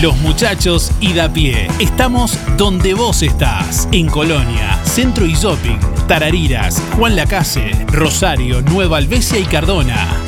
Los 0.03 0.19
muchachos 0.19 0.93
y 1.01 1.15
da 1.15 1.33
pie. 1.33 1.69
Estamos 1.81 2.39
donde 2.59 2.93
vos 2.93 3.23
estás. 3.23 3.89
En 3.93 4.09
Colonia, 4.09 4.79
Centro 4.85 5.25
y 5.25 5.33
Shopping, 5.33 5.79
Tarariras, 6.07 6.83
Juan 6.97 7.17
Lacase, 7.17 7.71
Rosario, 7.87 8.61
Nueva 8.61 8.99
Albesia 8.99 9.39
y 9.39 9.45
Cardona. 9.45 10.23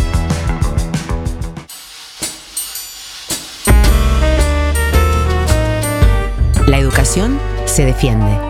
La 6.66 6.78
educación 6.78 7.38
se 7.66 7.84
defiende. 7.84 8.40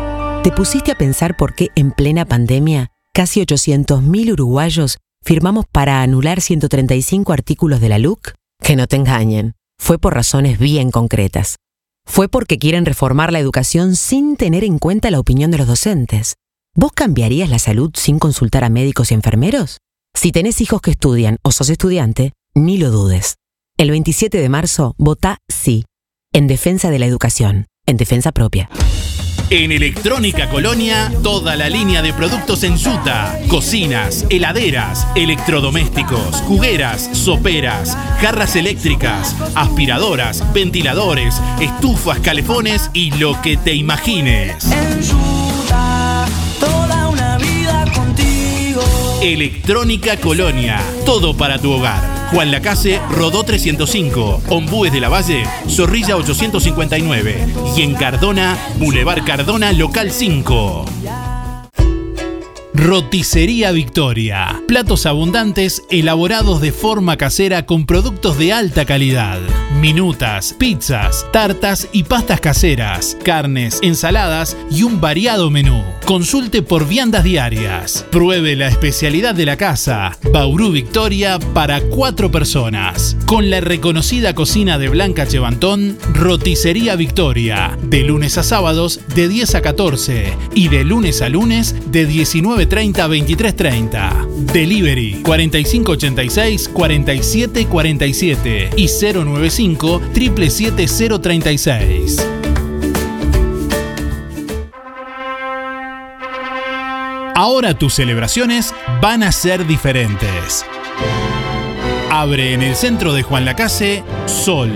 ¿Te 0.44 0.52
pusiste 0.52 0.92
a 0.92 0.98
pensar 0.98 1.36
por 1.36 1.56
qué 1.56 1.70
en 1.74 1.90
plena 1.90 2.26
pandemia 2.26 2.92
casi 3.12 3.40
800.000 3.40 4.34
uruguayos 4.34 4.98
firmamos 5.24 5.64
para 5.72 6.00
anular 6.00 6.40
135 6.40 7.32
artículos 7.32 7.80
de 7.80 7.88
la 7.88 7.98
LUC? 7.98 8.34
Que 8.60 8.76
no 8.76 8.86
te 8.86 8.96
engañen, 8.96 9.57
fue 9.78 9.98
por 9.98 10.14
razones 10.14 10.58
bien 10.58 10.90
concretas. 10.90 11.56
Fue 12.06 12.28
porque 12.28 12.58
quieren 12.58 12.86
reformar 12.86 13.32
la 13.32 13.38
educación 13.38 13.96
sin 13.96 14.36
tener 14.36 14.64
en 14.64 14.78
cuenta 14.78 15.10
la 15.10 15.20
opinión 15.20 15.50
de 15.50 15.58
los 15.58 15.66
docentes. 15.66 16.36
¿Vos 16.74 16.92
cambiarías 16.92 17.50
la 17.50 17.58
salud 17.58 17.90
sin 17.94 18.18
consultar 18.18 18.64
a 18.64 18.68
médicos 18.68 19.10
y 19.10 19.14
enfermeros? 19.14 19.78
Si 20.14 20.32
tenés 20.32 20.60
hijos 20.60 20.80
que 20.80 20.90
estudian 20.90 21.36
o 21.42 21.52
sos 21.52 21.70
estudiante, 21.70 22.32
ni 22.54 22.78
lo 22.78 22.90
dudes. 22.90 23.36
El 23.76 23.90
27 23.90 24.38
de 24.38 24.48
marzo, 24.48 24.94
vota 24.98 25.38
sí, 25.48 25.84
en 26.32 26.46
defensa 26.46 26.90
de 26.90 26.98
la 26.98 27.06
educación, 27.06 27.66
en 27.86 27.96
defensa 27.96 28.32
propia. 28.32 28.68
En 29.50 29.72
Electrónica 29.72 30.50
Colonia, 30.50 31.10
toda 31.22 31.56
la 31.56 31.70
línea 31.70 32.02
de 32.02 32.12
productos 32.12 32.64
en 32.64 32.76
yuta, 32.76 33.40
cocinas, 33.48 34.26
heladeras, 34.28 35.06
electrodomésticos, 35.14 36.42
jugueras, 36.42 37.08
soperas, 37.14 37.96
jarras 38.20 38.56
eléctricas, 38.56 39.34
aspiradoras, 39.54 40.44
ventiladores, 40.52 41.40
estufas, 41.60 42.20
calefones 42.20 42.90
y 42.92 43.10
lo 43.12 43.40
que 43.40 43.56
te 43.56 43.72
imagines. 43.72 44.68
Toda 46.60 47.08
una 47.08 47.38
vida 47.38 47.86
contigo. 47.94 48.82
Electrónica 49.22 50.18
Colonia, 50.18 50.78
todo 51.06 51.34
para 51.34 51.58
tu 51.58 51.72
hogar. 51.72 52.17
Juan 52.30 52.50
Lacase, 52.50 53.00
Rodó 53.10 53.42
305, 53.42 54.42
Ombúes 54.48 54.92
de 54.92 55.00
la 55.00 55.08
Valle, 55.08 55.44
Zorrilla 55.66 56.16
859 56.16 57.46
y 57.76 57.82
en 57.82 57.94
Cardona, 57.94 58.56
Boulevard 58.78 59.24
Cardona, 59.24 59.72
Local 59.72 60.10
5. 60.10 60.84
Roticería 62.74 63.72
Victoria. 63.72 64.62
Platos 64.68 65.06
abundantes 65.06 65.82
elaborados 65.90 66.60
de 66.60 66.70
forma 66.70 67.16
casera 67.16 67.66
con 67.66 67.86
productos 67.86 68.38
de 68.38 68.52
alta 68.52 68.84
calidad. 68.84 69.40
Minutas, 69.80 70.56
pizzas, 70.58 71.24
tartas 71.32 71.88
y 71.92 72.02
pastas 72.02 72.40
caseras, 72.40 73.16
carnes, 73.22 73.78
ensaladas 73.80 74.56
y 74.72 74.82
un 74.82 75.00
variado 75.00 75.50
menú. 75.50 75.84
Consulte 76.04 76.62
por 76.62 76.88
viandas 76.88 77.22
diarias. 77.22 78.04
Pruebe 78.10 78.56
la 78.56 78.66
especialidad 78.66 79.36
de 79.36 79.46
la 79.46 79.56
casa. 79.56 80.18
Bauru 80.32 80.72
Victoria 80.72 81.38
para 81.54 81.80
cuatro 81.80 82.28
personas. 82.28 83.16
Con 83.26 83.50
la 83.50 83.60
reconocida 83.60 84.34
cocina 84.34 84.78
de 84.78 84.88
Blanca 84.88 85.28
Chevantón, 85.28 85.96
Roticería 86.12 86.96
Victoria. 86.96 87.78
De 87.80 88.02
lunes 88.02 88.36
a 88.36 88.42
sábados 88.42 89.00
de 89.14 89.28
10 89.28 89.54
a 89.54 89.62
14 89.62 90.36
y 90.54 90.68
de 90.68 90.82
lunes 90.82 91.22
a 91.22 91.28
lunes 91.28 91.76
de 91.92 92.04
19 92.04 92.66
30 92.66 93.06
23 93.06 93.54
30. 93.54 94.26
Delivery 94.52 95.20
4586 95.22 96.68
47 96.68 97.66
47 97.66 98.70
y 98.76 98.88
095 98.88 99.67
777 99.76 101.18
036. 101.18 102.28
Ahora 107.34 107.72
tus 107.78 107.94
celebraciones 107.94 108.74
van 109.00 109.22
a 109.22 109.30
ser 109.30 109.64
diferentes. 109.64 110.66
Abre 112.10 112.52
en 112.52 112.62
el 112.62 112.74
centro 112.74 113.12
de 113.12 113.22
Juan 113.22 113.44
Lacase 113.44 114.02
Sol, 114.26 114.72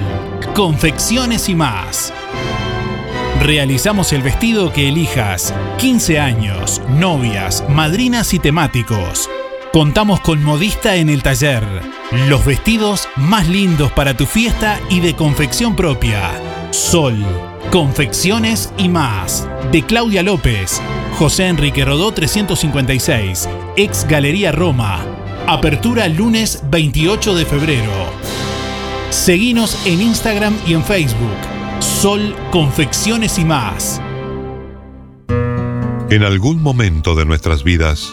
confecciones 0.55 1.49
y 1.49 1.57
más. 1.57 2.13
Realizamos 3.41 4.13
el 4.13 4.23
vestido 4.23 4.73
que 4.73 4.89
elijas, 4.89 5.53
15 5.79 6.21
años, 6.21 6.81
novias, 6.89 7.65
madrinas 7.69 8.33
y 8.33 8.39
temáticos. 8.39 9.29
Contamos 9.73 10.21
con 10.21 10.45
modista 10.45 10.97
en 10.97 11.09
el 11.09 11.23
taller. 11.23 11.65
Los 12.29 12.45
vestidos 12.45 13.09
más 13.17 13.49
lindos 13.49 13.91
para 13.93 14.15
tu 14.15 14.27
fiesta 14.27 14.79
y 14.91 15.01
de 15.01 15.17
confección 15.17 15.75
propia. 15.75 16.31
Sol, 16.73 17.17
confecciones 17.71 18.71
y 18.77 18.91
más. 18.91 19.49
De 19.73 19.81
Claudia 19.81 20.23
López, 20.23 20.79
José 21.19 21.47
Enrique 21.47 21.87
Rodó 21.87 22.13
356, 22.13 23.49
ex 23.79 24.07
Galería 24.07 24.53
Roma. 24.53 25.07
Apertura 25.47 26.07
lunes 26.07 26.63
28 26.71 27.35
de 27.35 27.47
febrero. 27.47 27.93
Seguinos 29.09 29.87
en 29.87 30.03
Instagram 30.03 30.55
y 30.67 30.75
en 30.75 30.85
Facebook. 30.85 31.39
Sol, 31.81 32.37
confecciones 32.51 33.39
y 33.39 33.47
más. 33.47 34.03
En 36.11 36.25
algún 36.25 36.63
momento 36.63 37.15
de 37.15 37.25
nuestras 37.25 37.65
vidas 37.65 38.13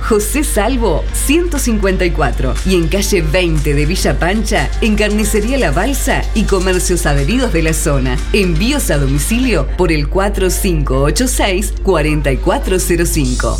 José 0.00 0.44
Salvo 0.44 1.04
154 1.12 2.54
y 2.66 2.74
en 2.74 2.88
calle 2.88 3.22
20 3.22 3.74
de 3.74 3.86
Villa 3.86 4.18
Pancha, 4.18 4.70
en 4.80 4.96
Carnicería 4.96 5.58
La 5.58 5.70
Balsa 5.70 6.22
y 6.34 6.44
comercios 6.44 7.06
adheridos 7.06 7.52
de 7.52 7.62
la 7.62 7.72
zona. 7.72 8.16
Envíos 8.32 8.90
a 8.90 8.98
domicilio 8.98 9.66
por 9.76 9.92
el 9.92 10.08
4586 10.08 11.74
4405. 11.82 13.58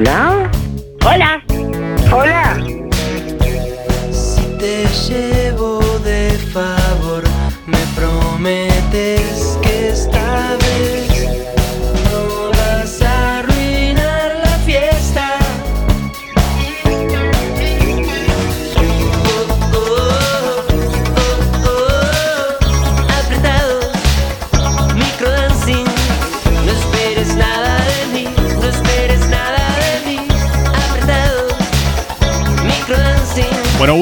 Hola. 0.00 0.29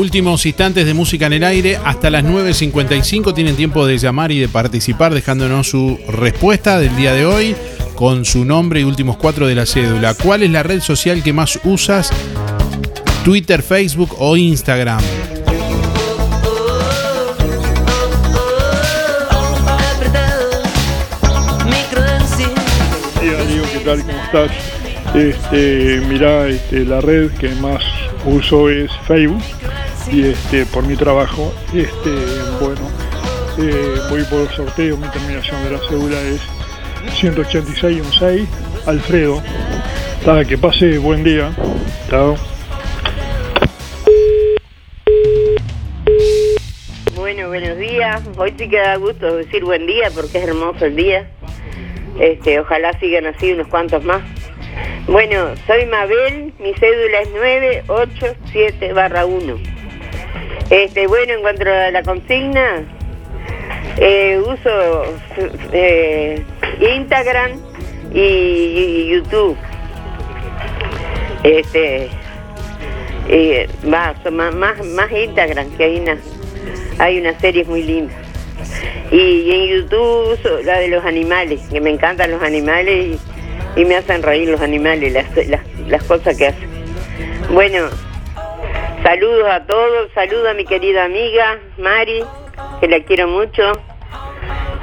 Últimos 0.09 0.47
instantes 0.47 0.87
de 0.87 0.95
música 0.95 1.27
en 1.27 1.35
el 1.35 1.45
aire. 1.45 1.79
Hasta 1.85 2.09
las 2.09 2.25
9.55 2.25 3.35
tienen 3.35 3.57
tiempo 3.57 3.87
de 3.87 3.99
llamar 3.99 4.33
y 4.33 4.39
de 4.39 4.49
participar 4.49 5.13
dejándonos 5.13 5.69
su 5.69 5.99
respuesta 6.09 6.79
del 6.79 6.97
día 6.97 7.13
de 7.13 7.27
hoy 7.27 7.55
con 7.95 8.25
su 8.25 8.47
nombre 8.47 8.81
y 8.81 8.85
últimos 8.85 9.19
cuatro 9.19 9.47
de 9.47 9.55
la 9.55 9.67
cédula. 9.67 10.15
¿Cuál 10.15 10.45
es 10.45 10.51
la 10.51 10.63
red 10.63 10.81
social 10.81 11.23
que 11.23 11.35
más 11.35 11.61
usas? 11.63 12.11
Twitter, 13.23 13.63
Facebook 13.63 14.17
o 14.19 14.35
Instagram. 14.39 15.03
¿Cómo 23.85 24.25
estás? 24.25 24.51
Este, 25.15 26.01
mirá, 26.09 26.49
este, 26.49 26.87
la 26.87 27.03
red 27.03 27.31
que 27.33 27.51
más 27.57 27.83
uso 28.25 28.71
es 28.71 28.91
Facebook 29.07 29.43
y 30.11 30.29
este, 30.29 30.67
por 30.67 30.87
mi 30.87 30.97
trabajo, 30.97 31.53
este, 31.75 32.11
bueno, 32.61 32.81
eh, 33.59 34.01
voy 34.09 34.23
por 34.25 34.41
el 34.41 34.49
sorteo, 34.49 34.97
mi 34.97 35.09
terminación 35.09 35.63
de 35.65 35.71
la 35.71 35.79
cédula 35.79 36.21
es 36.23 36.41
18616, 37.17 38.49
Alfredo. 38.87 39.43
Ta, 40.25 40.45
que 40.45 40.59
pase 40.59 40.99
buen 40.99 41.25
día. 41.25 41.53
Chao. 42.11 42.37
Bueno, 47.15 47.49
buenos 47.49 47.79
días. 47.79 48.23
Hoy 48.37 48.55
sí 48.59 48.69
que 48.69 48.79
da 48.79 48.97
gusto 48.97 49.37
decir 49.37 49.65
buen 49.65 49.87
día 49.87 50.11
porque 50.15 50.39
es 50.39 50.49
hermoso 50.49 50.87
el 50.87 50.97
día. 50.97 51.31
Este, 52.19 52.59
ojalá 52.61 52.99
sigan 52.99 53.27
así 53.27 53.53
unos 53.53 53.69
cuantos 53.69 54.03
más. 54.05 54.23
Bueno, 55.07 55.55
soy 55.67 55.87
Mabel, 55.87 56.53
mi 56.59 56.75
cédula 56.75 57.21
es 57.21 57.31
987 57.31 58.93
barra 58.93 59.25
1. 59.25 59.78
Este, 60.71 61.07
bueno, 61.07 61.33
en 61.33 61.41
cuanto 61.41 61.63
a 61.63 61.91
la 61.91 62.03
consigna, 62.03 62.85
eh, 63.97 64.39
uso 64.39 65.05
eh, 65.73 66.45
Instagram 66.81 67.53
y, 68.13 69.09
YouTube. 69.09 69.57
Este, 71.43 72.11
eh, 73.29 73.69
más, 73.85 74.17
más, 74.31 74.85
más 74.85 75.11
Instagram, 75.11 75.71
que 75.77 75.85
hay 75.85 76.01
una, 76.01 76.19
hay 76.99 77.19
unas 77.19 77.41
series 77.41 77.67
muy 77.67 77.83
lindas. 77.83 78.17
Y, 79.11 79.51
en 79.51 79.67
YouTube 79.69 80.33
uso 80.35 80.63
la 80.65 80.81
de 80.81 80.89
los 80.89 81.03
animales, 81.03 81.63
que 81.71 81.81
me 81.81 81.91
encantan 81.91 82.31
los 82.31 82.43
animales 82.43 83.19
y, 83.77 83.81
y 83.81 83.85
me 83.87 83.97
hacen 83.97 84.23
reír 84.23 84.51
los 84.51 84.61
animales, 84.61 85.15
las, 85.15 85.35
las, 85.47 85.63
las 85.87 86.05
cosas 86.05 86.37
que 86.37 86.49
hacen. 86.49 86.69
Bueno, 87.55 87.89
saludos 89.03 89.49
a 89.51 89.65
todos, 89.67 90.11
saludo 90.15 90.51
a 90.51 90.55
mi 90.55 90.65
querida 90.65 91.05
amiga 91.05 91.59
Mari, 91.79 92.25
que 92.81 92.89
la 92.89 93.01
quiero 93.01 93.29
mucho. 93.29 93.73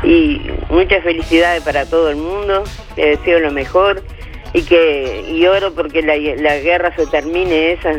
Y 0.03 0.41
muchas 0.69 1.03
felicidades 1.03 1.63
para 1.63 1.85
todo 1.85 2.09
el 2.09 2.17
mundo, 2.17 2.63
le 2.95 3.17
deseo 3.17 3.39
lo 3.39 3.51
mejor 3.51 4.03
y 4.53 4.63
que 4.63 5.25
y 5.27 5.45
oro 5.47 5.73
porque 5.73 6.01
la, 6.01 6.15
la 6.17 6.57
guerra 6.57 6.95
se 6.95 7.07
termine 7.07 7.73
esa. 7.73 7.91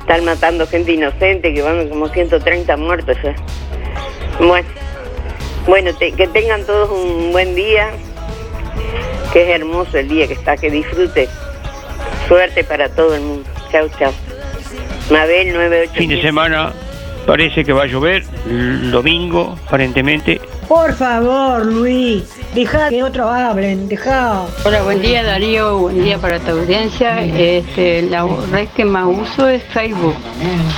Están 0.00 0.24
matando 0.24 0.66
gente 0.66 0.92
inocente, 0.92 1.52
que 1.52 1.60
van 1.60 1.88
como 1.88 2.08
130 2.08 2.76
muertos 2.78 3.16
ya. 3.22 3.34
Bueno, 4.38 4.68
bueno 5.66 5.90
que 5.98 6.26
tengan 6.28 6.64
todos 6.64 6.90
un 6.90 7.30
buen 7.30 7.54
día, 7.54 7.90
que 9.32 9.42
es 9.42 9.60
hermoso 9.60 9.98
el 9.98 10.08
día 10.08 10.26
que 10.26 10.34
está, 10.34 10.56
que 10.56 10.70
disfrute. 10.70 11.28
Suerte 12.26 12.64
para 12.64 12.88
todo 12.88 13.14
el 13.14 13.20
mundo. 13.20 13.50
Chau, 13.70 13.88
chau. 13.98 14.12
Mabel 15.10 15.52
98. 15.54 15.92
Fin 15.94 16.10
de 16.10 16.20
semana 16.20 16.72
parece 17.26 17.64
que 17.64 17.72
va 17.72 17.84
a 17.84 17.86
llover, 17.86 18.24
el 18.46 18.90
domingo 18.90 19.56
aparentemente. 19.66 20.38
Por 20.66 20.92
favor, 20.94 21.64
Luis, 21.64 22.24
deja 22.54 22.90
que 22.90 23.02
otros 23.02 23.26
hablen, 23.26 23.88
deja. 23.88 24.42
Hola, 24.64 24.82
buen 24.82 25.00
día 25.00 25.22
Darío, 25.22 25.78
buen 25.78 26.04
día 26.04 26.18
para 26.18 26.38
tu 26.40 26.50
audiencia. 26.50 27.22
Este, 27.22 28.02
la 28.02 28.26
red 28.52 28.68
que 28.76 28.84
más 28.84 29.06
uso 29.06 29.48
es 29.48 29.62
Facebook. 29.64 30.14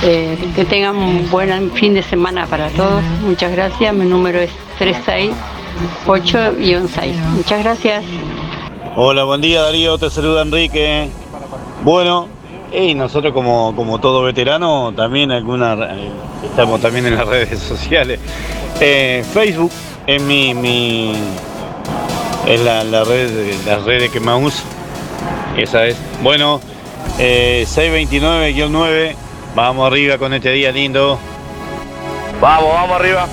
Eh, 0.03 0.37
que 0.55 0.63
tengan 0.63 0.95
un 0.95 1.29
buen 1.29 1.69
fin 1.71 1.93
de 1.93 2.03
semana 2.03 2.45
para 2.47 2.69
todos. 2.69 3.03
Muchas 3.25 3.51
gracias. 3.51 3.93
Mi 3.93 4.05
número 4.05 4.39
es 4.39 4.49
368-6. 4.79 7.13
Muchas 7.35 7.63
gracias. 7.63 8.05
Hola, 8.95 9.25
buen 9.25 9.41
día 9.41 9.61
Darío, 9.61 9.97
te 9.97 10.09
saluda 10.09 10.41
Enrique. 10.41 11.09
Bueno, 11.83 12.27
y 12.71 12.93
nosotros 12.93 13.33
como, 13.33 13.75
como 13.75 13.99
todo 13.99 14.23
veterano 14.23 14.93
también 14.95 15.31
alguna, 15.31 15.73
eh, 15.73 16.09
estamos 16.45 16.81
también 16.81 17.05
en 17.07 17.15
las 17.15 17.27
redes 17.27 17.59
sociales. 17.59 18.19
Eh, 18.79 19.23
Facebook 19.33 19.71
es 20.07 20.21
mi, 20.21 20.53
mi 20.53 21.13
es 22.47 22.59
la, 22.61 22.83
la 22.83 23.03
red, 23.03 23.29
las 23.65 23.83
redes 23.83 24.09
que 24.09 24.19
más 24.19 24.41
uso. 24.41 24.63
Esa 25.57 25.85
es. 25.85 25.97
Bueno, 26.23 26.61
eh, 27.19 27.65
629-9, 27.67 29.15
vamos 29.55 29.87
arriba 29.87 30.17
con 30.17 30.33
este 30.33 30.51
día 30.51 30.71
lindo. 30.71 31.19
Vamos, 32.39 32.73
vamos 32.73 32.95
arriba. 32.95 33.27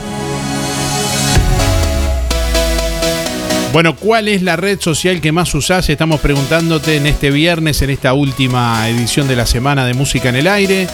Bueno, 3.72 3.96
¿cuál 3.96 4.28
es 4.28 4.40
la 4.42 4.56
red 4.56 4.80
social 4.80 5.20
que 5.20 5.30
más 5.30 5.54
usás? 5.54 5.90
Estamos 5.90 6.20
preguntándote 6.20 6.96
en 6.96 7.06
este 7.06 7.30
viernes, 7.30 7.82
en 7.82 7.90
esta 7.90 8.14
última 8.14 8.88
edición 8.88 9.28
de 9.28 9.36
la 9.36 9.44
semana 9.44 9.84
de 9.84 9.92
Música 9.92 10.30
en 10.30 10.36
el 10.36 10.46
Aire. 10.46 10.86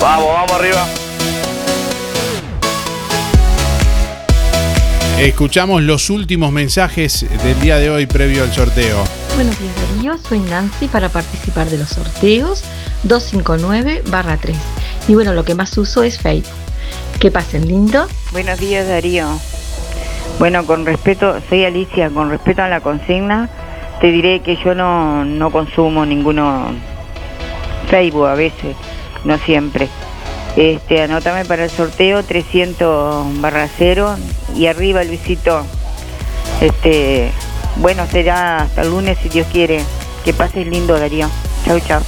Vamos, 0.00 0.26
vamos 0.26 0.52
arriba. 0.52 0.86
Escuchamos 5.20 5.82
los 5.82 6.10
últimos 6.10 6.50
mensajes 6.50 7.24
del 7.44 7.60
día 7.60 7.76
de 7.76 7.90
hoy 7.90 8.06
previo 8.06 8.42
al 8.42 8.52
sorteo. 8.52 9.04
Buenos 9.36 9.56
días 9.60 9.72
Darío, 9.94 10.18
soy 10.28 10.40
Nancy 10.40 10.88
para 10.88 11.08
participar 11.08 11.70
de 11.70 11.78
los 11.78 11.90
sorteos 11.90 12.64
259-3. 13.06 14.54
Y 15.06 15.14
bueno, 15.14 15.34
lo 15.34 15.44
que 15.44 15.54
más 15.54 15.78
uso 15.78 16.02
es 16.02 16.18
Facebook. 16.18 16.50
Que 17.20 17.30
pasen 17.30 17.68
lindo. 17.68 18.08
Buenos 18.32 18.58
días 18.58 18.88
Darío. 18.88 19.38
Bueno, 20.42 20.66
con 20.66 20.84
respeto, 20.84 21.36
soy 21.48 21.64
Alicia, 21.64 22.10
con 22.10 22.28
respeto 22.28 22.62
a 22.62 22.68
la 22.68 22.80
consigna, 22.80 23.48
te 24.00 24.08
diré 24.08 24.40
que 24.40 24.56
yo 24.56 24.74
no, 24.74 25.24
no 25.24 25.52
consumo 25.52 26.04
ninguno 26.04 26.74
Facebook 27.88 28.26
a 28.26 28.34
veces. 28.34 28.74
no 29.24 29.38
siempre. 29.38 29.88
Este, 30.56 31.00
anótame 31.00 31.44
para 31.44 31.62
el 31.62 31.70
sorteo 31.70 32.24
300 32.24 33.40
barra 33.40 33.68
0 33.68 34.16
y 34.56 34.66
arriba 34.66 35.04
Luisito. 35.04 35.64
Este, 36.60 37.30
bueno, 37.76 38.04
será 38.08 38.62
hasta 38.62 38.82
el 38.82 38.90
lunes 38.90 39.18
si 39.22 39.28
Dios 39.28 39.46
quiere. 39.46 39.80
Que 40.24 40.34
pases 40.34 40.66
lindo, 40.66 40.98
Darío. 40.98 41.28
Chau, 41.64 41.78
chau. 41.78 42.02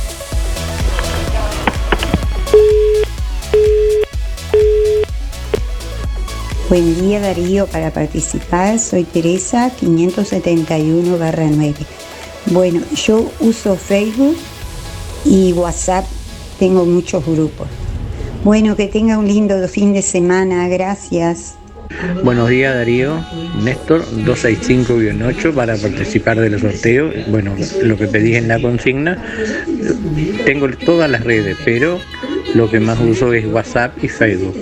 Buen 6.70 6.99
día 6.99 7.20
Darío, 7.20 7.66
para 7.66 7.91
participar 7.91 8.78
soy 8.78 9.05
Teresa 9.05 9.70
571 9.78 11.19
9. 11.19 11.74
Bueno, 12.47 12.81
yo 12.95 13.31
uso 13.41 13.77
Facebook 13.77 14.35
y 15.27 15.53
WhatsApp, 15.53 16.07
tengo 16.59 16.86
muchos 16.86 17.24
grupos. 17.27 17.69
Bueno, 18.45 18.77
que 18.77 18.89
tenga 18.89 19.19
un 19.19 19.28
lindo 19.28 19.69
fin 19.69 19.93
de 19.93 20.01
semana, 20.01 20.66
gracias. 20.69 21.57
Buenos 22.23 22.48
días 22.48 22.74
Darío, 22.74 23.24
Néstor 23.62 24.05
265-8 24.24 25.55
para 25.55 25.77
participar 25.77 26.40
de 26.40 26.51
los 26.51 26.61
sorteos. 26.61 27.15
Bueno, 27.28 27.55
lo 27.82 27.97
que 27.97 28.06
pedí 28.06 28.36
en 28.36 28.48
la 28.48 28.61
consigna, 28.61 29.23
tengo 30.44 30.69
todas 30.70 31.11
las 31.11 31.24
redes, 31.24 31.56
pero 31.65 32.01
lo 32.55 32.70
que 32.70 32.81
más 32.81 32.98
uso 33.01 33.32
es 33.32 33.47
WhatsApp 33.47 33.93
y 34.02 34.09
Facebook. 34.09 34.55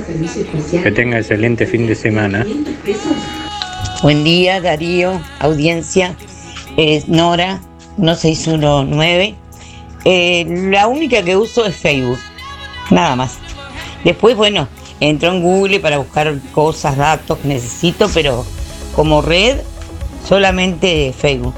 Que 0.82 0.90
tenga 0.90 1.18
excelente 1.18 1.66
fin 1.66 1.86
de 1.86 1.94
semana. 1.94 2.46
Buen 4.02 4.24
día 4.24 4.60
Darío, 4.60 5.20
audiencia, 5.38 6.16
es 6.76 7.08
Nora 7.08 7.60
1619. 7.98 9.36
Eh, 10.04 10.68
la 10.70 10.88
única 10.88 11.22
que 11.22 11.36
uso 11.36 11.64
es 11.64 11.76
Facebook, 11.76 12.18
nada 12.90 13.14
más. 13.14 13.38
Después, 14.04 14.36
bueno, 14.36 14.68
entro 15.02 15.32
en 15.32 15.42
Google 15.42 15.80
para 15.80 15.98
buscar 15.98 16.32
cosas, 16.52 16.96
datos 16.96 17.38
que 17.38 17.48
necesito, 17.48 18.08
pero 18.14 18.46
como 18.94 19.20
red 19.20 19.58
solamente 20.24 21.12
Facebook. 21.12 21.54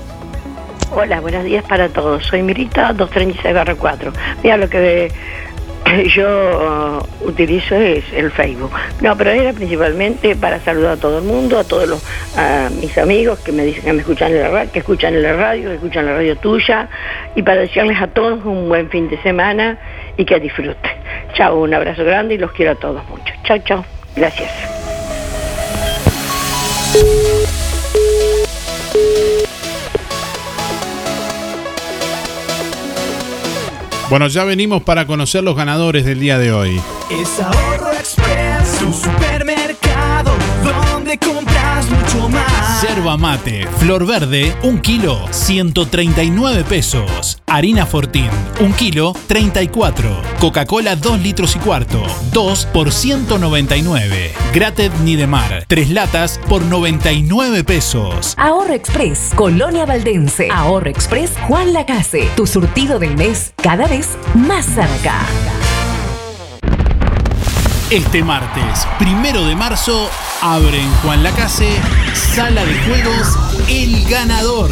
Hola, 0.97 1.21
buenos 1.21 1.45
días 1.45 1.65
para 1.65 1.89
todos. 1.91 2.25
Soy 2.25 2.43
Mirita 2.43 2.95
236-4. 2.95 4.13
Mira, 4.43 4.57
lo 4.57 4.69
que 4.69 5.13
yo 6.15 6.27
uh, 6.27 7.29
utilizo 7.29 7.75
es 7.75 8.05
el 8.15 8.31
Facebook. 8.31 8.71
No, 9.03 9.15
pero 9.15 9.31
era 9.31 9.53
principalmente 9.53 10.37
para 10.37 10.59
saludar 10.61 10.93
a 10.93 10.97
todo 10.97 11.19
el 11.19 11.25
mundo, 11.25 11.59
a 11.59 11.65
todos 11.65 11.87
los, 11.87 12.03
a 12.39 12.71
mis 12.81 12.97
amigos 12.97 13.41
que 13.41 13.53
me 13.53 13.65
dicen 13.65 13.85
que 13.85 13.93
me 13.93 14.01
escuchan 14.01 14.33
en 14.33 14.41
la 14.41 14.49
radio, 14.49 14.73
que 14.73 14.79
escuchan 14.79 15.15
en 15.15 15.23
la 15.23 15.33
radio, 15.35 15.69
que 15.69 15.75
escuchan 15.75 16.07
la 16.07 16.15
radio 16.15 16.37
tuya, 16.37 16.89
y 17.35 17.43
para 17.43 17.61
desearles 17.61 18.01
a 18.01 18.07
todos 18.07 18.43
un 18.45 18.69
buen 18.71 18.89
fin 18.89 19.11
de 19.11 19.21
semana 19.23 19.79
y 20.17 20.25
que 20.25 20.41
disfruten. 20.41 20.93
Chao, 21.35 21.61
un 21.61 21.75
abrazo 21.75 22.05
grande 22.05 22.35
y 22.35 22.39
los 22.39 22.53
quiero 22.53 22.73
a 22.73 22.75
todos 22.77 23.05
mucho. 23.09 23.33
Chao, 23.45 23.59
chao. 23.59 23.85
Gracias. 24.17 24.51
Bueno, 34.11 34.29
ya 34.29 34.45
venimos 34.45 34.83
para 34.83 35.07
conocer 35.07 35.43
los 35.43 35.57
ganadores 35.57 36.05
del 36.05 36.21
día 36.21 36.39
de 36.39 36.53
hoy. 36.53 36.81
Es 37.11 37.41
Ahorro 37.41 37.93
Express, 37.93 38.83
un 38.83 38.95
supermercado 38.95 39.44
donde 41.15 41.19
compras 41.19 41.91
mucho 41.91 42.29
más. 42.29 42.83
Yerba 42.83 43.17
mate, 43.17 43.67
flor 43.79 44.07
verde, 44.07 44.55
un 44.63 44.79
kilo, 44.81 45.27
139 45.31 46.65
pesos. 46.65 47.43
Harina 47.47 47.87
Fortín, 47.87 48.31
un 48.61 48.73
kilo, 48.73 49.15
34. 49.27 50.23
Coca-Cola, 50.41 50.97
2 50.97 51.21
litros 51.21 51.57
y 51.57 51.59
cuarto, 51.59 52.03
2 52.33 52.67
por 52.67 52.93
199. 52.93 54.33
Grated 54.53 54.93
Nidemar, 55.03 55.65
3 55.69 55.91
latas 55.91 56.41
por 56.49 56.63
99 56.63 57.65
pesos. 57.65 58.35
Ahorro 58.37 58.75
Express, 58.75 59.33
Colonia 59.35 59.87
Valdense. 59.87 60.49
Ahorro 60.51 60.91
Express, 60.91 61.33
Juan 61.49 61.73
Lacase. 61.73 62.29
Tu 62.37 62.47
surtido 62.47 62.99
del 62.99 63.17
mes 63.17 63.53
cada 63.63 63.87
vez 63.87 64.17
más 64.35 64.67
cerca. 64.67 65.21
Este 67.91 68.25
martes, 68.25 68.89
primero 68.99 69.45
de 69.45 69.55
marzo, 69.55 70.11
abre 70.41 70.81
en 70.81 70.91
Juan 71.03 71.23
Lacase, 71.23 71.69
Sala 72.15 72.65
de 72.65 72.75
Juegos 72.81 73.29
El 73.69 74.05
Ganador. 74.09 74.71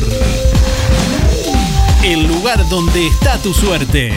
El 2.02 2.26
lugar 2.26 2.66
donde 2.70 3.06
está 3.06 3.36
tu 3.36 3.52
suerte. 3.52 4.12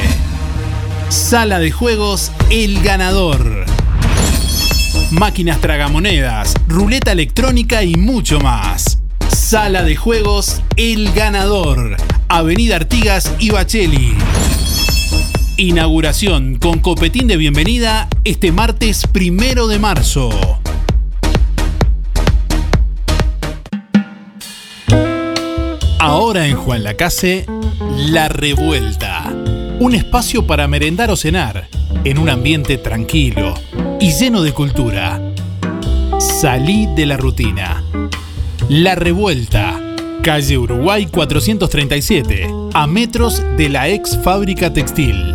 Sala 1.10 1.60
de 1.60 1.72
Juegos 1.72 2.32
El 2.50 2.82
Ganador. 2.82 3.66
Máquinas 5.12 5.60
tragamonedas, 5.60 6.54
ruleta 6.68 7.12
electrónica 7.12 7.84
y 7.84 7.96
mucho 7.96 8.40
más. 8.40 9.00
Sala 9.28 9.84
de 9.84 9.98
Juegos 9.98 10.62
El 10.78 11.12
Ganador. 11.12 11.98
Avenida 12.30 12.78
Artigas 12.78 13.34
y 13.40 13.50
Bacheli. 13.52 14.16
Inauguración 15.58 16.56
con 16.56 16.80
copetín 16.80 17.28
de 17.28 17.38
bienvenida 17.38 18.10
este 18.26 18.52
martes 18.52 19.08
primero 19.08 19.68
de 19.68 19.80
marzo. 19.80 20.30
Ahora 25.98 26.48
en 26.48 26.58
Juan 26.58 26.84
Lacase, 26.84 27.46
La 28.10 28.28
Revuelta. 28.28 29.34
Un 29.80 29.96
espacio 29.96 30.46
para 30.46 30.68
merendar 30.68 31.10
o 31.10 31.16
cenar, 31.16 31.70
en 32.04 32.18
un 32.18 32.28
ambiente 32.28 32.78
tranquilo 32.78 33.54
y 34.02 34.12
lleno 34.12 34.42
de 34.42 34.52
cultura. 34.52 35.22
Salí 36.20 36.86
de 36.98 37.06
la 37.06 37.16
rutina. 37.16 37.82
La 38.68 38.96
Revuelta. 38.96 39.80
Calle 40.22 40.58
Uruguay 40.58 41.06
437, 41.06 42.50
a 42.74 42.88
metros 42.88 43.42
de 43.56 43.70
la 43.70 43.88
ex 43.88 44.20
fábrica 44.22 44.74
textil. 44.74 45.35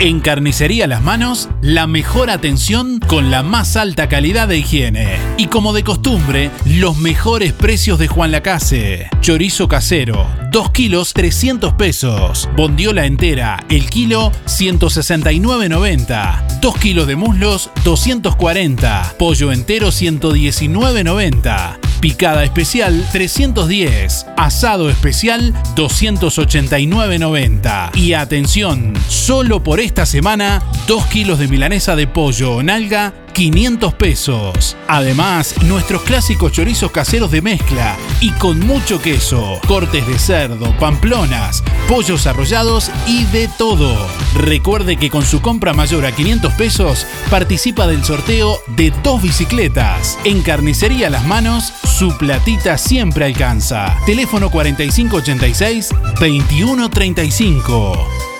En 0.00 0.20
Carnicería 0.20 0.86
Las 0.86 1.02
Manos, 1.02 1.50
la 1.60 1.86
mejor 1.86 2.30
atención 2.30 3.00
con 3.00 3.30
la 3.30 3.42
más 3.42 3.76
alta 3.76 4.08
calidad 4.08 4.48
de 4.48 4.56
higiene. 4.56 5.18
Y 5.36 5.48
como 5.48 5.74
de 5.74 5.84
costumbre, 5.84 6.50
los 6.64 6.96
mejores 6.96 7.52
precios 7.52 7.98
de 7.98 8.08
Juan 8.08 8.32
Lacase. 8.32 9.10
Chorizo 9.20 9.68
casero, 9.68 10.26
2 10.52 10.70
kilos 10.70 11.12
300 11.12 11.74
pesos. 11.74 12.48
Bondiola 12.56 13.04
entera, 13.04 13.62
el 13.68 13.90
kilo 13.90 14.32
169.90. 14.46 16.60
2 16.62 16.78
kilos 16.78 17.06
de 17.06 17.16
muslos 17.16 17.68
240. 17.84 19.16
Pollo 19.18 19.52
entero 19.52 19.88
119.90. 19.88 21.89
Picada 22.00 22.44
especial 22.44 23.04
310. 23.12 24.26
Asado 24.36 24.88
especial 24.88 25.52
289.90. 25.76 27.90
Y 27.94 28.14
atención, 28.14 28.94
solo 29.08 29.62
por 29.62 29.80
esta 29.80 30.06
semana, 30.06 30.62
2 30.86 31.06
kilos 31.06 31.38
de 31.38 31.48
milanesa 31.48 31.96
de 31.96 32.06
pollo 32.06 32.56
o 32.56 32.62
nalga 32.62 33.12
500 33.32 33.94
pesos. 33.94 34.76
Además, 34.88 35.54
nuestros 35.62 36.02
clásicos 36.02 36.52
chorizos 36.52 36.90
caseros 36.90 37.30
de 37.30 37.42
mezcla 37.42 37.96
y 38.20 38.30
con 38.32 38.60
mucho 38.60 39.00
queso, 39.00 39.60
cortes 39.66 40.06
de 40.06 40.18
cerdo, 40.18 40.76
pamplonas, 40.78 41.62
pollos 41.88 42.26
arrollados 42.26 42.90
y 43.06 43.24
de 43.26 43.48
todo. 43.58 43.96
Recuerde 44.34 44.96
que 44.96 45.10
con 45.10 45.24
su 45.24 45.40
compra 45.40 45.72
mayor 45.72 46.06
a 46.06 46.12
500 46.12 46.52
pesos 46.54 47.06
participa 47.30 47.86
del 47.86 48.04
sorteo 48.04 48.58
de 48.76 48.92
dos 49.02 49.22
bicicletas. 49.22 50.18
En 50.24 50.42
Carnicería 50.42 51.10
Las 51.10 51.26
Manos, 51.26 51.72
su 51.98 52.16
platita 52.16 52.78
siempre 52.78 53.24
alcanza. 53.24 53.96
Teléfono 54.06 54.50
4586 54.50 55.90
2135. 56.20 58.39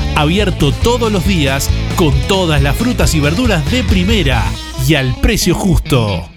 Abierto 0.15 0.71
todos 0.71 1.11
los 1.11 1.25
días 1.25 1.69
con 1.95 2.13
todas 2.27 2.61
las 2.61 2.75
frutas 2.75 3.15
y 3.15 3.19
verduras 3.19 3.69
de 3.71 3.83
primera 3.83 4.43
y 4.87 4.95
al 4.95 5.15
precio 5.15 5.55
justo. 5.55 6.29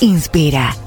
Inspira. 0.00 0.74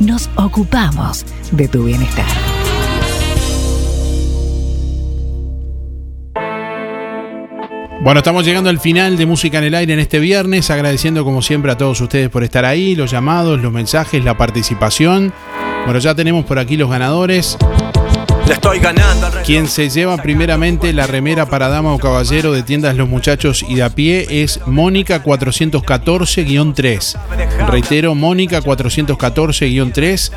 Nos 0.00 0.30
ocupamos 0.36 1.24
de 1.52 1.68
tu 1.68 1.84
bienestar. 1.84 2.26
Bueno, 8.00 8.20
estamos 8.20 8.46
llegando 8.46 8.70
al 8.70 8.78
final 8.78 9.16
de 9.16 9.26
Música 9.26 9.58
en 9.58 9.64
el 9.64 9.74
Aire 9.74 9.92
en 9.92 9.98
este 9.98 10.18
viernes, 10.18 10.70
agradeciendo 10.70 11.24
como 11.24 11.42
siempre 11.42 11.72
a 11.72 11.76
todos 11.76 12.00
ustedes 12.00 12.28
por 12.30 12.44
estar 12.44 12.64
ahí, 12.64 12.94
los 12.94 13.10
llamados, 13.10 13.60
los 13.60 13.72
mensajes, 13.72 14.24
la 14.24 14.36
participación. 14.36 15.32
Bueno, 15.84 15.98
ya 15.98 16.14
tenemos 16.14 16.44
por 16.44 16.58
aquí 16.58 16.76
los 16.76 16.88
ganadores. 16.88 17.58
Estoy 18.52 18.78
ganando. 18.78 19.28
Quien 19.44 19.68
se 19.68 19.90
lleva 19.90 20.16
primeramente 20.16 20.92
la 20.92 21.06
remera 21.06 21.46
para 21.46 21.68
dama 21.68 21.94
o 21.94 21.98
caballero 21.98 22.52
de 22.52 22.62
tiendas 22.62 22.96
Los 22.96 23.08
Muchachos 23.08 23.64
y 23.68 23.76
de 23.76 23.82
a 23.82 23.90
pie 23.90 24.42
es 24.42 24.60
Mónica 24.66 25.22
414-3. 25.22 27.16
Reitero, 27.68 28.14
Mónica 28.14 28.62
414-3, 28.62 30.30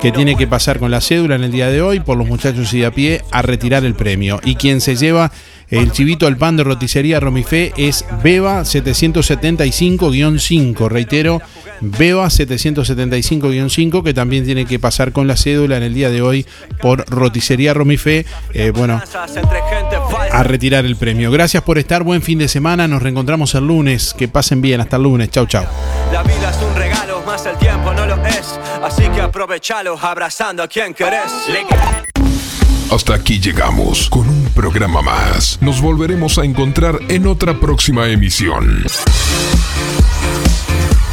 que 0.00 0.12
tiene 0.12 0.36
que 0.36 0.46
pasar 0.46 0.78
con 0.78 0.90
la 0.90 1.00
cédula 1.00 1.36
en 1.36 1.44
el 1.44 1.52
día 1.52 1.70
de 1.70 1.82
hoy 1.82 2.00
por 2.00 2.16
Los 2.16 2.28
Muchachos 2.28 2.72
y 2.74 2.80
de 2.80 2.86
a 2.86 2.90
pie 2.90 3.22
a 3.30 3.42
retirar 3.42 3.84
el 3.84 3.94
premio. 3.94 4.40
Y 4.44 4.56
quien 4.56 4.80
se 4.80 4.96
lleva 4.96 5.30
el 5.70 5.92
chivito 5.92 6.26
al 6.26 6.38
pan 6.38 6.56
de 6.56 6.64
roticería 6.64 7.20
Romifé 7.20 7.74
es 7.76 8.06
Beba 8.22 8.62
775-5. 8.62 10.88
Reitero, 10.88 11.42
Beba 11.80 12.26
775-5, 12.26 14.02
que 14.02 14.14
también 14.14 14.44
tiene 14.44 14.66
que 14.66 14.78
pasar 14.78 15.12
con 15.12 15.26
la 15.26 15.36
cédula 15.36 15.76
en 15.76 15.82
el 15.82 15.94
día 15.94 16.10
de 16.10 16.22
hoy 16.22 16.46
por 16.80 17.08
roticería 17.08 17.74
Romifé. 17.74 18.26
Eh, 18.54 18.72
bueno, 18.74 19.00
a 20.32 20.42
retirar 20.42 20.84
el 20.84 20.96
premio. 20.96 21.30
Gracias 21.30 21.62
por 21.62 21.78
estar, 21.78 22.02
buen 22.02 22.22
fin 22.22 22.38
de 22.38 22.48
semana. 22.48 22.88
Nos 22.88 23.02
reencontramos 23.02 23.54
el 23.54 23.66
lunes. 23.66 24.14
Que 24.16 24.28
pasen 24.28 24.60
bien, 24.60 24.80
hasta 24.80 24.96
el 24.96 25.02
lunes. 25.02 25.30
Chau, 25.30 25.46
chau. 25.46 25.64
La 26.12 26.22
vida 26.22 26.50
es 26.50 26.58
un 26.62 26.74
regalo, 26.74 27.22
más 27.26 27.44
el 27.46 27.56
tiempo 27.58 27.92
no 27.92 28.06
lo 28.06 28.24
es. 28.26 28.58
Así 28.82 29.02
que 29.08 29.20
aprovechalo 29.20 29.98
abrazando 30.00 30.62
a 30.62 30.68
quien 30.68 30.94
querés. 30.94 31.32
Hasta 32.90 33.14
aquí 33.14 33.38
llegamos 33.38 34.08
con 34.08 34.26
un 34.28 34.44
programa 34.54 35.02
más. 35.02 35.58
Nos 35.60 35.82
volveremos 35.82 36.38
a 36.38 36.44
encontrar 36.44 36.98
en 37.08 37.26
otra 37.26 37.60
próxima 37.60 38.08
emisión. 38.08 38.82